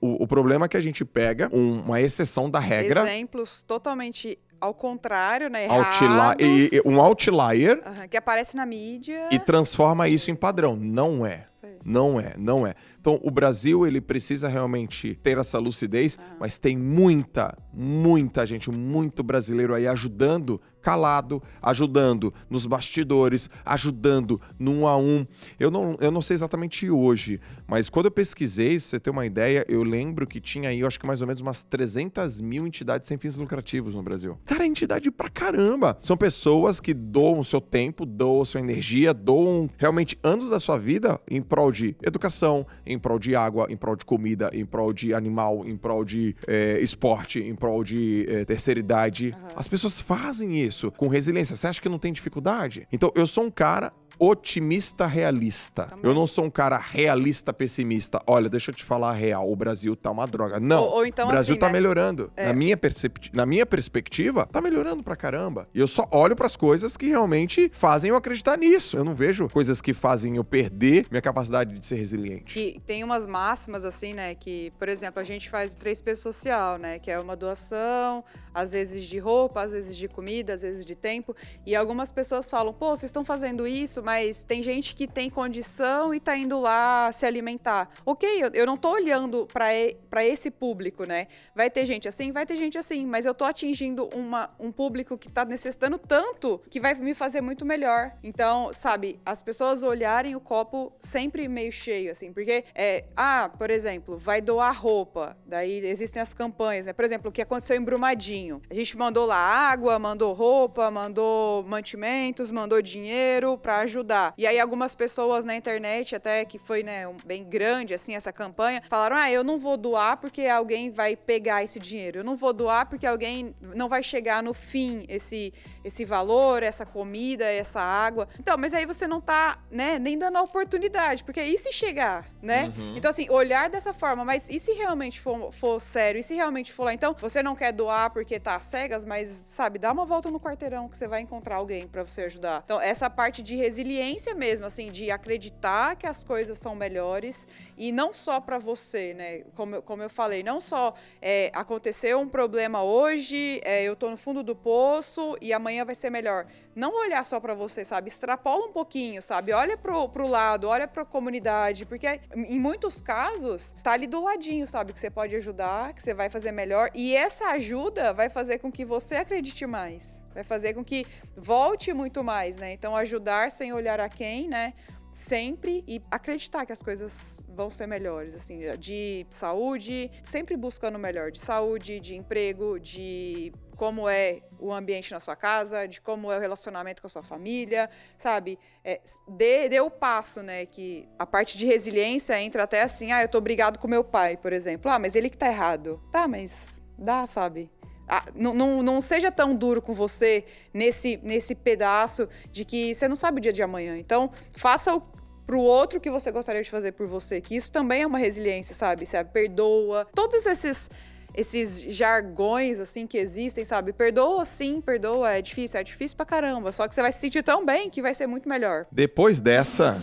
O, 0.00 0.22
o 0.24 0.26
problema 0.26 0.64
é 0.64 0.68
que 0.68 0.76
a 0.78 0.80
gente 0.80 1.04
pega 1.04 1.50
um- 1.54 1.80
uma 1.82 2.00
exceção 2.00 2.48
da 2.50 2.58
regra, 2.58 3.02
Exemplos 3.06 3.62
totalmente 3.62 4.38
ao 4.66 4.74
contrário, 4.74 5.48
né? 5.48 5.64
Errados, 5.64 5.96
e- 6.40 6.68
e- 6.76 6.80
um 6.88 7.00
outlier, 7.00 7.80
aham, 7.86 8.08
que 8.08 8.16
aparece 8.16 8.56
na 8.56 8.66
mídia. 8.66 9.28
e 9.30 9.38
transforma 9.38 10.08
isso 10.08 10.30
em 10.30 10.34
padrão. 10.34 10.76
Não 10.76 11.24
é. 11.26 11.44
Não 11.84 12.20
é, 12.20 12.34
não 12.36 12.66
é. 12.66 12.74
Então, 13.06 13.20
o 13.22 13.30
Brasil, 13.30 13.86
ele 13.86 14.00
precisa 14.00 14.48
realmente 14.48 15.16
ter 15.22 15.38
essa 15.38 15.60
lucidez, 15.60 16.18
mas 16.40 16.58
tem 16.58 16.76
muita, 16.76 17.54
muita 17.72 18.44
gente, 18.44 18.68
muito 18.68 19.22
brasileiro 19.22 19.76
aí 19.76 19.86
ajudando 19.86 20.60
calado, 20.86 21.42
ajudando 21.60 22.32
nos 22.48 22.64
bastidores, 22.64 23.50
ajudando 23.64 24.40
no 24.56 24.70
um 24.70 24.86
a 24.86 24.96
um. 24.96 25.24
Eu 25.58 25.68
não, 25.68 25.96
eu 26.00 26.12
não 26.12 26.22
sei 26.22 26.34
exatamente 26.34 26.88
hoje, 26.88 27.40
mas 27.66 27.88
quando 27.88 28.06
eu 28.06 28.10
pesquisei, 28.12 28.78
se 28.78 28.90
você 28.90 29.00
ter 29.00 29.10
uma 29.10 29.26
ideia, 29.26 29.64
eu 29.68 29.82
lembro 29.82 30.28
que 30.28 30.40
tinha 30.40 30.68
aí, 30.68 30.78
eu 30.78 30.86
acho 30.86 31.00
que 31.00 31.04
mais 31.04 31.20
ou 31.20 31.26
menos 31.26 31.40
umas 31.40 31.64
300 31.64 32.40
mil 32.40 32.64
entidades 32.68 33.08
sem 33.08 33.18
fins 33.18 33.34
lucrativos 33.34 33.96
no 33.96 34.02
Brasil. 34.02 34.38
Cara, 34.44 34.62
é 34.62 34.66
entidade 34.68 35.10
pra 35.10 35.28
caramba. 35.28 35.98
São 36.02 36.16
pessoas 36.16 36.78
que 36.78 36.94
doam 36.94 37.40
o 37.40 37.44
seu 37.44 37.60
tempo, 37.60 38.06
doam 38.06 38.42
a 38.42 38.46
sua 38.46 38.60
energia, 38.60 39.12
doam 39.12 39.68
realmente 39.78 40.16
anos 40.22 40.48
da 40.48 40.60
sua 40.60 40.78
vida 40.78 41.20
em 41.28 41.42
prol 41.42 41.72
de 41.72 41.96
educação, 42.00 42.64
em 42.86 42.95
prol 42.98 43.18
de 43.18 43.34
água, 43.34 43.66
em 43.70 43.76
prol 43.76 43.96
de 43.96 44.04
comida, 44.04 44.50
em 44.52 44.64
prol 44.64 44.92
de 44.92 45.14
animal, 45.14 45.66
em 45.66 45.76
prol 45.76 46.04
de 46.04 46.34
eh, 46.46 46.78
esporte, 46.80 47.40
em 47.40 47.54
prol 47.54 47.82
de 47.82 48.26
eh, 48.28 48.44
terceira 48.44 48.80
idade. 48.80 49.34
As 49.54 49.68
pessoas 49.68 50.00
fazem 50.00 50.56
isso 50.56 50.90
com 50.92 51.08
resiliência. 51.08 51.56
Você 51.56 51.66
acha 51.66 51.80
que 51.80 51.88
não 51.88 51.98
tem 51.98 52.12
dificuldade? 52.12 52.86
Então, 52.92 53.10
eu 53.14 53.26
sou 53.26 53.44
um 53.44 53.50
cara 53.50 53.90
otimista 54.18 55.06
realista. 55.06 55.84
Também. 55.86 56.04
Eu 56.04 56.14
não 56.14 56.26
sou 56.26 56.44
um 56.44 56.50
cara 56.50 56.76
realista 56.78 57.52
pessimista. 57.52 58.20
Olha, 58.26 58.48
deixa 58.48 58.70
eu 58.70 58.74
te 58.74 58.84
falar 58.84 59.10
a 59.10 59.12
real, 59.12 59.50
o 59.50 59.56
Brasil 59.56 59.94
tá 59.96 60.10
uma 60.10 60.26
droga. 60.26 60.58
Não. 60.60 60.82
Ou- 60.82 60.90
ou 60.96 61.06
então 61.06 61.26
o 61.26 61.30
Brasil 61.30 61.52
assim, 61.54 61.60
tá 61.60 61.66
né? 61.66 61.72
melhorando. 61.72 62.30
É. 62.36 62.46
Na, 62.46 62.52
minha 62.52 62.76
percep- 62.76 63.30
na 63.32 63.44
minha 63.46 63.66
perspectiva, 63.66 64.46
tá 64.46 64.60
melhorando 64.60 65.02
pra 65.02 65.16
caramba. 65.16 65.64
E 65.74 65.80
eu 65.80 65.86
só 65.86 66.06
olho 66.10 66.34
pras 66.36 66.56
coisas 66.56 66.96
que 66.96 67.06
realmente 67.06 67.70
fazem 67.72 68.10
eu 68.10 68.16
acreditar 68.16 68.56
nisso. 68.56 68.96
Eu 68.96 69.04
não 69.04 69.14
vejo 69.14 69.48
coisas 69.48 69.80
que 69.80 69.92
fazem 69.92 70.36
eu 70.36 70.44
perder 70.44 71.06
minha 71.10 71.22
capacidade 71.22 71.78
de 71.78 71.84
ser 71.86 71.96
resiliente. 71.96 72.54
Que 72.54 72.80
tem 72.86 73.04
umas 73.04 73.26
máximas, 73.26 73.84
assim, 73.84 74.14
né? 74.14 74.34
Que, 74.34 74.72
por 74.78 74.88
exemplo, 74.88 75.20
a 75.20 75.24
gente 75.24 75.48
faz 75.50 75.74
o 75.74 75.78
3P 75.78 76.14
social, 76.16 76.78
né? 76.78 76.98
Que 76.98 77.10
é 77.10 77.18
uma 77.18 77.36
doação, 77.36 78.24
às 78.54 78.70
vezes 78.72 79.04
de 79.04 79.18
roupa, 79.18 79.62
às 79.62 79.72
vezes 79.72 79.96
de 79.96 80.08
comida, 80.08 80.54
às 80.54 80.62
vezes 80.62 80.84
de 80.84 80.94
tempo. 80.94 81.34
E 81.66 81.74
algumas 81.74 82.10
pessoas 82.10 82.50
falam, 82.50 82.72
pô, 82.72 82.90
vocês 82.96 83.10
estão 83.10 83.24
fazendo 83.24 83.66
isso, 83.66 84.02
mas 84.06 84.44
tem 84.44 84.62
gente 84.62 84.94
que 84.94 85.08
tem 85.08 85.28
condição 85.28 86.14
e 86.14 86.20
tá 86.20 86.36
indo 86.36 86.60
lá 86.60 87.10
se 87.12 87.26
alimentar. 87.26 87.90
Ok, 88.06 88.28
eu, 88.40 88.50
eu 88.54 88.64
não 88.64 88.76
tô 88.76 88.92
olhando 88.92 89.48
pra 89.52 89.66
pra 90.08 90.24
esse 90.24 90.48
público, 90.48 91.04
né? 91.04 91.26
Vai 91.54 91.68
ter 91.68 91.84
gente 91.84 92.06
assim, 92.08 92.30
vai 92.30 92.46
ter 92.46 92.56
gente 92.56 92.78
assim, 92.78 93.04
mas 93.04 93.26
eu 93.26 93.34
tô 93.34 93.44
atingindo 93.44 94.08
uma, 94.14 94.48
um 94.58 94.70
público 94.70 95.18
que 95.18 95.30
tá 95.30 95.44
necessitando 95.44 95.98
tanto 95.98 96.58
que 96.70 96.80
vai 96.80 96.94
me 96.94 97.14
fazer 97.14 97.40
muito 97.40 97.66
melhor. 97.66 98.12
Então, 98.22 98.72
sabe, 98.72 99.18
as 99.26 99.42
pessoas 99.42 99.82
olharem 99.82 100.36
o 100.36 100.40
copo 100.40 100.92
sempre 101.00 101.48
meio 101.48 101.72
cheio, 101.72 102.12
assim, 102.12 102.32
porque 102.32 102.64
é, 102.74 103.04
ah, 103.16 103.50
por 103.58 103.70
exemplo, 103.70 104.16
vai 104.16 104.40
doar 104.40 104.74
roupa, 104.80 105.36
daí 105.44 105.84
existem 105.84 106.22
as 106.22 106.32
campanhas, 106.32 106.86
né? 106.86 106.92
Por 106.92 107.04
exemplo, 107.04 107.28
o 107.28 107.32
que 107.32 107.42
aconteceu 107.42 107.76
em 107.76 107.82
Brumadinho. 107.82 108.62
A 108.70 108.74
gente 108.74 108.96
mandou 108.96 109.26
lá 109.26 109.36
água, 109.36 109.98
mandou 109.98 110.32
roupa, 110.32 110.90
mandou 110.90 111.64
mantimentos, 111.64 112.50
mandou 112.50 112.80
dinheiro 112.80 113.58
pra 113.58 113.78
ajudar. 113.80 113.95
E 114.38 114.46
aí 114.46 114.58
algumas 114.60 114.94
pessoas 114.94 115.44
na 115.44 115.54
internet, 115.56 116.14
até 116.16 116.44
que 116.44 116.58
foi, 116.58 116.82
né, 116.82 117.06
um- 117.08 117.16
bem 117.24 117.44
grande, 117.44 117.94
assim, 117.94 118.14
essa 118.14 118.32
campanha, 118.32 118.82
falaram, 118.88 119.16
ah, 119.16 119.30
eu 119.30 119.42
não 119.44 119.58
vou 119.58 119.76
doar 119.76 120.16
porque 120.18 120.46
alguém 120.46 120.90
vai 120.90 121.16
pegar 121.16 121.62
esse 121.64 121.78
dinheiro. 121.78 122.20
Eu 122.20 122.24
não 122.24 122.36
vou 122.36 122.52
doar 122.52 122.86
porque 122.86 123.06
alguém 123.06 123.54
não 123.74 123.88
vai 123.88 124.02
chegar 124.02 124.42
no 124.42 124.52
fim 124.54 125.04
esse, 125.08 125.52
esse 125.84 126.04
valor, 126.04 126.62
essa 126.62 126.84
comida, 126.86 127.44
essa 127.44 127.80
água. 127.80 128.28
Então, 128.38 128.56
mas 128.58 128.72
aí 128.74 128.86
você 128.86 129.06
não 129.06 129.20
tá, 129.20 129.58
né, 129.70 129.98
nem 129.98 130.18
dando 130.18 130.36
a 130.36 130.42
oportunidade, 130.42 131.22
porque 131.24 131.42
e 131.42 131.58
se 131.58 131.72
chegar, 131.72 132.26
né? 132.42 132.72
Então, 132.96 133.10
assim, 133.10 133.28
olhar 133.30 133.68
dessa 133.70 133.92
forma, 133.92 134.24
mas 134.24 134.48
e 134.48 134.58
se 134.58 134.72
realmente 134.72 135.20
for, 135.20 135.52
for 135.52 135.80
sério? 135.80 136.18
E 136.18 136.22
se 136.22 136.34
realmente 136.34 136.72
for 136.72 136.84
lá? 136.84 136.92
Então, 136.92 137.14
você 137.18 137.42
não 137.42 137.54
quer 137.54 137.72
doar 137.72 138.10
porque 138.10 138.38
tá 138.40 138.58
cegas, 138.58 139.04
mas, 139.04 139.28
sabe, 139.28 139.78
dá 139.78 139.92
uma 139.92 140.04
volta 140.04 140.30
no 140.30 140.40
quarteirão 140.40 140.88
que 140.88 140.96
você 140.96 141.06
vai 141.08 141.20
encontrar 141.20 141.56
alguém 141.56 141.86
pra 141.86 142.02
você 142.02 142.22
ajudar. 142.22 142.62
Então, 142.64 142.80
essa 142.80 143.08
parte 143.10 143.42
de 143.42 143.56
resiliência 143.56 143.85
mesmo, 144.34 144.66
assim, 144.66 144.90
de 144.90 145.10
acreditar 145.10 145.96
que 145.96 146.06
as 146.06 146.24
coisas 146.24 146.58
são 146.58 146.74
melhores 146.74 147.46
e 147.76 147.92
não 147.92 148.12
só 148.12 148.40
pra 148.40 148.58
você, 148.58 149.14
né? 149.14 149.42
Como, 149.54 149.82
como 149.82 150.02
eu 150.02 150.10
falei, 150.10 150.42
não 150.42 150.60
só 150.60 150.94
é, 151.20 151.50
aconteceu 151.54 152.18
um 152.18 152.28
problema 152.28 152.82
hoje, 152.82 153.60
é, 153.64 153.82
eu 153.82 153.94
tô 153.94 154.10
no 154.10 154.16
fundo 154.16 154.42
do 154.42 154.54
poço 154.54 155.36
e 155.40 155.52
amanhã 155.52 155.84
vai 155.84 155.94
ser 155.94 156.10
melhor. 156.10 156.46
Não 156.74 156.94
olhar 157.00 157.24
só 157.24 157.40
pra 157.40 157.54
você, 157.54 157.84
sabe? 157.84 158.08
Extrapola 158.08 158.66
um 158.66 158.72
pouquinho, 158.72 159.22
sabe? 159.22 159.52
Olha 159.52 159.76
pro, 159.76 160.08
pro 160.08 160.28
lado, 160.28 160.68
olha 160.68 160.86
pra 160.86 161.04
comunidade, 161.04 161.86
porque 161.86 162.20
em 162.34 162.60
muitos 162.60 163.00
casos 163.00 163.74
tá 163.82 163.92
ali 163.92 164.06
do 164.06 164.22
ladinho, 164.22 164.66
sabe? 164.66 164.92
Que 164.92 165.00
você 165.00 165.10
pode 165.10 165.34
ajudar, 165.36 165.94
que 165.94 166.02
você 166.02 166.12
vai 166.12 166.28
fazer 166.28 166.52
melhor. 166.52 166.90
E 166.94 167.16
essa 167.16 167.46
ajuda 167.50 168.12
vai 168.12 168.28
fazer 168.28 168.58
com 168.58 168.70
que 168.70 168.84
você 168.84 169.16
acredite 169.16 169.66
mais. 169.66 170.25
Vai 170.36 170.44
fazer 170.44 170.74
com 170.74 170.84
que 170.84 171.06
volte 171.34 171.92
muito 171.94 172.22
mais, 172.22 172.58
né? 172.58 172.72
Então, 172.72 172.94
ajudar 172.94 173.50
sem 173.50 173.72
olhar 173.72 173.98
a 173.98 174.08
quem, 174.08 174.46
né? 174.48 174.74
sempre 175.16 175.82
e 175.88 175.98
acreditar 176.10 176.66
que 176.66 176.72
as 176.72 176.82
coisas 176.82 177.42
vão 177.48 177.70
ser 177.70 177.86
melhores, 177.86 178.34
assim, 178.34 178.60
de 178.78 179.26
saúde, 179.30 180.10
sempre 180.22 180.58
buscando 180.58 180.96
o 180.96 180.98
melhor, 180.98 181.30
de 181.30 181.38
saúde, 181.38 181.98
de 182.00 182.14
emprego, 182.14 182.78
de 182.78 183.50
como 183.78 184.06
é 184.06 184.42
o 184.58 184.70
ambiente 184.70 185.10
na 185.12 185.18
sua 185.18 185.34
casa, 185.34 185.88
de 185.88 186.02
como 186.02 186.30
é 186.30 186.36
o 186.36 186.40
relacionamento 186.40 187.00
com 187.00 187.06
a 187.06 187.10
sua 187.10 187.22
família, 187.22 187.88
sabe? 188.18 188.58
É, 188.84 189.00
dê, 189.26 189.70
dê 189.70 189.80
o 189.80 189.90
passo, 189.90 190.42
né? 190.42 190.66
Que 190.66 191.08
a 191.18 191.24
parte 191.24 191.56
de 191.56 191.64
resiliência 191.64 192.38
entra 192.38 192.64
até 192.64 192.82
assim, 192.82 193.10
ah, 193.10 193.22
eu 193.22 193.28
tô 193.28 193.40
brigado 193.40 193.78
com 193.78 193.88
meu 193.88 194.04
pai, 194.04 194.36
por 194.36 194.52
exemplo. 194.52 194.90
Ah, 194.90 194.98
mas 194.98 195.16
ele 195.16 195.30
que 195.30 195.38
tá 195.38 195.46
errado. 195.46 195.98
Tá, 196.12 196.28
mas 196.28 196.82
dá, 196.98 197.26
sabe? 197.26 197.70
Ah, 198.08 198.24
não, 198.34 198.54
não, 198.54 198.82
não, 198.82 199.00
seja 199.00 199.32
tão 199.32 199.54
duro 199.54 199.82
com 199.82 199.92
você 199.92 200.44
nesse, 200.72 201.18
nesse 201.22 201.54
pedaço 201.54 202.28
de 202.52 202.64
que 202.64 202.94
você 202.94 203.08
não 203.08 203.16
sabe 203.16 203.38
o 203.38 203.42
dia 203.42 203.52
de 203.52 203.62
amanhã. 203.62 203.98
Então, 203.98 204.30
faça 204.52 204.94
o, 204.94 205.02
pro 205.46 205.60
outro 205.60 206.00
que 206.00 206.10
você 206.10 206.30
gostaria 206.30 206.62
de 206.62 206.70
fazer 206.70 206.92
por 206.92 207.06
você, 207.06 207.40
que 207.40 207.56
isso 207.56 207.70
também 207.72 208.02
é 208.02 208.06
uma 208.06 208.18
resiliência, 208.18 208.74
sabe? 208.74 209.04
Você 209.04 209.22
perdoa. 209.24 210.06
Todos 210.14 210.46
esses 210.46 210.88
esses 211.36 211.82
jargões, 211.94 212.80
assim, 212.80 213.06
que 213.06 213.18
existem, 213.18 213.62
sabe? 213.62 213.92
Perdoa 213.92 214.44
sim, 214.46 214.80
perdoa, 214.80 215.32
é 215.32 215.42
difícil, 215.42 215.78
é 215.78 215.84
difícil 215.84 216.16
pra 216.16 216.24
caramba. 216.24 216.72
Só 216.72 216.88
que 216.88 216.94
você 216.94 217.02
vai 217.02 217.12
se 217.12 217.20
sentir 217.20 217.42
tão 217.42 217.64
bem 217.64 217.90
que 217.90 218.00
vai 218.00 218.14
ser 218.14 218.26
muito 218.26 218.48
melhor. 218.48 218.86
Depois 218.90 219.38
dessa, 219.38 220.02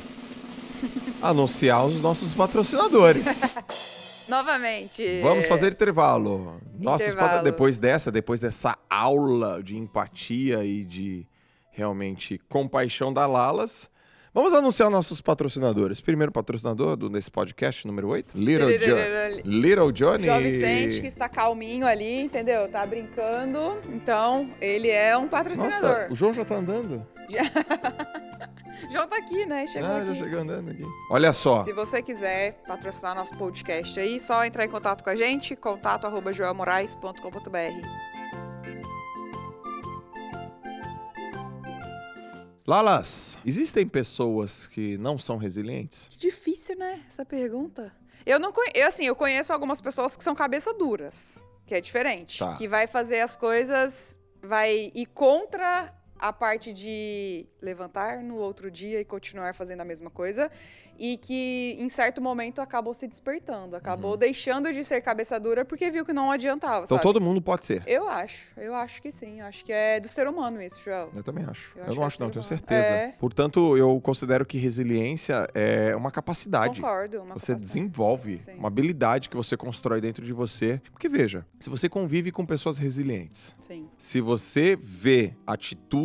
anunciar 1.21 1.85
os 1.87 1.99
nossos 2.01 2.35
patrocinadores. 2.35 3.41
Novamente. 4.27 5.21
Vamos 5.21 5.45
fazer 5.47 5.73
intervalo. 5.73 6.61
Intervalo. 6.79 7.43
Depois 7.43 7.79
dessa, 7.79 8.11
depois 8.11 8.41
dessa 8.41 8.77
aula 8.89 9.61
de 9.61 9.77
empatia 9.77 10.63
e 10.63 10.83
de 10.83 11.27
realmente 11.71 12.39
compaixão 12.49 13.11
da 13.11 13.25
Lalas, 13.25 13.89
Vamos 14.35 14.51
anunciar 14.51 14.89
nossos 14.89 15.21
patrocinadores. 15.21 16.01
Primeiro 16.01 16.31
patrocinador 16.31 16.97
do, 16.97 17.07
desse 17.07 17.29
podcast, 17.29 17.85
número 17.85 18.07
8, 18.07 18.35
Little, 18.35 18.79
jo 18.79 18.95
Little 19.45 19.91
Johnny. 19.91 20.23
João 20.23 20.41
Vicente, 20.41 21.01
que 21.01 21.05
está 21.07 21.29
calminho 21.29 21.85
ali, 21.85 22.21
entendeu? 22.21 22.67
Tá 22.67 22.83
brincando. 22.83 23.79
Então, 23.89 24.49
ele 24.59 24.89
é 24.89 25.15
um 25.15 25.27
patrocinador. 25.27 25.87
Nossa, 25.87 26.07
o 26.11 26.15
João 26.15 26.33
já 26.33 26.43
tá 26.43 26.55
andando? 26.55 27.05
Já. 27.29 27.43
João 28.91 29.07
tá 29.07 29.17
aqui, 29.17 29.45
né? 29.45 29.65
Chegou 29.67 29.89
ah, 29.89 29.97
aqui. 29.97 30.07
já 30.07 30.15
chegou 30.15 30.39
andando 30.39 30.71
aqui. 30.71 30.83
Olha 31.09 31.33
só. 31.33 31.63
Se 31.63 31.73
você 31.73 32.01
quiser 32.01 32.61
patrocinar 32.67 33.15
nosso 33.15 33.35
podcast 33.37 33.99
aí, 33.99 34.19
só 34.19 34.45
entrar 34.45 34.65
em 34.65 34.69
contato 34.69 35.03
com 35.03 35.09
a 35.09 35.15
gente, 35.15 35.55
contato 35.55 36.05
arroba 36.05 36.31
joelmorais.com.br. 36.31 38.13
Lalas, 42.65 43.37
existem 43.45 43.85
pessoas 43.85 44.67
que 44.67 44.97
não 44.97 45.17
são 45.17 45.35
resilientes? 45.37 46.07
Que 46.09 46.17
difícil, 46.17 46.77
né? 46.77 47.01
Essa 47.07 47.25
pergunta. 47.25 47.93
Eu 48.25 48.39
não 48.39 48.53
conheço, 48.53 48.87
assim, 48.87 49.05
eu 49.05 49.15
conheço 49.15 49.51
algumas 49.51 49.81
pessoas 49.81 50.15
que 50.15 50.23
são 50.23 50.33
cabeça 50.33 50.73
duras, 50.73 51.45
que 51.65 51.75
é 51.75 51.81
diferente, 51.81 52.39
tá. 52.39 52.55
que 52.55 52.65
vai 52.67 52.87
fazer 52.87 53.19
as 53.19 53.35
coisas, 53.35 54.17
vai 54.41 54.91
ir 54.95 55.07
contra 55.07 55.93
a 56.23 56.31
parte 56.31 56.71
de 56.71 57.45
levantar 57.61 58.23
no 58.23 58.37
outro 58.37 58.71
dia 58.71 59.01
e 59.01 59.03
continuar 59.03 59.53
fazendo 59.53 59.81
a 59.81 59.85
mesma 59.85 60.09
coisa 60.09 60.49
e 60.97 61.17
que 61.17 61.75
em 61.77 61.89
certo 61.89 62.21
momento 62.21 62.61
acabou 62.61 62.93
se 62.93 63.09
despertando, 63.09 63.75
acabou 63.75 64.11
uhum. 64.11 64.17
deixando 64.17 64.71
de 64.71 64.85
ser 64.85 65.01
cabeça 65.01 65.37
dura 65.37 65.65
porque 65.65 65.91
viu 65.91 66.05
que 66.05 66.13
não 66.13 66.31
adiantava. 66.31 66.85
Então 66.85 66.95
sabe? 66.95 67.01
todo 67.01 67.19
mundo 67.19 67.41
pode 67.41 67.65
ser. 67.65 67.83
Eu 67.85 68.07
acho, 68.07 68.53
eu 68.55 68.73
acho 68.73 69.01
que 69.01 69.11
sim, 69.11 69.41
acho 69.41 69.65
que 69.65 69.73
é 69.73 69.99
do 69.99 70.07
ser 70.07 70.25
humano 70.25 70.61
isso, 70.61 70.81
Joel. 70.81 71.11
Eu 71.13 71.23
também 71.23 71.43
acho. 71.43 71.77
Eu, 71.77 71.83
eu 71.83 71.89
acho 71.89 71.99
não 71.99 72.07
acho, 72.07 72.23
é 72.23 72.25
não, 72.25 72.31
tenho 72.31 72.45
certeza. 72.45 72.87
É. 72.87 73.11
Portanto, 73.19 73.75
eu 73.75 73.99
considero 73.99 74.45
que 74.45 74.57
resiliência 74.57 75.45
é 75.53 75.93
uma 75.93 76.09
capacidade. 76.09 76.79
Concordo, 76.79 77.17
uma 77.17 77.33
Você 77.33 77.51
capacidade. 77.51 77.63
desenvolve 77.63 78.35
sim. 78.35 78.53
uma 78.53 78.69
habilidade 78.69 79.27
que 79.27 79.35
você 79.35 79.57
constrói 79.57 79.99
dentro 79.99 80.23
de 80.23 80.31
você. 80.31 80.81
Porque 80.89 81.09
veja, 81.09 81.45
se 81.59 81.69
você 81.69 81.89
convive 81.89 82.31
com 82.31 82.45
pessoas 82.45 82.77
resilientes, 82.77 83.53
sim. 83.59 83.89
se 83.97 84.21
você 84.21 84.77
vê 84.77 85.35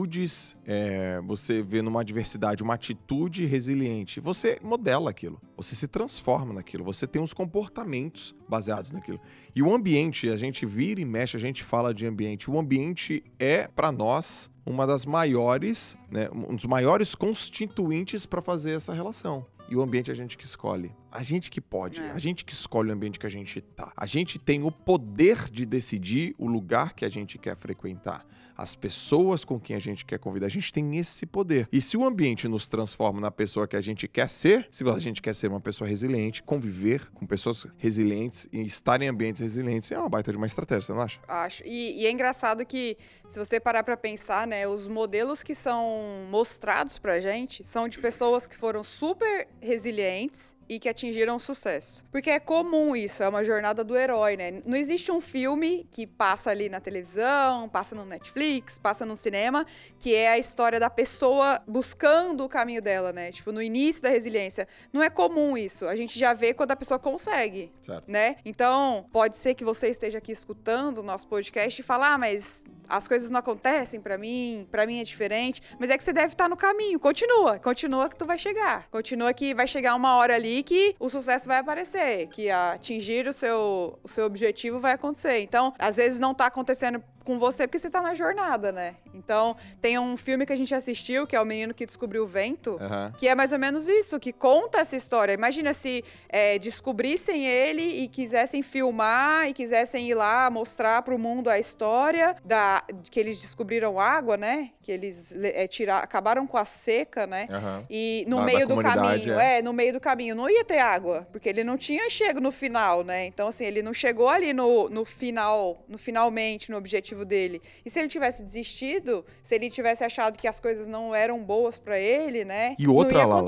atitudes, 0.08 0.56
é, 0.66 1.20
você 1.20 1.62
vê 1.62 1.82
numa 1.82 2.00
adversidade 2.00 2.62
uma 2.62 2.74
atitude 2.74 3.44
resiliente, 3.44 4.20
você 4.20 4.58
modela 4.62 5.10
aquilo. 5.10 5.40
Você 5.56 5.74
se 5.74 5.86
transforma 5.86 6.54
naquilo. 6.54 6.84
Você 6.84 7.06
tem 7.06 7.20
uns 7.20 7.34
comportamentos 7.34 8.34
baseados 8.48 8.90
naquilo. 8.90 9.20
E 9.54 9.62
o 9.62 9.72
ambiente, 9.72 10.28
a 10.30 10.36
gente 10.36 10.64
vira 10.64 11.00
e 11.00 11.04
mexe, 11.04 11.36
a 11.36 11.40
gente 11.40 11.62
fala 11.62 11.92
de 11.92 12.06
ambiente. 12.06 12.50
O 12.50 12.58
ambiente 12.58 13.22
é, 13.38 13.68
para 13.68 13.92
nós, 13.92 14.50
uma 14.64 14.86
das 14.86 15.04
maiores, 15.04 15.96
né, 16.10 16.28
um 16.32 16.54
dos 16.54 16.66
maiores 16.66 17.14
constituintes 17.14 18.24
para 18.24 18.40
fazer 18.40 18.72
essa 18.72 18.94
relação. 18.94 19.46
E 19.68 19.76
o 19.76 19.82
ambiente 19.82 20.10
é 20.10 20.12
a 20.12 20.16
gente 20.16 20.38
que 20.38 20.44
escolhe. 20.44 20.90
A 21.10 21.22
gente 21.22 21.50
que 21.50 21.60
pode. 21.60 22.00
É. 22.00 22.10
A 22.10 22.18
gente 22.18 22.44
que 22.44 22.52
escolhe 22.52 22.90
o 22.90 22.92
ambiente 22.92 23.18
que 23.18 23.26
a 23.26 23.30
gente 23.30 23.60
tá. 23.60 23.92
A 23.96 24.06
gente 24.06 24.38
tem 24.38 24.62
o 24.62 24.70
poder 24.70 25.50
de 25.50 25.64
decidir 25.64 26.34
o 26.38 26.46
lugar 26.46 26.94
que 26.94 27.04
a 27.04 27.08
gente 27.08 27.38
quer 27.38 27.56
frequentar 27.56 28.26
as 28.58 28.74
pessoas 28.74 29.44
com 29.44 29.60
quem 29.60 29.76
a 29.76 29.78
gente 29.78 30.04
quer 30.04 30.18
convidar. 30.18 30.46
A 30.46 30.50
gente 30.50 30.72
tem 30.72 30.98
esse 30.98 31.24
poder. 31.24 31.68
E 31.70 31.80
se 31.80 31.96
o 31.96 32.04
ambiente 32.04 32.48
nos 32.48 32.66
transforma 32.66 33.20
na 33.20 33.30
pessoa 33.30 33.68
que 33.68 33.76
a 33.76 33.80
gente 33.80 34.08
quer 34.08 34.28
ser, 34.28 34.66
se 34.68 34.82
a 34.82 34.98
gente 34.98 35.22
quer 35.22 35.32
ser 35.32 35.46
uma 35.46 35.60
pessoa 35.60 35.88
resiliente, 35.88 36.42
conviver 36.42 37.08
com 37.12 37.24
pessoas 37.24 37.64
resilientes 37.76 38.48
e 38.52 38.62
estar 38.62 39.00
em 39.00 39.06
ambientes 39.06 39.40
resilientes 39.40 39.92
é 39.92 39.98
uma 39.98 40.08
baita 40.08 40.32
de 40.32 40.36
uma 40.36 40.46
estratégia, 40.46 40.86
você 40.86 40.92
não 40.92 41.00
acha? 41.00 41.20
Acho. 41.28 41.62
E, 41.64 42.02
e 42.02 42.06
é 42.06 42.10
engraçado 42.10 42.66
que, 42.66 42.96
se 43.28 43.38
você 43.38 43.60
parar 43.60 43.84
para 43.84 43.96
pensar, 43.96 44.44
né, 44.44 44.66
os 44.66 44.88
modelos 44.88 45.44
que 45.44 45.54
são 45.54 46.26
mostrados 46.28 46.98
pra 46.98 47.20
gente 47.20 47.62
são 47.62 47.88
de 47.88 48.00
pessoas 48.00 48.48
que 48.48 48.56
foram 48.56 48.82
super 48.82 49.46
resilientes 49.60 50.56
e 50.68 50.80
que 50.80 50.88
atingiram 50.98 51.38
sucesso. 51.38 52.04
Porque 52.10 52.28
é 52.28 52.40
comum 52.40 52.96
isso, 52.96 53.22
é 53.22 53.28
uma 53.28 53.44
jornada 53.44 53.84
do 53.84 53.96
herói, 53.96 54.36
né? 54.36 54.60
Não 54.66 54.76
existe 54.76 55.12
um 55.12 55.20
filme 55.20 55.86
que 55.92 56.06
passa 56.06 56.50
ali 56.50 56.68
na 56.68 56.80
televisão, 56.80 57.68
passa 57.68 57.94
no 57.94 58.04
Netflix, 58.04 58.78
passa 58.78 59.06
no 59.06 59.14
cinema, 59.14 59.64
que 60.00 60.14
é 60.14 60.30
a 60.30 60.38
história 60.38 60.80
da 60.80 60.90
pessoa 60.90 61.62
buscando 61.66 62.44
o 62.44 62.48
caminho 62.48 62.82
dela, 62.82 63.12
né? 63.12 63.30
Tipo, 63.30 63.52
no 63.52 63.62
início 63.62 64.02
da 64.02 64.08
resiliência. 64.08 64.66
Não 64.92 65.02
é 65.02 65.08
comum 65.08 65.56
isso. 65.56 65.86
A 65.86 65.94
gente 65.94 66.18
já 66.18 66.34
vê 66.34 66.52
quando 66.52 66.72
a 66.72 66.76
pessoa 66.76 66.98
consegue, 66.98 67.72
certo. 67.80 68.10
né? 68.10 68.36
Então, 68.44 69.06
pode 69.12 69.36
ser 69.36 69.54
que 69.54 69.64
você 69.64 69.88
esteja 69.88 70.18
aqui 70.18 70.32
escutando 70.32 70.98
o 70.98 71.02
nosso 71.02 71.28
podcast 71.28 71.80
e 71.80 71.84
falar, 71.84 72.14
ah, 72.14 72.18
mas 72.18 72.64
as 72.88 73.06
coisas 73.06 73.30
não 73.30 73.38
acontecem 73.38 74.00
para 74.00 74.16
mim, 74.16 74.66
para 74.70 74.86
mim 74.86 74.98
é 74.98 75.04
diferente, 75.04 75.62
mas 75.78 75.90
é 75.90 75.98
que 75.98 76.02
você 76.02 76.12
deve 76.12 76.28
estar 76.28 76.48
no 76.48 76.56
caminho. 76.56 76.98
Continua, 76.98 77.58
continua 77.58 78.08
que 78.08 78.16
tu 78.16 78.24
vai 78.24 78.38
chegar. 78.38 78.88
Continua 78.90 79.32
que 79.34 79.54
vai 79.54 79.66
chegar 79.66 79.94
uma 79.94 80.16
hora 80.16 80.34
ali 80.34 80.62
que 80.62 80.87
o 80.98 81.08
sucesso 81.08 81.46
vai 81.46 81.58
aparecer, 81.58 82.26
que 82.28 82.50
atingir 82.50 83.26
o 83.26 83.32
seu, 83.32 83.98
o 84.02 84.08
seu 84.08 84.24
objetivo 84.24 84.78
vai 84.78 84.92
acontecer. 84.92 85.40
Então, 85.40 85.72
às 85.78 85.96
vezes 85.96 86.20
não 86.20 86.34
tá 86.34 86.46
acontecendo 86.46 87.02
com 87.28 87.38
você 87.38 87.66
porque 87.66 87.78
você 87.78 87.90
tá 87.90 88.00
na 88.00 88.14
jornada, 88.14 88.72
né? 88.72 88.94
Então, 89.12 89.54
tem 89.82 89.98
um 89.98 90.16
filme 90.16 90.46
que 90.46 90.52
a 90.54 90.56
gente 90.56 90.74
assistiu, 90.74 91.26
que 91.26 91.36
é 91.36 91.40
O 91.40 91.44
Menino 91.44 91.74
que 91.74 91.84
Descobriu 91.84 92.24
o 92.24 92.26
Vento, 92.26 92.78
uhum. 92.80 93.12
que 93.18 93.28
é 93.28 93.34
mais 93.34 93.52
ou 93.52 93.58
menos 93.58 93.86
isso, 93.86 94.18
que 94.18 94.32
conta 94.32 94.78
essa 94.78 94.96
história. 94.96 95.34
Imagina 95.34 95.74
se 95.74 96.02
é, 96.26 96.58
descobrissem 96.58 97.46
ele 97.46 97.82
e 97.82 98.08
quisessem 98.08 98.62
filmar 98.62 99.46
e 99.46 99.52
quisessem 99.52 100.08
ir 100.08 100.14
lá 100.14 100.48
mostrar 100.50 101.02
para 101.02 101.14
o 101.14 101.18
mundo 101.18 101.50
a 101.50 101.58
história 101.58 102.34
da 102.42 102.82
que 103.10 103.20
eles 103.20 103.42
descobriram 103.42 104.00
água, 104.00 104.38
né? 104.38 104.70
Que 104.80 104.90
eles 104.90 105.36
é, 105.36 105.66
tirar, 105.66 106.02
acabaram 106.02 106.46
com 106.46 106.56
a 106.56 106.64
seca, 106.64 107.26
né? 107.26 107.46
Uhum. 107.50 107.84
E 107.90 108.24
no 108.26 108.42
meio 108.42 108.66
do 108.66 108.76
caminho, 108.80 109.38
é. 109.38 109.58
é, 109.58 109.62
no 109.62 109.74
meio 109.74 109.92
do 109.92 110.00
caminho, 110.00 110.34
não 110.34 110.48
ia 110.48 110.64
ter 110.64 110.78
água, 110.78 111.28
porque 111.30 111.46
ele 111.46 111.62
não 111.62 111.76
tinha 111.76 112.08
chego 112.08 112.40
no 112.40 112.50
final, 112.50 113.04
né? 113.04 113.26
Então, 113.26 113.48
assim, 113.48 113.66
ele 113.66 113.82
não 113.82 113.92
chegou 113.92 114.30
ali 114.30 114.54
no, 114.54 114.88
no 114.88 115.04
final, 115.04 115.84
no 115.86 115.98
finalmente, 115.98 116.70
no 116.70 116.78
objetivo 116.78 117.17
objetivo 117.18 117.24
dele. 117.24 117.62
E 117.84 117.90
se 117.90 117.98
ele 117.98 118.08
tivesse 118.08 118.42
desistido, 118.42 119.24
se 119.42 119.54
ele 119.54 119.70
tivesse 119.70 120.04
achado 120.04 120.38
que 120.38 120.46
as 120.46 120.60
coisas 120.60 120.86
não 120.86 121.14
eram 121.14 121.42
boas 121.42 121.78
para 121.78 121.98
ele, 121.98 122.44
né? 122.44 122.74
E 122.78 122.86
outra, 122.86 123.26
não 123.26 123.44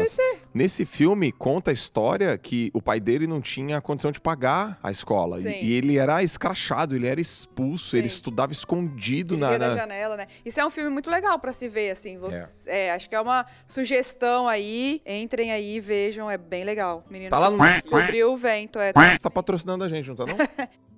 nesse 0.53 0.85
filme 0.85 1.33
conta 1.33 1.71
a 1.71 1.75
história 1.75 2.37
que 2.39 2.71
o 2.75 2.83
pai 2.83 2.99
dele 3.01 3.27
não 3.27 3.41
tinha 3.41 3.81
condição 3.81 4.11
de 4.11 4.21
pagar 4.21 4.79
a 4.83 4.91
escola. 4.91 5.41
E, 5.41 5.65
e, 5.65 5.75
ele 5.75 5.99
era 5.99 6.23
escrachado, 6.23 6.97
ele 6.97 7.07
era 7.07 7.21
expulso, 7.21 7.91
Sim. 7.91 7.99
ele 7.99 8.07
estudava 8.07 8.53
escondido 8.53 9.35
ele 9.35 9.41
na, 9.41 9.59
na 9.59 9.71
janela, 9.71 10.17
né? 10.17 10.27
Isso 10.45 10.61
é 10.61 10.67
um 10.67 10.71
filme 10.71 10.91
muito 10.91 11.11
legal 11.11 11.39
para 11.39 11.53
se 11.53 11.69
ver, 11.69 11.91
assim. 11.91 12.19
Você, 12.19 12.71
é. 12.71 12.87
é. 12.87 12.93
acho 12.93 13.09
que 13.09 13.15
é 13.15 13.21
uma 13.21 13.47
sugestão 13.67 14.49
aí. 14.49 15.03
Entrem 15.07 15.53
aí 15.53 15.77
e 15.77 15.81
vejam, 15.81 16.31
é 16.31 16.39
bem 16.39 16.65
legal. 16.65 17.05
Menino 17.11 17.31
tá 17.31 17.39
lá 17.39 17.51
no... 17.51 17.59
cobriu 17.89 18.33
o 18.33 18.37
vento, 18.37 18.79
é. 18.79 18.93
Você 18.93 19.19
tá 19.19 19.31
patrocinando 19.31 19.85
a 19.85 19.89
gente, 19.89 20.09
não 20.09 20.17
tá 20.17 20.27
não? 20.27 20.37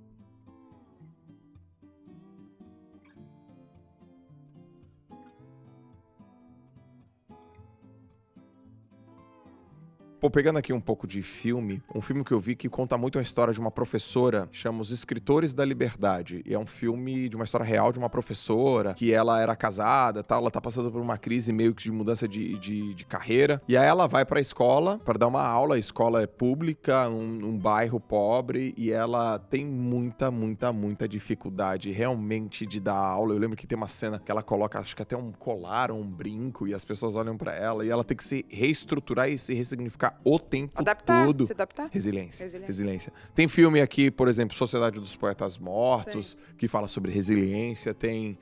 Pô, 10.23 10.31
pegando 10.31 10.57
aqui 10.57 10.71
um 10.71 10.79
pouco 10.79 11.05
de 11.05 11.21
filme, 11.21 11.83
um 11.93 11.99
filme 11.99 12.23
que 12.23 12.31
eu 12.31 12.39
vi 12.39 12.55
que 12.55 12.69
conta 12.69 12.97
muito 12.97 13.19
a 13.19 13.21
história 13.21 13.53
de 13.53 13.59
uma 13.59 13.69
professora, 13.69 14.47
chama 14.53 14.81
Os 14.81 14.89
Escritores 14.89 15.53
da 15.53 15.65
Liberdade. 15.65 16.41
E 16.45 16.53
é 16.53 16.57
um 16.57 16.65
filme 16.65 17.27
de 17.27 17.35
uma 17.35 17.43
história 17.43 17.65
real 17.65 17.91
de 17.91 17.99
uma 17.99 18.09
professora, 18.09 18.93
que 18.93 19.11
ela 19.11 19.41
era 19.41 19.53
casada 19.53 20.23
tal, 20.23 20.39
ela 20.39 20.49
tá 20.49 20.61
passando 20.61 20.89
por 20.89 21.01
uma 21.01 21.17
crise 21.17 21.51
meio 21.51 21.75
que 21.75 21.83
de 21.83 21.91
mudança 21.91 22.25
de, 22.25 22.57
de, 22.57 22.93
de 22.93 23.03
carreira. 23.03 23.61
E 23.67 23.75
aí 23.75 23.85
ela 23.85 24.07
vai 24.07 24.23
pra 24.23 24.39
escola 24.39 24.97
para 24.97 25.19
dar 25.19 25.27
uma 25.27 25.45
aula, 25.45 25.75
a 25.75 25.77
escola 25.77 26.21
é 26.23 26.25
pública, 26.25 27.09
um, 27.09 27.47
um 27.47 27.57
bairro 27.57 27.99
pobre, 27.99 28.73
e 28.77 28.93
ela 28.93 29.37
tem 29.37 29.65
muita, 29.65 30.31
muita, 30.31 30.71
muita 30.71 31.05
dificuldade 31.05 31.91
realmente 31.91 32.65
de 32.65 32.79
dar 32.79 32.95
aula. 32.95 33.33
Eu 33.33 33.39
lembro 33.39 33.57
que 33.57 33.67
tem 33.67 33.75
uma 33.75 33.89
cena 33.89 34.17
que 34.19 34.31
ela 34.31 34.41
coloca, 34.41 34.79
acho 34.79 34.95
que 34.95 35.01
até 35.01 35.17
um 35.17 35.33
colar 35.33 35.91
ou 35.91 35.99
um 35.99 36.09
brinco, 36.09 36.65
e 36.65 36.73
as 36.73 36.85
pessoas 36.85 37.13
olham 37.13 37.35
para 37.35 37.53
ela, 37.53 37.85
e 37.85 37.89
ela 37.89 38.05
tem 38.05 38.15
que 38.15 38.23
se 38.23 38.45
reestruturar 38.47 39.29
e 39.29 39.37
se 39.37 39.53
ressignificar 39.53 40.12
o 40.23 40.39
tempo 40.39 40.79
adaptar, 40.79 41.25
todo. 41.25 41.45
Se 41.45 41.53
adaptar? 41.53 41.89
Resiliência, 41.91 42.43
resiliência. 42.43 42.67
Resiliência. 42.67 43.13
Tem 43.33 43.47
filme 43.47 43.81
aqui, 43.81 44.09
por 44.11 44.27
exemplo, 44.27 44.55
Sociedade 44.55 44.99
dos 44.99 45.15
Poetas 45.15 45.57
Mortos, 45.57 46.31
Sim. 46.31 46.55
que 46.57 46.67
fala 46.67 46.87
sobre 46.87 47.11
resiliência. 47.11 47.93
Tem. 47.93 48.37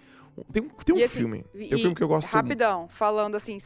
Tem, 0.51 0.63
tem 0.63 0.95
um 0.95 0.99
esse, 0.99 1.17
filme. 1.17 1.43
Tem 1.53 1.76
um 1.76 1.80
filme 1.80 1.95
que 1.95 2.01
eu 2.01 2.07
gosto 2.07 2.30
Rapidão, 2.30 2.80
muito. 2.82 2.93
falando 2.93 3.36
assim, 3.36 3.57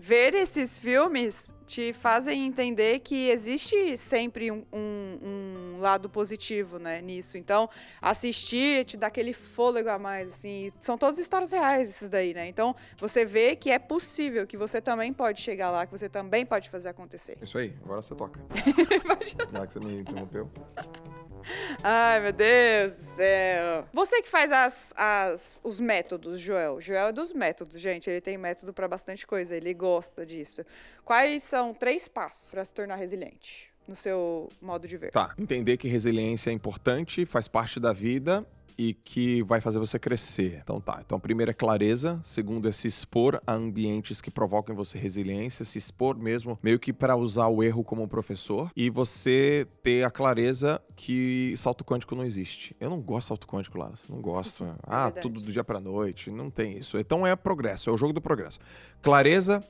ver 0.00 0.32
esses 0.32 0.78
filmes 0.78 1.54
te 1.66 1.92
fazem 1.92 2.46
entender 2.46 3.00
que 3.00 3.28
existe 3.28 3.96
sempre 3.98 4.50
um, 4.50 4.64
um, 4.72 5.18
um, 5.22 5.78
lado 5.78 6.08
positivo, 6.08 6.78
né, 6.78 7.02
nisso. 7.02 7.36
Então, 7.36 7.68
assistir 8.00 8.86
te 8.86 8.96
dá 8.96 9.08
aquele 9.08 9.34
fôlego 9.34 9.90
a 9.90 9.98
mais, 9.98 10.30
assim. 10.30 10.72
São 10.80 10.96
todas 10.96 11.18
histórias 11.18 11.52
reais 11.52 11.90
esses 11.90 12.08
daí, 12.08 12.32
né? 12.32 12.48
Então, 12.48 12.74
você 12.98 13.26
vê 13.26 13.54
que 13.54 13.70
é 13.70 13.78
possível, 13.78 14.46
que 14.46 14.56
você 14.56 14.80
também 14.80 15.12
pode 15.12 15.42
chegar 15.42 15.70
lá, 15.70 15.84
que 15.84 15.92
você 15.92 16.08
também 16.08 16.46
pode 16.46 16.70
fazer 16.70 16.88
acontecer. 16.88 17.36
Isso 17.42 17.58
aí, 17.58 17.74
agora 17.84 18.00
você 18.00 18.14
toca. 18.14 18.40
Já 19.52 19.66
que 19.66 19.72
você 19.74 19.80
me 19.80 20.00
interrompeu. 20.00 20.50
Ai, 21.82 22.20
meu 22.20 22.32
Deus 22.32 22.96
do 22.96 23.02
céu. 23.02 23.86
Você 23.92 24.22
que 24.22 24.28
faz 24.28 24.52
as, 24.52 24.94
as, 24.96 25.60
os 25.64 25.80
métodos, 25.80 26.40
Joel. 26.40 26.80
Joel 26.80 27.08
é 27.08 27.12
dos 27.12 27.32
métodos, 27.32 27.80
gente. 27.80 28.08
Ele 28.08 28.20
tem 28.20 28.36
método 28.36 28.72
para 28.72 28.86
bastante 28.88 29.26
coisa. 29.26 29.56
Ele 29.56 29.72
gosta 29.74 30.24
disso. 30.24 30.64
Quais 31.04 31.42
são 31.42 31.74
três 31.74 32.08
passos 32.08 32.50
para 32.50 32.64
se 32.64 32.74
tornar 32.74 32.96
resiliente? 32.96 33.70
No 33.88 33.96
seu 33.96 34.48
modo 34.60 34.86
de 34.86 34.96
ver. 34.96 35.10
Tá. 35.10 35.34
Entender 35.38 35.76
que 35.76 35.88
resiliência 35.88 36.50
é 36.50 36.52
importante, 36.52 37.26
faz 37.26 37.48
parte 37.48 37.80
da 37.80 37.92
vida 37.92 38.46
e 38.80 38.94
que 38.94 39.42
vai 39.42 39.60
fazer 39.60 39.78
você 39.78 39.98
crescer. 39.98 40.58
Então 40.62 40.80
tá. 40.80 41.02
Então, 41.04 41.20
primeiro 41.20 41.50
é 41.50 41.54
clareza, 41.54 42.18
segundo 42.24 42.66
é 42.66 42.72
se 42.72 42.88
expor 42.88 43.38
a 43.46 43.52
ambientes 43.52 44.22
que 44.22 44.30
provocam 44.30 44.72
em 44.72 44.76
você 44.76 44.96
resiliência, 44.96 45.66
se 45.66 45.76
expor 45.76 46.16
mesmo, 46.16 46.58
meio 46.62 46.78
que 46.78 46.90
para 46.90 47.14
usar 47.14 47.48
o 47.48 47.62
erro 47.62 47.84
como 47.84 48.08
professor 48.08 48.70
e 48.74 48.88
você 48.88 49.66
ter 49.82 50.02
a 50.02 50.10
clareza 50.10 50.80
que 50.96 51.52
salto 51.58 51.84
quântico 51.84 52.14
não 52.14 52.24
existe. 52.24 52.74
Eu 52.80 52.88
não 52.88 53.02
gosto 53.02 53.24
de 53.24 53.28
salto 53.28 53.46
quântico, 53.46 53.76
lá, 53.76 53.92
não 54.08 54.22
gosto. 54.22 54.64
É 54.70 54.72
ah, 54.86 55.10
tudo 55.10 55.40
do 55.40 55.52
dia 55.52 55.62
para 55.62 55.80
noite, 55.80 56.30
não 56.30 56.50
tem 56.50 56.78
isso. 56.78 56.98
Então 56.98 57.26
é 57.26 57.36
progresso, 57.36 57.90
é 57.90 57.92
o 57.92 57.96
jogo 57.96 58.12
do 58.12 58.20
progresso. 58.20 58.58
Clareza, 59.02 59.62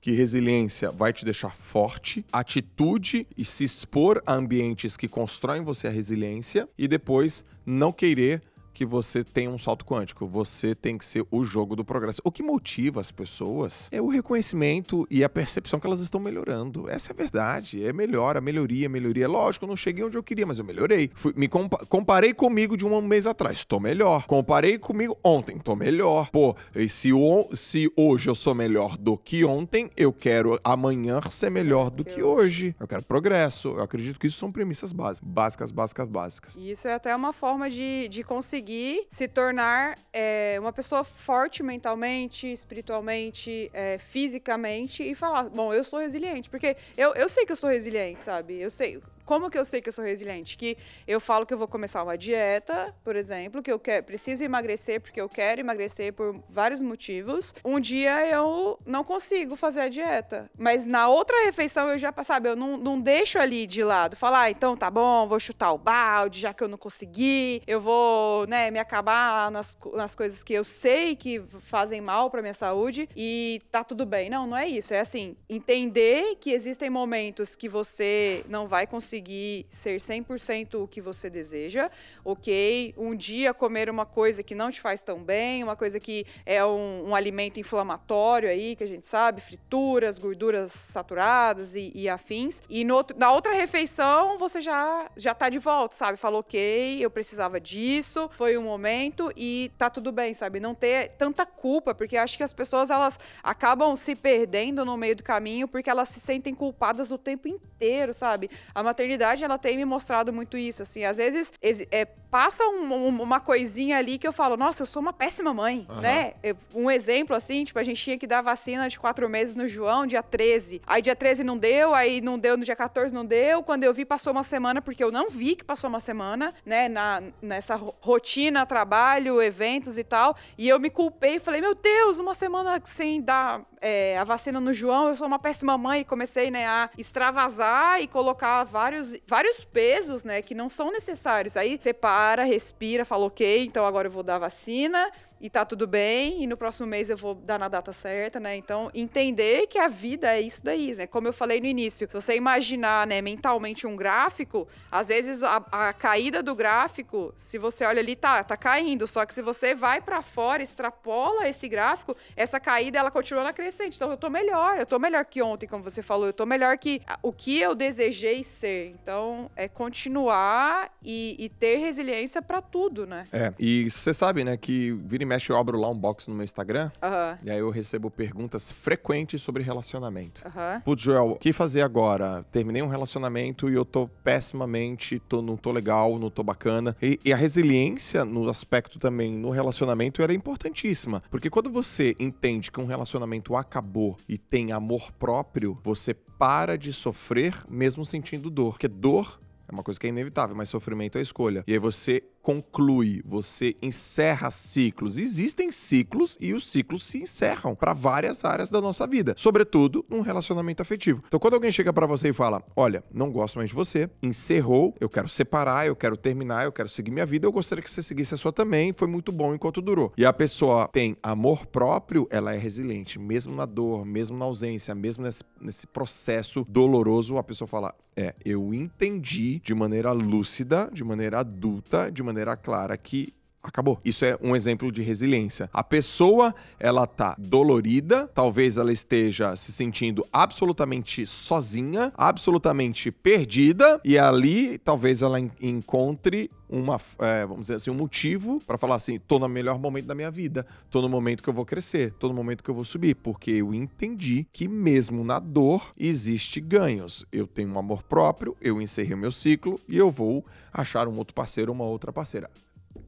que 0.00 0.12
resiliência 0.12 0.90
vai 0.90 1.12
te 1.12 1.24
deixar 1.24 1.54
forte, 1.54 2.24
atitude 2.32 3.26
e 3.36 3.44
se 3.44 3.64
expor 3.64 4.22
a 4.26 4.34
ambientes 4.34 4.96
que 4.96 5.08
constroem 5.08 5.62
você 5.62 5.88
a 5.88 5.90
resiliência 5.90 6.68
e 6.78 6.86
depois 6.86 7.44
não 7.66 7.92
querer 7.92 8.42
que 8.78 8.86
você 8.86 9.24
tem 9.24 9.48
um 9.48 9.58
salto 9.58 9.84
quântico. 9.84 10.24
Você 10.28 10.72
tem 10.72 10.96
que 10.96 11.04
ser 11.04 11.26
o 11.32 11.42
jogo 11.42 11.74
do 11.74 11.84
progresso. 11.84 12.20
O 12.22 12.30
que 12.30 12.44
motiva 12.44 13.00
as 13.00 13.10
pessoas 13.10 13.88
é 13.90 14.00
o 14.00 14.06
reconhecimento 14.06 15.04
e 15.10 15.24
a 15.24 15.28
percepção 15.28 15.80
que 15.80 15.86
elas 15.88 15.98
estão 15.98 16.20
melhorando. 16.20 16.88
Essa 16.88 17.10
é 17.10 17.12
a 17.12 17.16
verdade. 17.16 17.84
É 17.84 17.92
melhor, 17.92 18.36
a 18.36 18.40
melhoria, 18.40 18.88
melhoria. 18.88 19.26
Lógico, 19.26 19.64
eu 19.64 19.68
não 19.68 19.74
cheguei 19.76 20.04
onde 20.04 20.16
eu 20.16 20.22
queria, 20.22 20.46
mas 20.46 20.60
eu 20.60 20.64
melhorei. 20.64 21.10
Fui, 21.12 21.32
me 21.36 21.48
compa 21.48 21.84
comparei 21.86 22.32
comigo 22.32 22.76
de 22.76 22.86
um 22.86 23.02
mês 23.02 23.26
atrás, 23.26 23.58
estou 23.58 23.80
melhor. 23.80 24.26
Comparei 24.26 24.78
comigo 24.78 25.18
ontem, 25.24 25.56
estou 25.56 25.74
melhor. 25.74 26.30
Pô, 26.30 26.54
e 26.72 26.88
se, 26.88 27.12
o, 27.12 27.48
se 27.54 27.92
hoje 27.96 28.30
eu 28.30 28.34
sou 28.36 28.54
melhor 28.54 28.96
do 28.96 29.18
que 29.18 29.44
ontem, 29.44 29.90
eu 29.96 30.12
quero 30.12 30.60
amanhã 30.62 31.20
ser 31.28 31.50
melhor 31.50 31.90
do 31.90 32.04
que 32.04 32.22
hoje. 32.22 32.76
Eu 32.78 32.86
quero 32.86 33.02
progresso. 33.02 33.70
Eu 33.70 33.82
acredito 33.82 34.20
que 34.20 34.28
isso 34.28 34.38
são 34.38 34.52
premissas 34.52 34.92
básicas. 34.92 35.28
Básicas, 35.28 35.70
básicas, 35.72 36.08
básicas. 36.08 36.56
E 36.56 36.70
isso 36.70 36.86
é 36.86 36.94
até 36.94 37.16
uma 37.16 37.32
forma 37.32 37.68
de, 37.68 38.06
de 38.06 38.22
conseguir 38.22 38.67
conseguir 38.68 39.06
se 39.08 39.26
tornar 39.26 39.98
é, 40.12 40.56
uma 40.60 40.72
pessoa 40.72 41.02
forte 41.02 41.62
mentalmente, 41.62 42.46
espiritualmente, 42.46 43.70
é, 43.72 43.96
fisicamente 43.98 45.02
e 45.02 45.14
falar: 45.14 45.48
bom, 45.48 45.72
eu 45.72 45.82
sou 45.82 46.00
resiliente. 46.00 46.50
Porque 46.50 46.76
eu, 46.96 47.14
eu 47.14 47.28
sei 47.28 47.46
que 47.46 47.52
eu 47.52 47.56
sou 47.56 47.70
resiliente, 47.70 48.24
sabe? 48.24 48.60
Eu 48.60 48.70
sei. 48.70 49.00
Como 49.28 49.50
que 49.50 49.58
eu 49.58 49.64
sei 49.64 49.82
que 49.82 49.90
eu 49.90 49.92
sou 49.92 50.06
resiliente? 50.06 50.56
Que 50.56 50.78
eu 51.06 51.20
falo 51.20 51.44
que 51.44 51.52
eu 51.52 51.58
vou 51.58 51.68
começar 51.68 52.02
uma 52.02 52.16
dieta, 52.16 52.94
por 53.04 53.14
exemplo, 53.14 53.62
que 53.62 53.70
eu 53.70 53.78
quero, 53.78 54.06
preciso 54.06 54.42
emagrecer 54.42 55.02
porque 55.02 55.20
eu 55.20 55.28
quero 55.28 55.60
emagrecer 55.60 56.14
por 56.14 56.42
vários 56.48 56.80
motivos. 56.80 57.54
Um 57.62 57.78
dia 57.78 58.26
eu 58.26 58.80
não 58.86 59.04
consigo 59.04 59.54
fazer 59.54 59.80
a 59.80 59.88
dieta, 59.90 60.50
mas 60.56 60.86
na 60.86 61.08
outra 61.08 61.44
refeição 61.44 61.90
eu 61.90 61.98
já, 61.98 62.10
sabe, 62.24 62.48
eu 62.48 62.56
não, 62.56 62.78
não 62.78 62.98
deixo 62.98 63.38
ali 63.38 63.66
de 63.66 63.84
lado. 63.84 64.16
Falar, 64.16 64.44
ah, 64.44 64.50
então 64.50 64.74
tá 64.74 64.90
bom, 64.90 65.28
vou 65.28 65.38
chutar 65.38 65.72
o 65.72 65.78
balde, 65.78 66.40
já 66.40 66.54
que 66.54 66.64
eu 66.64 66.68
não 66.68 66.78
consegui, 66.78 67.60
eu 67.66 67.82
vou, 67.82 68.46
né, 68.46 68.70
me 68.70 68.78
acabar 68.78 69.50
nas, 69.50 69.76
nas 69.92 70.14
coisas 70.14 70.42
que 70.42 70.54
eu 70.54 70.64
sei 70.64 71.14
que 71.14 71.38
fazem 71.60 72.00
mal 72.00 72.30
para 72.30 72.40
minha 72.40 72.54
saúde 72.54 73.06
e 73.14 73.60
tá 73.70 73.84
tudo 73.84 74.06
bem. 74.06 74.30
Não, 74.30 74.46
não 74.46 74.56
é 74.56 74.66
isso. 74.66 74.94
É 74.94 75.00
assim, 75.00 75.36
entender 75.50 76.36
que 76.36 76.50
existem 76.50 76.88
momentos 76.88 77.54
que 77.54 77.68
você 77.68 78.42
não 78.48 78.66
vai 78.66 78.86
conseguir 78.86 79.17
conseguir 79.18 79.66
ser 79.68 79.98
100% 79.98 80.82
o 80.82 80.86
que 80.86 81.00
você 81.00 81.28
deseja, 81.28 81.90
ok? 82.24 82.94
Um 82.96 83.16
dia 83.16 83.52
comer 83.52 83.90
uma 83.90 84.06
coisa 84.06 84.42
que 84.42 84.54
não 84.54 84.70
te 84.70 84.80
faz 84.80 85.02
tão 85.02 85.22
bem, 85.22 85.62
uma 85.62 85.74
coisa 85.74 85.98
que 85.98 86.24
é 86.46 86.64
um, 86.64 87.08
um 87.08 87.14
alimento 87.14 87.58
inflamatório 87.58 88.48
aí, 88.48 88.76
que 88.76 88.84
a 88.84 88.86
gente 88.86 89.06
sabe, 89.06 89.40
frituras, 89.40 90.18
gorduras 90.18 90.70
saturadas 90.72 91.74
e, 91.74 91.90
e 91.94 92.08
afins. 92.08 92.62
E 92.68 92.84
no, 92.84 93.04
na 93.16 93.32
outra 93.32 93.52
refeição 93.52 94.38
você 94.38 94.60
já, 94.60 95.10
já 95.16 95.34
tá 95.34 95.48
de 95.48 95.58
volta, 95.58 95.96
sabe? 95.96 96.16
Falou, 96.16 96.40
ok, 96.40 96.98
eu 97.00 97.10
precisava 97.10 97.60
disso, 97.60 98.30
foi 98.36 98.56
um 98.56 98.62
momento 98.62 99.32
e 99.36 99.70
tá 99.76 99.90
tudo 99.90 100.12
bem, 100.12 100.32
sabe? 100.32 100.60
Não 100.60 100.74
ter 100.74 101.08
tanta 101.18 101.44
culpa, 101.44 101.94
porque 101.94 102.16
acho 102.16 102.36
que 102.36 102.44
as 102.44 102.52
pessoas 102.52 102.90
elas 102.90 103.18
acabam 103.42 103.96
se 103.96 104.14
perdendo 104.14 104.84
no 104.84 104.96
meio 104.96 105.16
do 105.16 105.24
caminho 105.24 105.66
porque 105.66 105.90
elas 105.90 106.08
se 106.08 106.20
sentem 106.20 106.54
culpadas 106.54 107.10
o 107.10 107.18
tempo 107.18 107.48
inteiro, 107.48 108.14
sabe? 108.14 108.50
A 108.74 108.82
maternidade 108.82 109.07
maternidade, 109.08 109.44
ela 109.44 109.58
tem 109.58 109.76
me 109.76 109.84
mostrado 109.84 110.32
muito 110.32 110.56
isso, 110.56 110.82
assim. 110.82 111.04
Às 111.04 111.16
vezes, 111.16 111.52
é, 111.90 112.06
passa 112.30 112.64
um, 112.64 113.22
uma 113.22 113.40
coisinha 113.40 113.96
ali 113.96 114.18
que 114.18 114.26
eu 114.26 114.32
falo, 114.32 114.56
nossa, 114.56 114.82
eu 114.82 114.86
sou 114.86 115.00
uma 115.00 115.12
péssima 115.12 115.52
mãe, 115.54 115.86
uhum. 115.88 116.00
né? 116.00 116.34
Um 116.74 116.90
exemplo, 116.90 117.34
assim, 117.34 117.64
tipo, 117.64 117.78
a 117.78 117.82
gente 117.82 118.02
tinha 118.02 118.18
que 118.18 118.26
dar 118.26 118.42
vacina 118.42 118.88
de 118.88 118.98
quatro 118.98 119.28
meses 119.28 119.54
no 119.54 119.66
João, 119.66 120.06
dia 120.06 120.22
13. 120.22 120.82
Aí 120.86 121.00
dia 121.00 121.16
13 121.16 121.44
não 121.44 121.56
deu, 121.56 121.94
aí 121.94 122.20
não 122.20 122.38
deu 122.38 122.56
no 122.56 122.64
dia 122.64 122.76
14, 122.76 123.14
não 123.14 123.24
deu. 123.24 123.62
Quando 123.62 123.84
eu 123.84 123.94
vi, 123.94 124.04
passou 124.04 124.32
uma 124.32 124.42
semana, 124.42 124.82
porque 124.82 125.02
eu 125.02 125.10
não 125.10 125.28
vi 125.28 125.56
que 125.56 125.64
passou 125.64 125.88
uma 125.88 126.00
semana, 126.00 126.54
né? 126.64 126.88
Na, 126.88 127.22
nessa 127.40 127.76
rotina, 127.76 128.66
trabalho, 128.66 129.40
eventos 129.40 129.96
e 129.96 130.04
tal. 130.04 130.36
E 130.56 130.68
eu 130.68 130.78
me 130.78 130.90
culpei 130.90 131.36
e 131.36 131.40
falei, 131.40 131.60
meu 131.60 131.74
Deus, 131.74 132.18
uma 132.18 132.34
semana 132.34 132.80
sem 132.84 133.20
dar 133.20 133.62
é, 133.80 134.18
a 134.18 134.24
vacina 134.24 134.60
no 134.60 134.72
João, 134.72 135.08
eu 135.08 135.16
sou 135.16 135.26
uma 135.26 135.38
péssima 135.38 135.78
mãe. 135.78 136.00
E 136.00 136.04
comecei, 136.04 136.50
né, 136.50 136.66
a 136.66 136.90
extravasar 136.98 138.00
e 138.02 138.06
colocar 138.06 138.64
vários, 138.64 139.16
vários 139.26 139.64
pesos, 139.64 140.24
né, 140.24 140.42
que 140.42 140.54
não 140.54 140.68
são 140.68 140.92
necessários. 140.92 141.56
Aí 141.56 141.78
você 141.80 141.92
para, 141.92 142.17
respira, 142.44 143.04
fala, 143.04 143.26
ok, 143.26 143.64
então 143.64 143.84
agora 143.84 144.08
eu 144.08 144.12
vou 144.12 144.22
dar 144.22 144.38
vacina 144.38 145.10
e 145.40 145.48
tá 145.48 145.64
tudo 145.64 145.86
bem, 145.86 146.42
e 146.42 146.46
no 146.46 146.56
próximo 146.56 146.86
mês 146.86 147.08
eu 147.08 147.16
vou 147.16 147.34
dar 147.34 147.58
na 147.58 147.68
data 147.68 147.92
certa, 147.92 148.40
né? 148.40 148.56
Então, 148.56 148.90
entender 148.94 149.66
que 149.66 149.78
a 149.78 149.88
vida 149.88 150.34
é 150.36 150.40
isso 150.40 150.64
daí, 150.64 150.94
né? 150.94 151.06
Como 151.06 151.28
eu 151.28 151.32
falei 151.32 151.60
no 151.60 151.66
início, 151.66 152.08
se 152.08 152.14
você 152.14 152.36
imaginar, 152.36 153.06
né, 153.06 153.22
mentalmente 153.22 153.86
um 153.86 153.94
gráfico, 153.94 154.66
às 154.90 155.08
vezes 155.08 155.42
a, 155.42 155.56
a 155.70 155.92
caída 155.92 156.42
do 156.42 156.54
gráfico, 156.54 157.32
se 157.36 157.58
você 157.58 157.84
olha 157.84 158.00
ali, 158.00 158.16
tá, 158.16 158.42
tá 158.42 158.56
caindo, 158.56 159.06
só 159.06 159.24
que 159.24 159.32
se 159.32 159.42
você 159.42 159.74
vai 159.74 160.00
para 160.00 160.22
fora, 160.22 160.62
extrapola 160.62 161.48
esse 161.48 161.68
gráfico, 161.68 162.16
essa 162.36 162.58
caída 162.58 162.98
ela 162.98 163.10
continua 163.10 163.44
na 163.44 163.52
crescente. 163.52 163.96
Então, 163.96 164.10
eu 164.10 164.16
tô 164.16 164.28
melhor, 164.28 164.78
eu 164.78 164.86
tô 164.86 164.98
melhor 164.98 165.24
que 165.24 165.40
ontem, 165.40 165.66
como 165.66 165.84
você 165.84 166.02
falou, 166.02 166.26
eu 166.26 166.32
tô 166.32 166.46
melhor 166.46 166.76
que 166.78 167.00
o 167.22 167.32
que 167.32 167.60
eu 167.60 167.74
desejei 167.74 168.42
ser. 168.42 168.96
Então, 169.00 169.50
é 169.54 169.68
continuar 169.68 170.92
e, 171.02 171.36
e 171.38 171.48
ter 171.48 171.76
resiliência 171.76 172.42
para 172.42 172.60
tudo, 172.60 173.06
né? 173.06 173.26
É, 173.32 173.52
e 173.58 173.90
você 173.90 174.12
sabe, 174.12 174.42
né, 174.42 174.56
que 174.56 174.92
vira 174.92 175.27
mexe 175.28 175.50
eu 175.50 175.56
abro 175.56 175.78
lá 175.78 175.88
um 175.88 175.96
box 175.96 176.28
no 176.28 176.34
meu 176.34 176.44
Instagram. 176.44 176.90
Aham. 177.02 177.38
E 177.44 177.50
aí 177.50 177.58
eu 177.58 177.70
recebo 177.70 178.10
perguntas 178.10 178.72
frequentes 178.72 179.42
sobre 179.42 179.62
relacionamento. 179.62 180.40
Aham. 180.46 180.80
Putz, 180.84 181.02
Joel, 181.02 181.30
o 181.32 181.36
que 181.36 181.52
fazer 181.52 181.82
agora? 181.82 182.44
Terminei 182.50 182.82
um 182.82 182.88
relacionamento 182.88 183.68
e 183.68 183.74
eu 183.74 183.84
tô 183.84 184.08
pessimamente, 184.24 185.18
tô, 185.20 185.42
não 185.42 185.56
tô 185.56 185.70
legal, 185.70 186.18
não 186.18 186.30
tô 186.30 186.42
bacana. 186.42 186.96
E, 187.00 187.20
e 187.24 187.32
a 187.32 187.36
resiliência 187.36 188.24
no 188.24 188.48
aspecto 188.48 188.98
também 188.98 189.32
no 189.32 189.50
relacionamento 189.50 190.22
era 190.22 190.32
importantíssima. 190.32 191.22
Porque 191.30 191.50
quando 191.50 191.70
você 191.70 192.16
entende 192.18 192.72
que 192.72 192.80
um 192.80 192.86
relacionamento 192.86 193.54
acabou 193.54 194.16
e 194.28 194.38
tem 194.38 194.72
amor 194.72 195.12
próprio, 195.12 195.78
você 195.82 196.14
para 196.14 196.78
de 196.78 196.92
sofrer 196.92 197.54
mesmo 197.68 198.04
sentindo 198.04 198.50
dor. 198.50 198.72
Porque 198.72 198.88
dor 198.88 199.38
é 199.68 199.72
uma 199.72 199.82
coisa 199.82 200.00
que 200.00 200.06
é 200.06 200.10
inevitável, 200.10 200.56
mas 200.56 200.70
sofrimento 200.70 201.18
é 201.18 201.20
escolha. 201.20 201.62
E 201.66 201.74
aí 201.74 201.78
você 201.78 202.22
conclui, 202.48 203.22
você 203.26 203.76
encerra 203.82 204.50
ciclos. 204.50 205.18
Existem 205.18 205.70
ciclos 205.70 206.38
e 206.40 206.54
os 206.54 206.66
ciclos 206.66 207.04
se 207.04 207.18
encerram 207.20 207.74
para 207.74 207.92
várias 207.92 208.42
áreas 208.42 208.70
da 208.70 208.80
nossa 208.80 209.06
vida, 209.06 209.34
sobretudo 209.36 210.02
num 210.08 210.22
relacionamento 210.22 210.80
afetivo. 210.80 211.22
Então, 211.26 211.38
quando 211.38 211.52
alguém 211.52 211.70
chega 211.70 211.92
para 211.92 212.06
você 212.06 212.30
e 212.30 212.32
fala: 212.32 212.64
"Olha, 212.74 213.04
não 213.12 213.30
gosto 213.30 213.56
mais 213.56 213.68
de 213.68 213.74
você, 213.74 214.08
encerrou, 214.22 214.94
eu 214.98 215.10
quero 215.10 215.28
separar, 215.28 215.86
eu 215.86 215.94
quero 215.94 216.16
terminar, 216.16 216.64
eu 216.64 216.72
quero 216.72 216.88
seguir 216.88 217.10
minha 217.10 217.26
vida, 217.26 217.46
eu 217.46 217.52
gostaria 217.52 217.84
que 217.84 217.90
você 217.90 218.02
seguisse 218.02 218.32
a 218.32 218.38
sua 218.38 218.50
também, 218.50 218.94
foi 218.96 219.08
muito 219.08 219.30
bom 219.30 219.54
enquanto 219.54 219.82
durou". 219.82 220.14
E 220.16 220.24
a 220.24 220.32
pessoa 220.32 220.88
tem 220.88 221.18
amor 221.22 221.66
próprio, 221.66 222.26
ela 222.30 222.54
é 222.54 222.56
resiliente, 222.56 223.18
mesmo 223.18 223.54
na 223.54 223.66
dor, 223.66 224.06
mesmo 224.06 224.38
na 224.38 224.46
ausência, 224.46 224.94
mesmo 224.94 225.22
nesse, 225.22 225.44
nesse 225.60 225.86
processo 225.86 226.64
doloroso, 226.66 227.36
a 227.36 227.44
pessoa 227.44 227.68
fala: 227.68 227.94
"É, 228.16 228.34
eu 228.42 228.72
entendi 228.72 229.60
de 229.62 229.74
maneira 229.74 230.12
lúcida, 230.12 230.88
de 230.90 231.04
maneira 231.04 231.40
adulta, 231.40 232.10
de 232.10 232.22
maneira 232.22 232.37
clara 232.56 232.98
que 232.98 233.37
acabou. 233.62 233.98
Isso 234.04 234.24
é 234.24 234.36
um 234.42 234.54
exemplo 234.54 234.90
de 234.92 235.02
resiliência. 235.02 235.68
A 235.72 235.82
pessoa, 235.84 236.54
ela 236.78 237.06
tá 237.06 237.34
dolorida, 237.38 238.26
talvez 238.34 238.76
ela 238.76 238.92
esteja 238.92 239.56
se 239.56 239.72
sentindo 239.72 240.26
absolutamente 240.32 241.26
sozinha, 241.26 242.12
absolutamente 242.16 243.10
perdida, 243.10 244.00
e 244.04 244.18
ali 244.18 244.78
talvez 244.78 245.22
ela 245.22 245.38
en- 245.40 245.50
encontre 245.60 246.50
uma, 246.68 247.00
é, 247.18 247.46
vamos 247.46 247.62
dizer 247.62 247.76
assim, 247.76 247.90
um 247.90 247.94
motivo 247.94 248.60
para 248.66 248.76
falar 248.76 248.96
assim, 248.96 249.18
tô 249.18 249.38
no 249.38 249.48
melhor 249.48 249.78
momento 249.78 250.04
da 250.06 250.14
minha 250.14 250.30
vida, 250.30 250.66
tô 250.90 251.00
no 251.00 251.08
momento 251.08 251.42
que 251.42 251.48
eu 251.48 251.54
vou 251.54 251.64
crescer, 251.64 252.12
tô 252.18 252.28
no 252.28 252.34
momento 252.34 252.62
que 252.62 252.70
eu 252.70 252.74
vou 252.74 252.84
subir, 252.84 253.14
porque 253.16 253.50
eu 253.52 253.72
entendi 253.72 254.46
que 254.52 254.68
mesmo 254.68 255.24
na 255.24 255.38
dor 255.38 255.92
existe 255.98 256.60
ganhos. 256.60 257.24
Eu 257.32 257.46
tenho 257.46 257.70
um 257.70 257.78
amor 257.78 258.02
próprio, 258.02 258.54
eu 258.60 258.82
encerrei 258.82 259.14
o 259.14 259.18
meu 259.18 259.32
ciclo 259.32 259.80
e 259.88 259.96
eu 259.96 260.10
vou 260.10 260.44
achar 260.72 261.08
um 261.08 261.16
outro 261.16 261.34
parceiro, 261.34 261.72
uma 261.72 261.84
outra 261.84 262.12
parceira. 262.12 262.50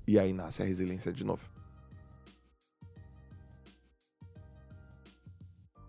E 0.06 0.18
aí 0.18 0.32
nasce 0.32 0.62
a 0.62 0.64
resiliência 0.64 1.12
de 1.12 1.24
novo. 1.24 1.48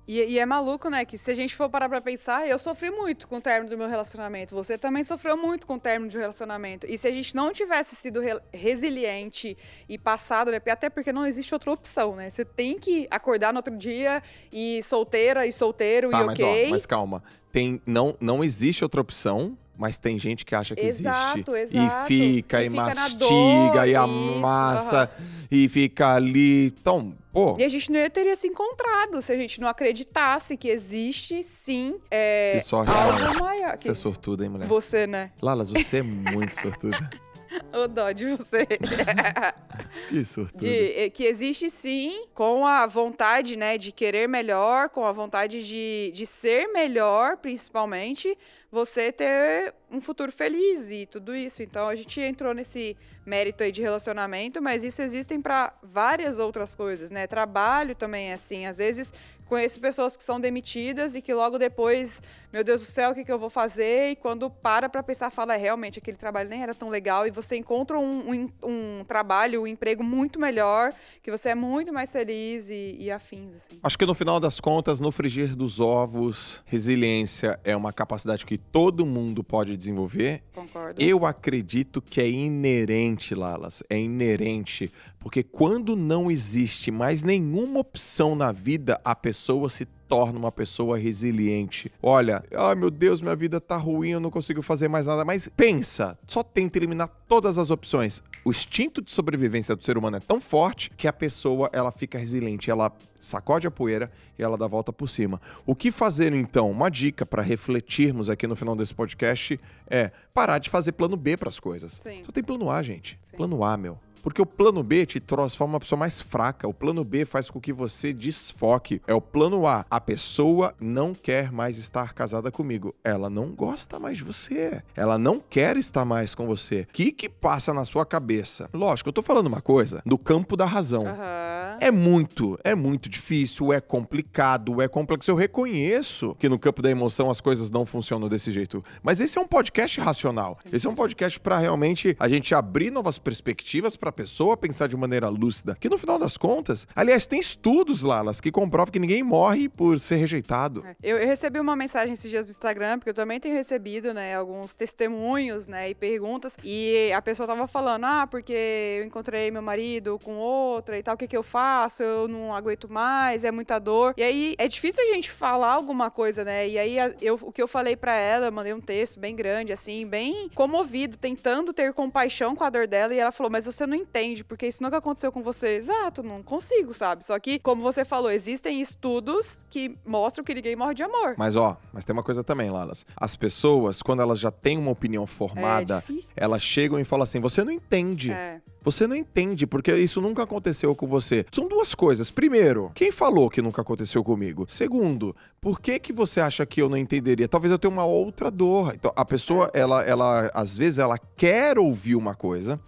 E, 0.08 0.20
e 0.34 0.40
é 0.40 0.46
maluco, 0.46 0.90
né? 0.90 1.06
Que 1.06 1.18
se 1.18 1.32
a 1.32 1.36
gente 1.36 1.56
for 1.56 1.70
parar 1.70 1.88
pra 1.88 2.02
pensar, 2.02 2.46
eu 2.48 2.58
sofri 2.58 2.92
muito 2.92 3.28
com 3.28 3.38
o 3.38 3.42
término 3.42 3.70
do 3.70 3.78
meu 3.78 3.88
relacionamento. 3.88 4.54
Você 4.56 4.78
também 4.78 5.04
sofreu 5.04 5.38
muito 5.38 5.66
com 5.66 5.76
o 5.76 5.80
término 5.80 6.10
de 6.12 6.18
um 6.18 6.20
relacionamento. 6.20 6.86
E 6.90 6.98
se 6.98 7.08
a 7.08 7.12
gente 7.12 7.34
não 7.34 7.54
tivesse 7.54 7.96
sido 7.96 8.20
re- 8.20 8.42
resiliente 8.52 9.58
e 9.88 9.98
passado, 9.98 10.52
né? 10.52 10.60
Até 10.70 10.90
porque 10.90 11.14
não 11.14 11.26
existe 11.26 11.54
outra 11.54 11.72
opção, 11.72 12.16
né? 12.16 12.30
Você 12.30 12.44
tem 12.44 12.78
que 12.78 13.08
acordar 13.10 13.54
no 13.54 13.60
outro 13.60 13.78
dia 13.78 14.22
e 14.52 14.82
solteira 14.84 15.46
e 15.48 15.52
solteiro 15.52 16.10
Tá, 16.10 16.22
e 16.24 16.26
mas, 16.26 16.40
ok. 16.40 16.68
ó, 16.68 16.70
mas 16.72 16.86
calma. 16.86 17.24
Tem, 17.52 17.82
não, 17.86 18.18
não 18.20 18.44
existe 18.44 18.84
outra 18.84 19.00
opção, 19.00 19.58
mas 19.78 19.98
tem 19.98 20.20
gente 20.20 20.46
que 20.46 20.54
acha 20.54 20.76
que 20.76 20.82
Exato, 20.82 21.56
existe. 21.56 21.78
exato. 21.78 22.14
E 22.14 22.36
fica, 22.36 22.62
E 22.62 22.68
e, 22.68 22.70
fica 22.70 22.84
mastiga, 22.84 23.20
dor, 23.28 23.88
e 23.88 23.92
isso, 23.92 24.00
amassa, 24.00 25.12
e 25.50 25.68
fica 25.70 26.14
ali. 26.14 26.68
Então, 26.68 27.16
pô, 27.32 27.56
E 27.58 27.64
a 27.64 27.70
gente 27.70 27.92
não 27.92 28.10
teria 28.10 28.36
se 28.36 28.48
encontrado 28.48 29.22
se 29.22 29.32
a 29.32 29.36
gente 29.36 29.60
não 29.60 29.68
acreditasse 29.68 30.56
que 30.58 30.68
existe, 30.70 31.44
sim, 31.44 32.00
é, 32.12 32.58
que 32.60 32.66
sorte. 32.66 32.92
Lalas. 32.92 33.22
algo 33.26 33.40
maior. 33.40 33.78
Você 33.78 33.92
é 33.92 33.94
sortuda, 33.94 34.44
hein, 34.44 34.50
mulher? 34.50 34.68
Você, 34.68 35.08
né? 35.08 35.32
Lalas, 35.42 35.70
você 35.70 36.00
é 36.00 36.04
muito 36.04 36.52
sortuda. 36.52 37.10
O 37.74 37.86
dó 37.86 38.14
de 38.14 38.34
você. 38.36 38.66
que 40.08 40.24
sortuda. 40.24 40.66
De, 40.66 40.94
eh, 41.04 41.10
que 41.10 41.26
existe 41.26 41.70
sim, 41.70 42.26
com 42.34 42.66
a 42.66 42.88
vontade, 42.88 43.58
né, 43.58 43.78
de 43.78 43.92
querer 43.92 44.26
melhor, 44.28 44.90
com 44.90 45.06
a 45.06 45.12
vontade 45.12 45.66
de, 45.66 46.12
de 46.14 46.26
ser 46.26 46.68
melhor, 46.68 47.36
principalmente, 47.36 48.38
você 48.72 49.12
ter 49.12 49.74
um 49.92 50.00
futuro 50.00 50.32
feliz 50.32 50.90
e 50.90 51.06
tudo 51.06 51.36
isso. 51.36 51.62
Então 51.62 51.90
a 51.90 51.96
gente 51.96 52.22
entrou 52.22 52.54
nesse 52.54 52.96
mérito 53.26 53.64
aí 53.64 53.72
de 53.72 53.82
relacionamento, 53.82 54.62
mas 54.62 54.84
isso 54.84 55.02
existem 55.02 55.42
para 55.42 55.74
várias 55.84 56.40
outras 56.40 56.74
coisas, 56.74 57.12
né? 57.12 57.28
Trabalho 57.28 57.94
também 57.94 58.32
é 58.32 58.34
assim, 58.34 58.66
às 58.66 58.78
vezes 58.78 59.14
conheço 59.52 59.82
pessoas 59.82 60.16
que 60.16 60.24
são 60.24 60.40
demitidas 60.40 61.14
e 61.14 61.22
que 61.22 61.34
logo 61.34 61.60
depois, 61.60 62.22
meu 62.54 62.64
Deus 62.64 62.80
do 62.80 62.88
céu, 62.88 63.12
o 63.12 63.14
que, 63.14 63.26
que 63.26 63.32
eu 63.32 63.38
vou 63.38 63.50
fazer? 63.50 64.12
E 64.12 64.16
quando 64.16 64.50
para 64.50 64.88
pra 64.88 65.04
pensar, 65.04 65.30
fala, 65.30 65.56
é, 65.56 65.58
realmente, 65.58 66.00
aquele 66.00 66.16
trabalho 66.16 66.48
nem 66.48 66.64
era 66.64 66.74
tão 66.74 66.88
legal 66.88 67.28
e 67.28 67.32
você 67.32 67.58
encontra 67.58 68.00
um, 68.00 68.32
um, 68.32 68.50
um 68.64 69.04
trabalho, 69.04 69.64
um 69.64 69.68
emprego 69.68 70.06
muito 70.06 70.40
melhor, 70.40 70.94
que 71.22 71.30
você 71.30 71.50
é 71.50 71.56
muito 71.56 71.92
mais 71.92 72.10
feliz 72.14 72.70
e, 72.70 72.96
e 72.98 73.12
afins, 73.12 73.54
assim. 73.58 73.78
Acho 73.84 73.98
que 73.98 74.06
no 74.06 74.16
final 74.16 74.40
das 74.40 74.58
contas, 74.62 75.02
no 75.02 75.12
frigir 75.12 75.54
dos 75.54 75.82
ovos, 75.82 76.64
resiliência 76.66 77.60
é 77.66 77.76
uma 77.76 77.92
capacidade 77.92 78.46
que 78.46 78.58
todo 78.72 79.06
mundo 79.06 79.44
pode 79.44 79.76
desenvolver. 79.76 80.44
Concordo. 80.54 81.02
Eu 81.02 81.26
acredito 81.26 82.02
que 82.02 82.22
é 82.22 82.30
inerente, 82.30 83.36
Lalas. 83.36 83.84
É 83.90 83.98
inerente. 84.00 84.92
Porque 85.20 85.44
quando 85.44 85.96
não 85.96 86.32
existe 86.32 86.92
mais 86.92 87.24
nenhuma 87.24 87.80
opção 87.80 88.36
na 88.36 88.52
vida, 88.52 89.00
a 89.04 89.16
pessoa 89.16 89.70
se 89.70 89.86
torna 90.12 90.38
uma 90.38 90.52
pessoa 90.52 90.98
resiliente. 90.98 91.90
Olha, 92.04 92.44
ai 92.54 92.76
meu 92.76 92.92
Deus, 92.92 93.22
minha 93.22 93.34
vida 93.34 93.62
tá 93.62 93.78
ruim, 93.78 94.10
eu 94.10 94.20
não 94.20 94.30
consigo 94.30 94.62
fazer 94.62 94.90
mais 94.90 95.06
nada. 95.06 95.24
Mas 95.24 95.48
pensa, 95.48 96.20
só 96.28 96.44
tenta 96.44 96.78
eliminar 96.78 97.08
todas 97.30 97.58
as 97.58 97.72
opções. 97.72 98.22
O 98.44 98.50
instinto 98.50 99.02
de 99.02 99.10
sobrevivência 99.10 99.74
do 99.74 99.82
ser 99.82 99.98
humano 99.98 100.18
é 100.18 100.20
tão 100.20 100.42
forte 100.42 100.90
que 100.98 101.08
a 101.08 101.14
pessoa 101.14 101.70
ela 101.72 101.94
fica 101.94 102.18
resiliente, 102.18 102.70
ela 102.70 102.92
sacode 103.22 103.66
a 103.68 103.72
poeira 103.72 104.12
e 104.38 104.44
ela 104.44 104.58
dá 104.58 104.66
a 104.66 104.68
volta 104.68 104.92
por 104.92 105.10
cima. 105.10 105.40
O 105.66 105.74
que 105.74 105.92
fazer 105.94 106.34
então? 106.34 106.70
Uma 106.70 106.92
dica 106.92 107.26
para 107.26 107.42
refletirmos 107.42 108.30
aqui 108.30 108.46
no 108.46 108.56
final 108.58 108.76
desse 108.76 108.94
podcast 108.94 109.58
é 109.88 110.12
parar 110.34 110.58
de 110.58 110.70
fazer 110.70 110.92
plano 110.92 111.16
B 111.16 111.38
para 111.38 111.48
as 111.48 111.58
coisas. 111.58 111.94
Sim. 111.94 112.22
Só 112.26 112.34
tem 112.34 112.44
plano 112.44 112.70
A, 112.70 112.84
gente. 112.84 113.18
Sim. 113.24 113.38
Plano 113.38 113.64
A, 113.64 113.78
meu. 113.78 113.98
Porque 114.22 114.42
o 114.42 114.46
plano 114.46 114.84
B 114.84 115.06
te 115.06 115.20
transforma 115.20 115.76
uma 115.76 115.80
pessoa 115.80 116.00
mais 116.00 116.22
fraca. 116.22 116.68
O 116.68 116.74
plano 116.74 117.04
B 117.04 117.26
faz 117.26 117.50
com 117.50 117.60
que 117.60 117.74
você 117.74 118.14
desfoque. 118.14 119.02
É 119.08 119.14
o 119.14 119.22
plano 119.22 119.68
A. 119.68 119.86
A 119.90 120.00
pessoa 120.00 120.74
não 120.80 121.14
quer 121.14 121.52
mais 121.52 121.78
estar 121.78 122.14
casada 122.14 122.52
comigo. 122.52 122.94
Ela 123.04 123.30
não 123.30 123.50
gosta 123.50 124.00
mais 124.00 124.18
de 124.18 124.24
você. 124.24 124.82
Ela 124.96 125.18
não 125.18 125.40
quer 125.40 125.78
estar 125.78 126.06
mais 126.06 126.36
com 126.36 126.46
você. 126.46 126.82
O 126.82 126.94
que 126.94 127.12
que 127.12 127.30
passa 127.30 127.74
na 127.74 127.86
sua 127.86 128.06
cabeça? 128.06 128.70
Lógico, 128.74 129.10
eu 129.10 129.14
tô 129.14 129.22
falando 129.22 129.48
uma 129.48 129.62
coisa 129.62 130.02
do 130.06 130.18
campo 130.18 130.56
da 130.56 130.66
razão. 130.66 131.06
Aham. 131.08 131.62
É 131.82 131.90
muito, 131.90 132.60
é 132.64 132.76
muito 132.76 133.10
difícil, 133.10 133.74
é 133.74 133.82
complicado, 133.82 134.82
é 134.82 134.88
complexo. 134.88 135.32
Eu 135.32 135.36
reconheço 135.36 136.36
que 136.38 136.48
no 136.48 136.60
campo 136.60 136.80
da 136.80 136.92
emoção 136.92 137.30
as 137.30 137.42
coisas 137.42 137.72
não 137.72 137.88
funcionam 137.88 138.30
desse 138.30 138.52
jeito. 138.52 138.84
Mas 139.02 139.20
esse 139.20 139.38
é 139.38 139.42
um 139.42 139.48
podcast 139.48 140.00
racional. 140.00 140.56
Sim, 140.56 140.70
esse 140.72 140.86
é 140.86 140.90
um 140.90 140.96
podcast 140.96 141.40
pra 141.40 141.58
realmente 141.58 142.16
a 142.20 142.28
gente 142.28 142.54
abrir 142.54 142.92
novas 142.92 143.18
perspectivas 143.18 143.96
pra 144.12 144.24
pessoa 144.24 144.56
pensar 144.58 144.88
de 144.88 144.96
maneira 144.98 145.28
lúcida. 145.30 145.76
Que 145.80 145.90
no 145.90 145.98
final 145.98 146.20
das 146.20 146.38
contas, 146.38 146.86
aliás, 146.96 147.26
tem 147.26 147.40
estudos, 147.40 148.04
Lalas, 148.04 148.40
que 148.42 148.52
comprovam 148.52 148.92
que 148.92 149.00
ninguém 149.00 149.24
morre 149.24 149.68
por 149.70 150.00
ser 150.00 150.16
rejeitado. 150.18 150.86
É. 150.86 150.96
Eu, 151.02 151.18
eu 151.18 151.28
recebi 151.28 151.60
uma 151.60 151.76
mensagem 151.76 152.14
esses 152.14 152.30
dias 152.30 152.46
no 152.46 152.52
Instagram, 152.52 153.00
porque 153.00 153.10
eu 153.10 153.14
também 153.14 153.40
tenho 153.40 153.56
recebido, 153.56 154.14
né, 154.14 154.36
alguns 154.36 154.76
testemunhos, 154.76 155.68
né, 155.68 155.90
e 155.90 155.96
perguntas. 155.96 156.58
E 156.64 157.12
a 157.14 157.22
pessoa 157.22 157.48
tava 157.48 157.68
falando, 157.68 158.06
ah, 158.06 158.28
porque 158.28 158.98
eu 159.00 159.04
encontrei 159.06 159.50
meu 159.52 159.62
marido 159.62 160.20
com 160.24 160.36
outra 160.38 160.98
e 160.98 161.04
tal, 161.04 161.16
o 161.16 161.18
que 161.18 161.28
que 161.28 161.38
eu 161.38 161.44
faço? 161.44 162.04
Eu 162.04 162.28
não 162.28 162.54
aguento 162.54 162.92
mais, 162.92 163.44
é 163.44 163.52
muita 163.52 163.80
dor. 163.80 164.14
E 164.18 164.24
aí, 164.24 164.56
é 164.58 164.68
difícil 164.68 165.04
a 165.04 165.14
gente 165.14 165.32
falar 165.32 165.74
alguma 165.74 166.12
coisa, 166.12 166.44
né? 166.44 166.68
E 166.68 166.78
aí, 166.78 167.00
a- 167.00 167.14
eu, 167.22 167.40
o 167.42 167.52
que 167.52 167.62
eu 167.62 167.68
falei 167.68 167.96
pra 167.96 168.16
ela, 168.16 168.48
eu 168.48 168.52
mandei 168.52 168.74
um 168.74 168.82
texto 168.82 169.20
bem 169.20 169.36
grande, 169.36 169.72
assim, 169.72 170.06
bem 170.06 170.50
comovido, 170.54 171.18
tentando 171.18 171.74
ter 171.74 171.94
compaixão 171.94 172.56
com 172.56 172.64
a 172.64 172.70
dor 172.70 172.88
dela. 172.88 173.14
E 173.14 173.20
ela 173.20 173.32
falou, 173.32 173.52
mas 173.52 173.66
você 173.66 173.86
não 173.86 173.96
entende, 174.02 174.44
porque 174.44 174.68
isso 174.68 174.82
nunca 174.84 174.98
aconteceu 174.98 175.32
com 175.32 175.42
você. 175.42 175.78
Exato, 175.78 176.22
não 176.24 176.42
consigo, 176.44 176.94
sabe? 176.94 177.24
Só 177.26 177.38
que, 177.40 177.60
como 177.60 177.82
você 177.82 178.04
falou, 178.04 178.32
existem 178.32 178.82
estudos 178.82 179.66
que 179.70 179.96
mostram 180.06 180.44
que 180.44 180.54
ninguém 180.54 180.76
morre 180.76 180.94
de 180.94 181.04
amor. 181.04 181.36
Mas 181.38 181.56
ó, 181.56 181.78
mas 181.94 182.04
tem 182.06 182.14
uma 182.14 182.24
coisa 182.24 182.44
também, 182.44 182.70
Lalas. 182.70 183.06
As 183.16 183.36
pessoas, 183.36 184.02
quando 184.02 184.22
elas 184.22 184.40
já 184.40 184.52
têm 184.52 184.78
uma 184.78 184.92
opinião 184.92 185.24
É 185.24 185.28
formada, 185.28 186.04
difícil. 186.08 186.32
elas 186.36 186.62
chegam 186.62 187.00
e 187.00 187.04
falam 187.04 187.24
assim: 187.24 187.40
você 187.40 187.64
não 187.64 187.72
entende. 187.72 188.32
É, 188.32 188.62
Você 188.84 189.06
não 189.06 189.16
entende, 189.16 189.68
porque 189.68 189.94
isso 189.96 190.20
nunca 190.20 190.42
aconteceu 190.44 190.96
com 190.96 191.06
você. 191.08 191.46
São 191.52 191.68
duas 191.68 191.94
coisas. 191.94 192.32
Primeiro, 192.32 192.92
quem 192.96 193.12
falou 193.12 193.48
que 193.48 193.62
nunca 193.62 193.82
aconteceu 193.84 194.24
comigo? 194.24 194.66
Segundo, 194.68 195.36
por 195.62 195.80
que 195.80 196.00
que 196.00 196.12
você 196.12 196.42
acha 196.42 196.66
que 196.66 196.82
eu 196.82 196.90
não 196.90 196.98
entenderia? 196.98 197.48
Talvez 197.48 197.72
eu 197.72 197.78
tenha 197.78 197.92
uma 197.94 198.06
outra 198.06 198.50
dor. 198.50 198.94
Então, 198.96 199.14
a 199.16 199.24
pessoa, 199.24 199.70
ela, 199.74 200.02
ela, 200.04 200.50
às 200.54 200.76
vezes, 200.78 200.98
ela 200.98 201.18
quer 201.38 201.78
ouvir 201.78 202.16
uma 202.16 202.34
coisa. 202.34 202.80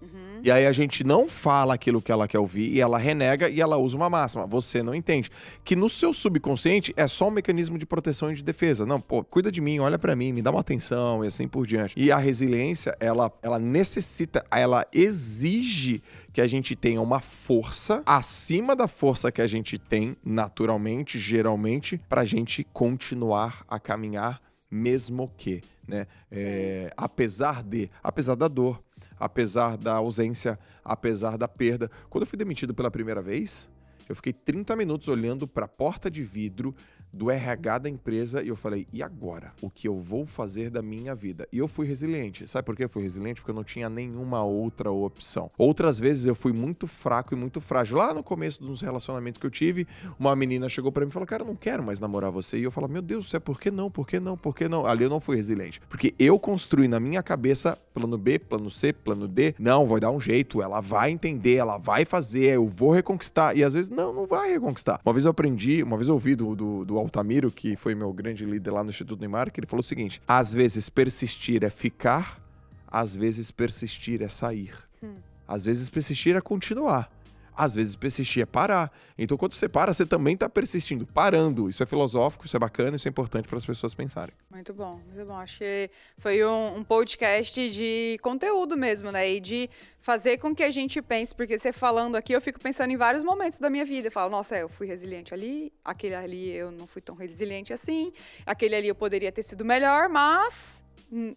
E 0.44 0.52
aí 0.52 0.68
a 0.68 0.74
gente 0.74 1.06
não 1.06 1.30
fala 1.30 1.74
aquilo 1.74 2.02
que 2.02 2.12
ela 2.12 2.28
quer 2.28 2.38
ouvir 2.38 2.70
e 2.74 2.82
ela 2.82 2.98
renega 2.98 3.48
e 3.50 3.62
ela 3.62 3.78
usa 3.78 3.96
uma 3.96 4.10
máxima. 4.10 4.46
Você 4.46 4.84
não 4.84 4.94
entende. 4.94 5.30
Que 5.64 5.74
no 5.74 5.90
seu 5.90 6.14
subconsciente 6.14 6.94
é 6.98 7.08
só 7.08 7.30
um 7.30 7.32
mecanismo 7.32 7.78
de 7.78 7.86
proteção 7.86 8.30
e 8.30 8.36
de 8.36 8.44
defesa. 8.44 8.86
Não, 8.86 9.00
pô, 9.00 9.24
cuida 9.24 9.50
de 9.50 9.62
mim, 9.62 9.80
olha 9.80 9.98
para 9.98 10.18
mim, 10.18 10.34
me 10.34 10.42
dá 10.42 10.52
uma 10.52 10.60
atenção 10.60 11.24
e 11.24 11.30
assim 11.30 11.48
por 11.48 11.66
diante. 11.66 11.94
E 11.98 12.12
a 12.12 12.18
resiliência, 12.18 12.94
ela, 13.00 13.32
ela 13.42 13.58
necessita, 13.58 14.46
ela 14.52 14.86
exige 14.92 16.04
que 16.34 16.42
a 16.42 16.48
gente 16.48 16.76
tenha 16.76 17.02
uma 17.02 17.22
força 17.22 18.04
acima 18.06 18.76
da 18.76 18.86
força 18.86 19.32
que 19.32 19.42
a 19.42 19.48
gente 19.48 19.78
tem 19.78 20.18
naturalmente, 20.26 21.18
geralmente, 21.18 21.98
pra 22.10 22.26
gente 22.26 22.66
continuar 22.74 23.64
a 23.66 23.80
caminhar 23.80 24.42
mesmo 24.70 25.32
que, 25.38 25.62
né? 25.88 26.08
É, 26.32 26.92
apesar 26.98 27.62
de, 27.62 27.90
apesar 28.02 28.34
da 28.34 28.48
dor, 28.48 28.84
apesar 29.24 29.78
da 29.78 29.96
ausência, 29.96 30.60
apesar 30.84 31.38
da 31.38 31.48
perda. 31.48 31.90
Quando 32.10 32.24
eu 32.24 32.28
fui 32.28 32.38
demitido 32.38 32.74
pela 32.74 32.92
primeira 32.92 33.22
vez, 33.22 33.70
eu 34.08 34.16
fiquei 34.16 34.34
30 34.34 34.76
minutos 34.76 35.08
olhando 35.08 35.48
para 35.48 35.66
a 35.66 35.68
porta 35.68 36.12
de 36.12 36.24
vidro 36.24 36.76
do 37.14 37.30
RH 37.30 37.78
da 37.78 37.90
empresa 37.90 38.42
e 38.42 38.48
eu 38.48 38.56
falei: 38.56 38.88
e 38.92 39.04
agora? 39.04 39.54
O 39.62 39.70
que 39.70 39.88
eu 39.88 40.02
vou 40.02 40.26
fazer 40.26 40.70
da 40.72 40.82
minha 40.82 41.14
vida? 41.14 41.48
E 41.52 41.60
eu 41.60 41.68
fui 41.68 41.86
resiliente. 41.86 42.48
Sabe 42.48 42.66
por 42.66 42.76
que 42.76 42.84
eu 42.84 42.90
fui 42.90 43.04
resiliente? 43.04 43.40
Porque 43.40 43.52
eu 43.52 43.56
não 43.56 43.64
tinha 43.64 43.90
nenhuma 43.90 44.44
outra 44.44 44.92
opção. 44.92 45.50
Outras 45.58 46.00
vezes 46.00 46.26
eu 46.26 46.34
fui 46.34 46.52
muito 46.52 46.88
fraco 46.88 47.34
e 47.34 47.38
muito 47.38 47.62
frágil. 47.62 47.98
Lá 47.98 48.14
no 48.14 48.24
começo 48.24 48.64
dos 48.64 48.82
relacionamentos 48.82 49.40
que 49.40 49.46
eu 49.46 49.52
tive, 49.52 49.88
uma 50.20 50.36
menina 50.36 50.68
chegou 50.68 50.92
para 50.92 51.06
mim 51.06 51.10
e 51.10 51.14
falou: 51.14 51.28
Cara, 51.28 51.44
eu 51.44 51.48
não 51.48 51.56
quero 51.56 51.84
mais 51.84 52.00
namorar 52.00 52.32
você. 52.32 52.58
E 52.58 52.64
eu 52.64 52.72
falava: 52.72 52.92
Meu 52.92 53.02
Deus 53.02 53.26
do 53.26 53.30
céu, 53.30 53.40
por 53.40 53.60
que 53.60 53.70
não? 53.70 53.92
Por 53.92 54.08
que 54.08 54.20
não? 54.20 54.36
Por 54.36 54.56
que 54.56 54.68
não? 54.68 54.86
Ali 54.86 55.04
eu 55.04 55.10
não 55.10 55.20
fui 55.20 55.36
resiliente. 55.36 55.80
Porque 55.88 56.16
eu 56.18 56.40
construí 56.40 56.88
na 56.88 57.00
minha 57.00 57.22
cabeça 57.22 57.78
plano 57.94 58.18
B, 58.18 58.40
plano 58.40 58.72
C, 58.72 58.92
plano 58.92 59.28
D. 59.28 59.54
Não, 59.60 59.86
vai 59.86 60.00
dar 60.00 60.10
um 60.10 60.20
jeito. 60.20 60.62
Ela 60.62 60.82
vai 60.82 61.12
entender, 61.12 61.56
ela 61.56 61.78
vai 61.78 62.06
fazer, 62.06 62.56
eu 62.56 62.68
vou 62.68 62.92
reconquistar. 62.92 63.56
E 63.56 63.64
às 63.64 63.76
vezes, 63.76 63.92
não, 63.92 64.12
não 64.12 64.26
vai 64.26 64.52
reconquistar. 64.52 65.00
Uma 65.06 65.14
vez 65.14 65.26
eu 65.26 65.32
aprendi, 65.32 65.84
uma 65.84 65.98
vez 65.98 66.08
eu 66.08 66.16
ouvi 66.16 66.36
do, 66.36 66.56
do, 66.56 66.86
do 66.86 67.03
Altamiro, 67.04 67.52
que 67.52 67.76
foi 67.76 67.96
meu 67.96 68.12
grande 68.12 68.46
líder 68.46 68.72
lá 68.72 68.84
no 68.84 68.90
Instituto 68.90 69.20
Neymar, 69.20 69.52
que 69.52 69.60
ele 69.60 69.68
falou 69.68 69.82
o 69.82 69.86
seguinte: 69.86 70.22
às 70.28 70.54
vezes 70.54 70.90
persistir 70.90 71.64
é 71.64 71.70
ficar, 71.70 72.42
às 72.88 73.16
vezes 73.16 73.52
persistir 73.52 74.22
é 74.22 74.30
sair. 74.30 74.74
Hum. 75.02 75.14
Às 75.48 75.66
vezes 75.66 75.90
persistir 75.90 76.36
é 76.36 76.42
continuar. 76.42 77.12
Às 77.56 77.76
vezes 77.76 77.96
persistir 77.96 78.44
é 78.44 78.46
parar. 78.46 78.92
Então, 79.18 79.38
quando 79.38 79.54
você 79.54 79.70
para, 79.70 79.94
você 79.94 80.06
também 80.06 80.34
está 80.34 80.50
persistindo, 80.50 81.06
parando. 81.06 81.70
Isso 81.70 81.82
é 81.82 81.86
filosófico, 81.86 82.46
isso 82.46 82.56
é 82.56 82.60
bacana, 82.60 82.96
isso 82.96 83.08
é 83.08 83.10
importante 83.10 83.48
para 83.48 83.58
as 83.58 83.66
pessoas 83.66 83.94
pensarem. 83.94 84.34
Muito 84.50 84.74
bom, 84.74 85.00
muito 85.08 85.26
bom. 85.26 85.36
Acho 85.36 85.60
que 85.60 85.90
foi 86.18 86.44
um, 86.46 86.78
um, 86.78 86.84
podcast 86.84 87.70
de 87.70 88.18
conteúdo 88.22 88.78
mesmo, 88.78 89.12
né? 89.12 89.30
E 89.32 89.40
de 89.40 89.70
fazer 90.02 90.38
com 90.38 90.54
que 90.54 90.64
a 90.64 90.72
gente 90.72 91.02
pense, 91.02 91.34
porque 91.34 91.58
você 91.58 91.72
falando 91.72 92.16
aqui, 92.16 92.34
eu 92.34 92.42
fico 92.42 92.60
pensando 92.60 92.92
em 92.92 92.98
vários 92.98 93.24
momentos 93.24 93.60
da 93.60 93.70
minha 93.70 93.86
vida. 93.86 94.08
Eu 94.08 94.12
falo, 94.12 94.30
nossa, 94.30 94.58
eu 94.58 94.68
fui 94.68 94.86
resiliente 94.86 95.34
ali, 95.34 95.72
aquele 95.84 96.16
ali 96.16 96.52
eu 96.52 96.72
não 96.72 96.86
fui 96.86 97.02
tão 97.02 97.16
resiliente 97.16 97.72
assim, 97.72 98.12
aquele 98.46 98.76
ali 98.76 98.88
eu 98.88 98.96
poderia 98.96 99.32
ter 99.32 99.44
sido 99.44 99.64
melhor, 99.64 100.10
mas 100.10 100.83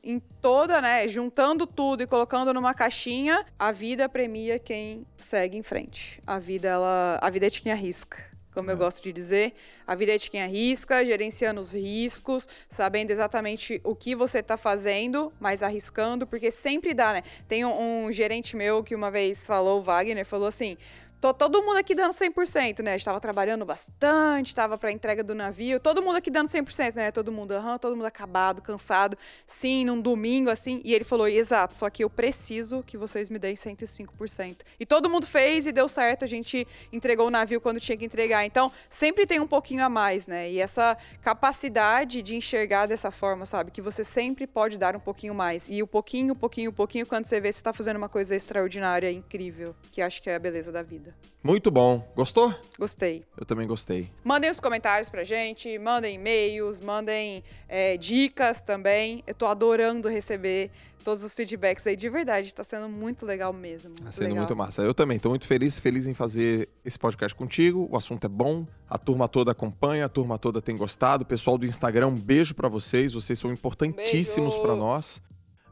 em 0.03 0.19
toda, 0.41 0.81
né, 0.81 1.07
juntando 1.07 1.67
tudo 1.67 2.03
e 2.03 2.07
colocando 2.07 2.53
numa 2.55 2.73
caixinha, 2.73 3.45
a 3.59 3.71
vida 3.71 4.09
premia 4.09 4.59
quem 4.59 5.07
segue 5.19 5.59
em 5.59 5.63
frente. 5.63 6.21
A 6.27 6.39
vida 6.39 6.69
ela, 6.69 7.19
a 7.21 7.29
vida 7.29 7.47
é 7.47 7.51
de 7.51 7.61
quem 7.61 7.71
arrisca. 7.71 8.37
Como 8.55 8.71
é. 8.71 8.73
eu 8.73 8.79
gosto 8.79 9.03
de 9.03 9.13
dizer, 9.13 9.53
a 9.87 9.95
vida 9.95 10.15
é 10.15 10.17
de 10.17 10.31
quem 10.31 10.43
arrisca, 10.43 11.05
gerenciando 11.05 11.61
os 11.61 11.75
riscos, 11.75 12.49
sabendo 12.71 13.11
exatamente 13.11 13.79
o 13.85 13.95
que 13.95 14.17
você 14.17 14.39
está 14.39 14.57
fazendo, 14.57 15.31
mas 15.39 15.63
arriscando, 15.63 16.27
porque 16.27 16.51
sempre 16.51 16.95
dá, 16.95 17.13
né? 17.13 17.23
Tem 17.47 17.67
um, 17.67 18.07
um 18.07 18.11
gerente 18.11 18.57
meu 18.57 18.83
que 18.83 18.95
uma 18.95 19.11
vez 19.11 19.47
falou, 19.47 19.81
o 19.81 19.83
Wagner, 19.83 20.25
falou 20.25 20.49
assim: 20.49 20.79
Tô 21.19 21.33
todo 21.33 21.63
mundo 21.63 21.79
aqui 21.79 21.95
dando 21.95 22.13
100%, 22.13 22.83
né? 22.83 22.95
Estava 22.95 23.19
trabalhando 23.19 23.65
bastante, 23.65 24.49
estava 24.49 24.77
para 24.77 24.93
entrega 24.93 25.25
do 25.25 25.35
navio, 25.35 25.81
todo 25.81 26.03
mundo 26.03 26.17
aqui 26.17 26.31
dando 26.31 26.49
100%, 26.49 26.95
né? 26.95 27.11
Todo 27.11 27.33
mundo, 27.33 27.53
aham, 27.53 27.79
todo 27.79 27.97
mundo 27.97 28.05
acabado, 28.05 28.61
cansado. 28.61 29.17
Sim, 29.47 29.87
num 29.87 29.99
domingo 29.99 30.51
assim. 30.51 30.83
E 30.85 30.93
ele 30.95 31.05
falou: 31.05 31.27
"Exato, 31.27 31.75
só 31.75 31.89
que 31.89 32.05
eu 32.05 32.11
preciso 32.11 32.83
que 32.83 32.99
vocês 32.99 33.31
me 33.31 33.39
deem 33.39 33.57
105%". 33.57 34.59
E 34.79 34.85
todo 34.85 35.09
mundo 35.09 35.27
fez 35.27 35.67
e 35.67 35.73
deu 35.73 35.89
certo, 35.89 36.23
a 36.23 36.29
gente 36.29 36.69
entregou 36.93 37.29
o 37.29 37.31
navio 37.31 37.63
quando 37.63 37.81
tinha 37.81 37.97
que 37.97 38.05
entregar. 38.05 38.45
Então, 38.45 38.71
sempre 38.91 39.27
tem 39.27 39.41
um 39.41 39.47
pouquinho 39.47 39.85
a 39.85 39.89
mais, 39.89 40.27
né? 40.27 40.51
E 40.51 40.61
essa 40.61 40.99
capacidade 41.23 42.21
de 42.21 42.37
enxergar 42.37 42.87
dessa 42.87 43.11
forma, 43.11 43.47
sabe, 43.47 43.71
que 43.71 43.81
você 43.81 44.05
sempre 44.05 44.47
pode 44.47 44.79
dar 44.79 44.95
um 44.95 45.01
pouquinho 45.01 45.35
mais. 45.35 45.67
E 45.71 45.83
o 45.83 45.87
pouquinho, 45.87 46.37
pouquinho, 46.37 46.71
pouquinho, 46.73 47.07
quando 47.07 47.25
você 47.25 47.41
vê 47.41 47.51
você 47.51 47.59
está 47.59 47.73
fazendo 47.73 47.97
uma 47.97 48.09
coisa 48.09 48.37
extraordinária, 48.37 49.11
incrível, 49.11 49.75
que 49.91 50.03
acho 50.03 50.21
que 50.23 50.29
é 50.29 50.35
a 50.35 50.39
beleza 50.39 50.71
da 50.71 50.83
vida. 50.83 51.06
Muito 51.47 51.71
bom. 51.71 52.05
Gostou? 52.17 52.53
Gostei. 52.77 53.25
Eu 53.39 53.47
também 53.47 53.69
gostei. 53.69 54.11
Mandem 54.25 54.51
os 54.51 54.59
comentários 54.59 55.09
pra 55.09 55.23
gente, 55.23 55.79
mandem 55.79 56.17
e-mails, 56.17 56.81
mandem 56.81 57.45
é, 57.69 57.97
dicas 57.97 58.63
também. 58.63 59.23
Eu 59.27 59.35
tô 59.35 59.47
adorando 59.47 60.09
receber 60.09 60.73
todos 61.05 61.23
os 61.23 61.33
feedbacks 61.37 61.87
aí, 61.87 61.95
de 61.95 62.09
verdade. 62.09 62.53
Tá 62.53 62.65
sendo 62.65 62.89
muito 62.89 63.25
legal 63.25 63.53
mesmo. 63.53 63.95
Tá 63.95 64.11
sendo 64.11 64.25
legal. 64.25 64.39
muito 64.39 64.57
massa. 64.57 64.83
Eu 64.83 64.93
também 64.93 65.21
tô 65.21 65.29
muito 65.29 65.47
feliz, 65.47 65.79
feliz 65.79 66.09
em 66.09 66.15
fazer 66.15 66.69
esse 66.85 66.99
podcast 66.99 67.33
contigo. 67.33 67.89
O 67.93 67.97
assunto 67.97 68.25
é 68.25 68.29
bom, 68.29 68.67
a 68.91 68.99
turma 68.99 69.29
toda 69.29 69.53
acompanha, 69.53 70.07
a 70.07 70.09
turma 70.09 70.37
toda 70.37 70.61
tem 70.61 70.77
gostado. 70.77 71.25
Pessoal 71.25 71.57
do 71.57 71.65
Instagram, 71.65 72.09
um 72.09 72.21
beijo 72.21 72.57
para 72.57 72.69
vocês. 72.69 73.13
Vocês 73.13 73.39
são 73.39 73.53
importantíssimos 73.53 74.57
para 74.59 74.75
nós 74.75 75.23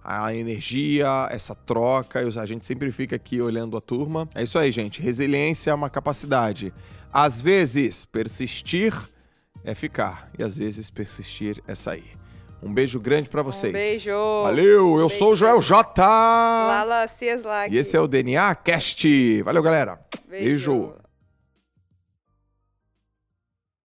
a 0.04 0.34
energia, 0.34 1.28
essa 1.30 1.54
troca. 1.54 2.20
A 2.20 2.46
gente 2.46 2.66
sempre 2.66 2.92
fica 2.92 3.16
aqui 3.16 3.40
olhando 3.40 3.76
a 3.76 3.80
turma. 3.80 4.28
É 4.34 4.42
isso 4.42 4.58
aí, 4.58 4.70
gente. 4.70 5.00
Resiliência 5.00 5.70
é 5.70 5.74
uma 5.74 5.88
capacidade. 5.88 6.72
Às 7.10 7.40
vezes, 7.40 8.04
persistir 8.04 8.92
é 9.64 9.74
ficar. 9.74 10.30
E 10.38 10.42
às 10.42 10.58
vezes, 10.58 10.90
persistir 10.90 11.62
é 11.66 11.74
sair. 11.74 12.12
Um 12.62 12.72
beijo 12.72 13.00
grande 13.00 13.28
para 13.28 13.42
vocês. 13.42 13.70
Um 13.70 13.78
beijo. 13.78 14.42
Valeu, 14.42 14.98
eu 14.98 15.06
beijo, 15.06 15.18
sou 15.18 15.32
o 15.32 15.36
Joel 15.36 15.60
J. 15.60 16.02
Lala 16.02 17.06
Cieslak. 17.08 17.74
E 17.74 17.78
esse 17.78 17.96
é 17.96 18.00
o 18.00 18.06
DNA 18.06 18.54
Cast. 18.56 19.42
Valeu, 19.42 19.62
galera. 19.62 19.98
beijo. 20.28 20.72
beijo. 20.72 21.03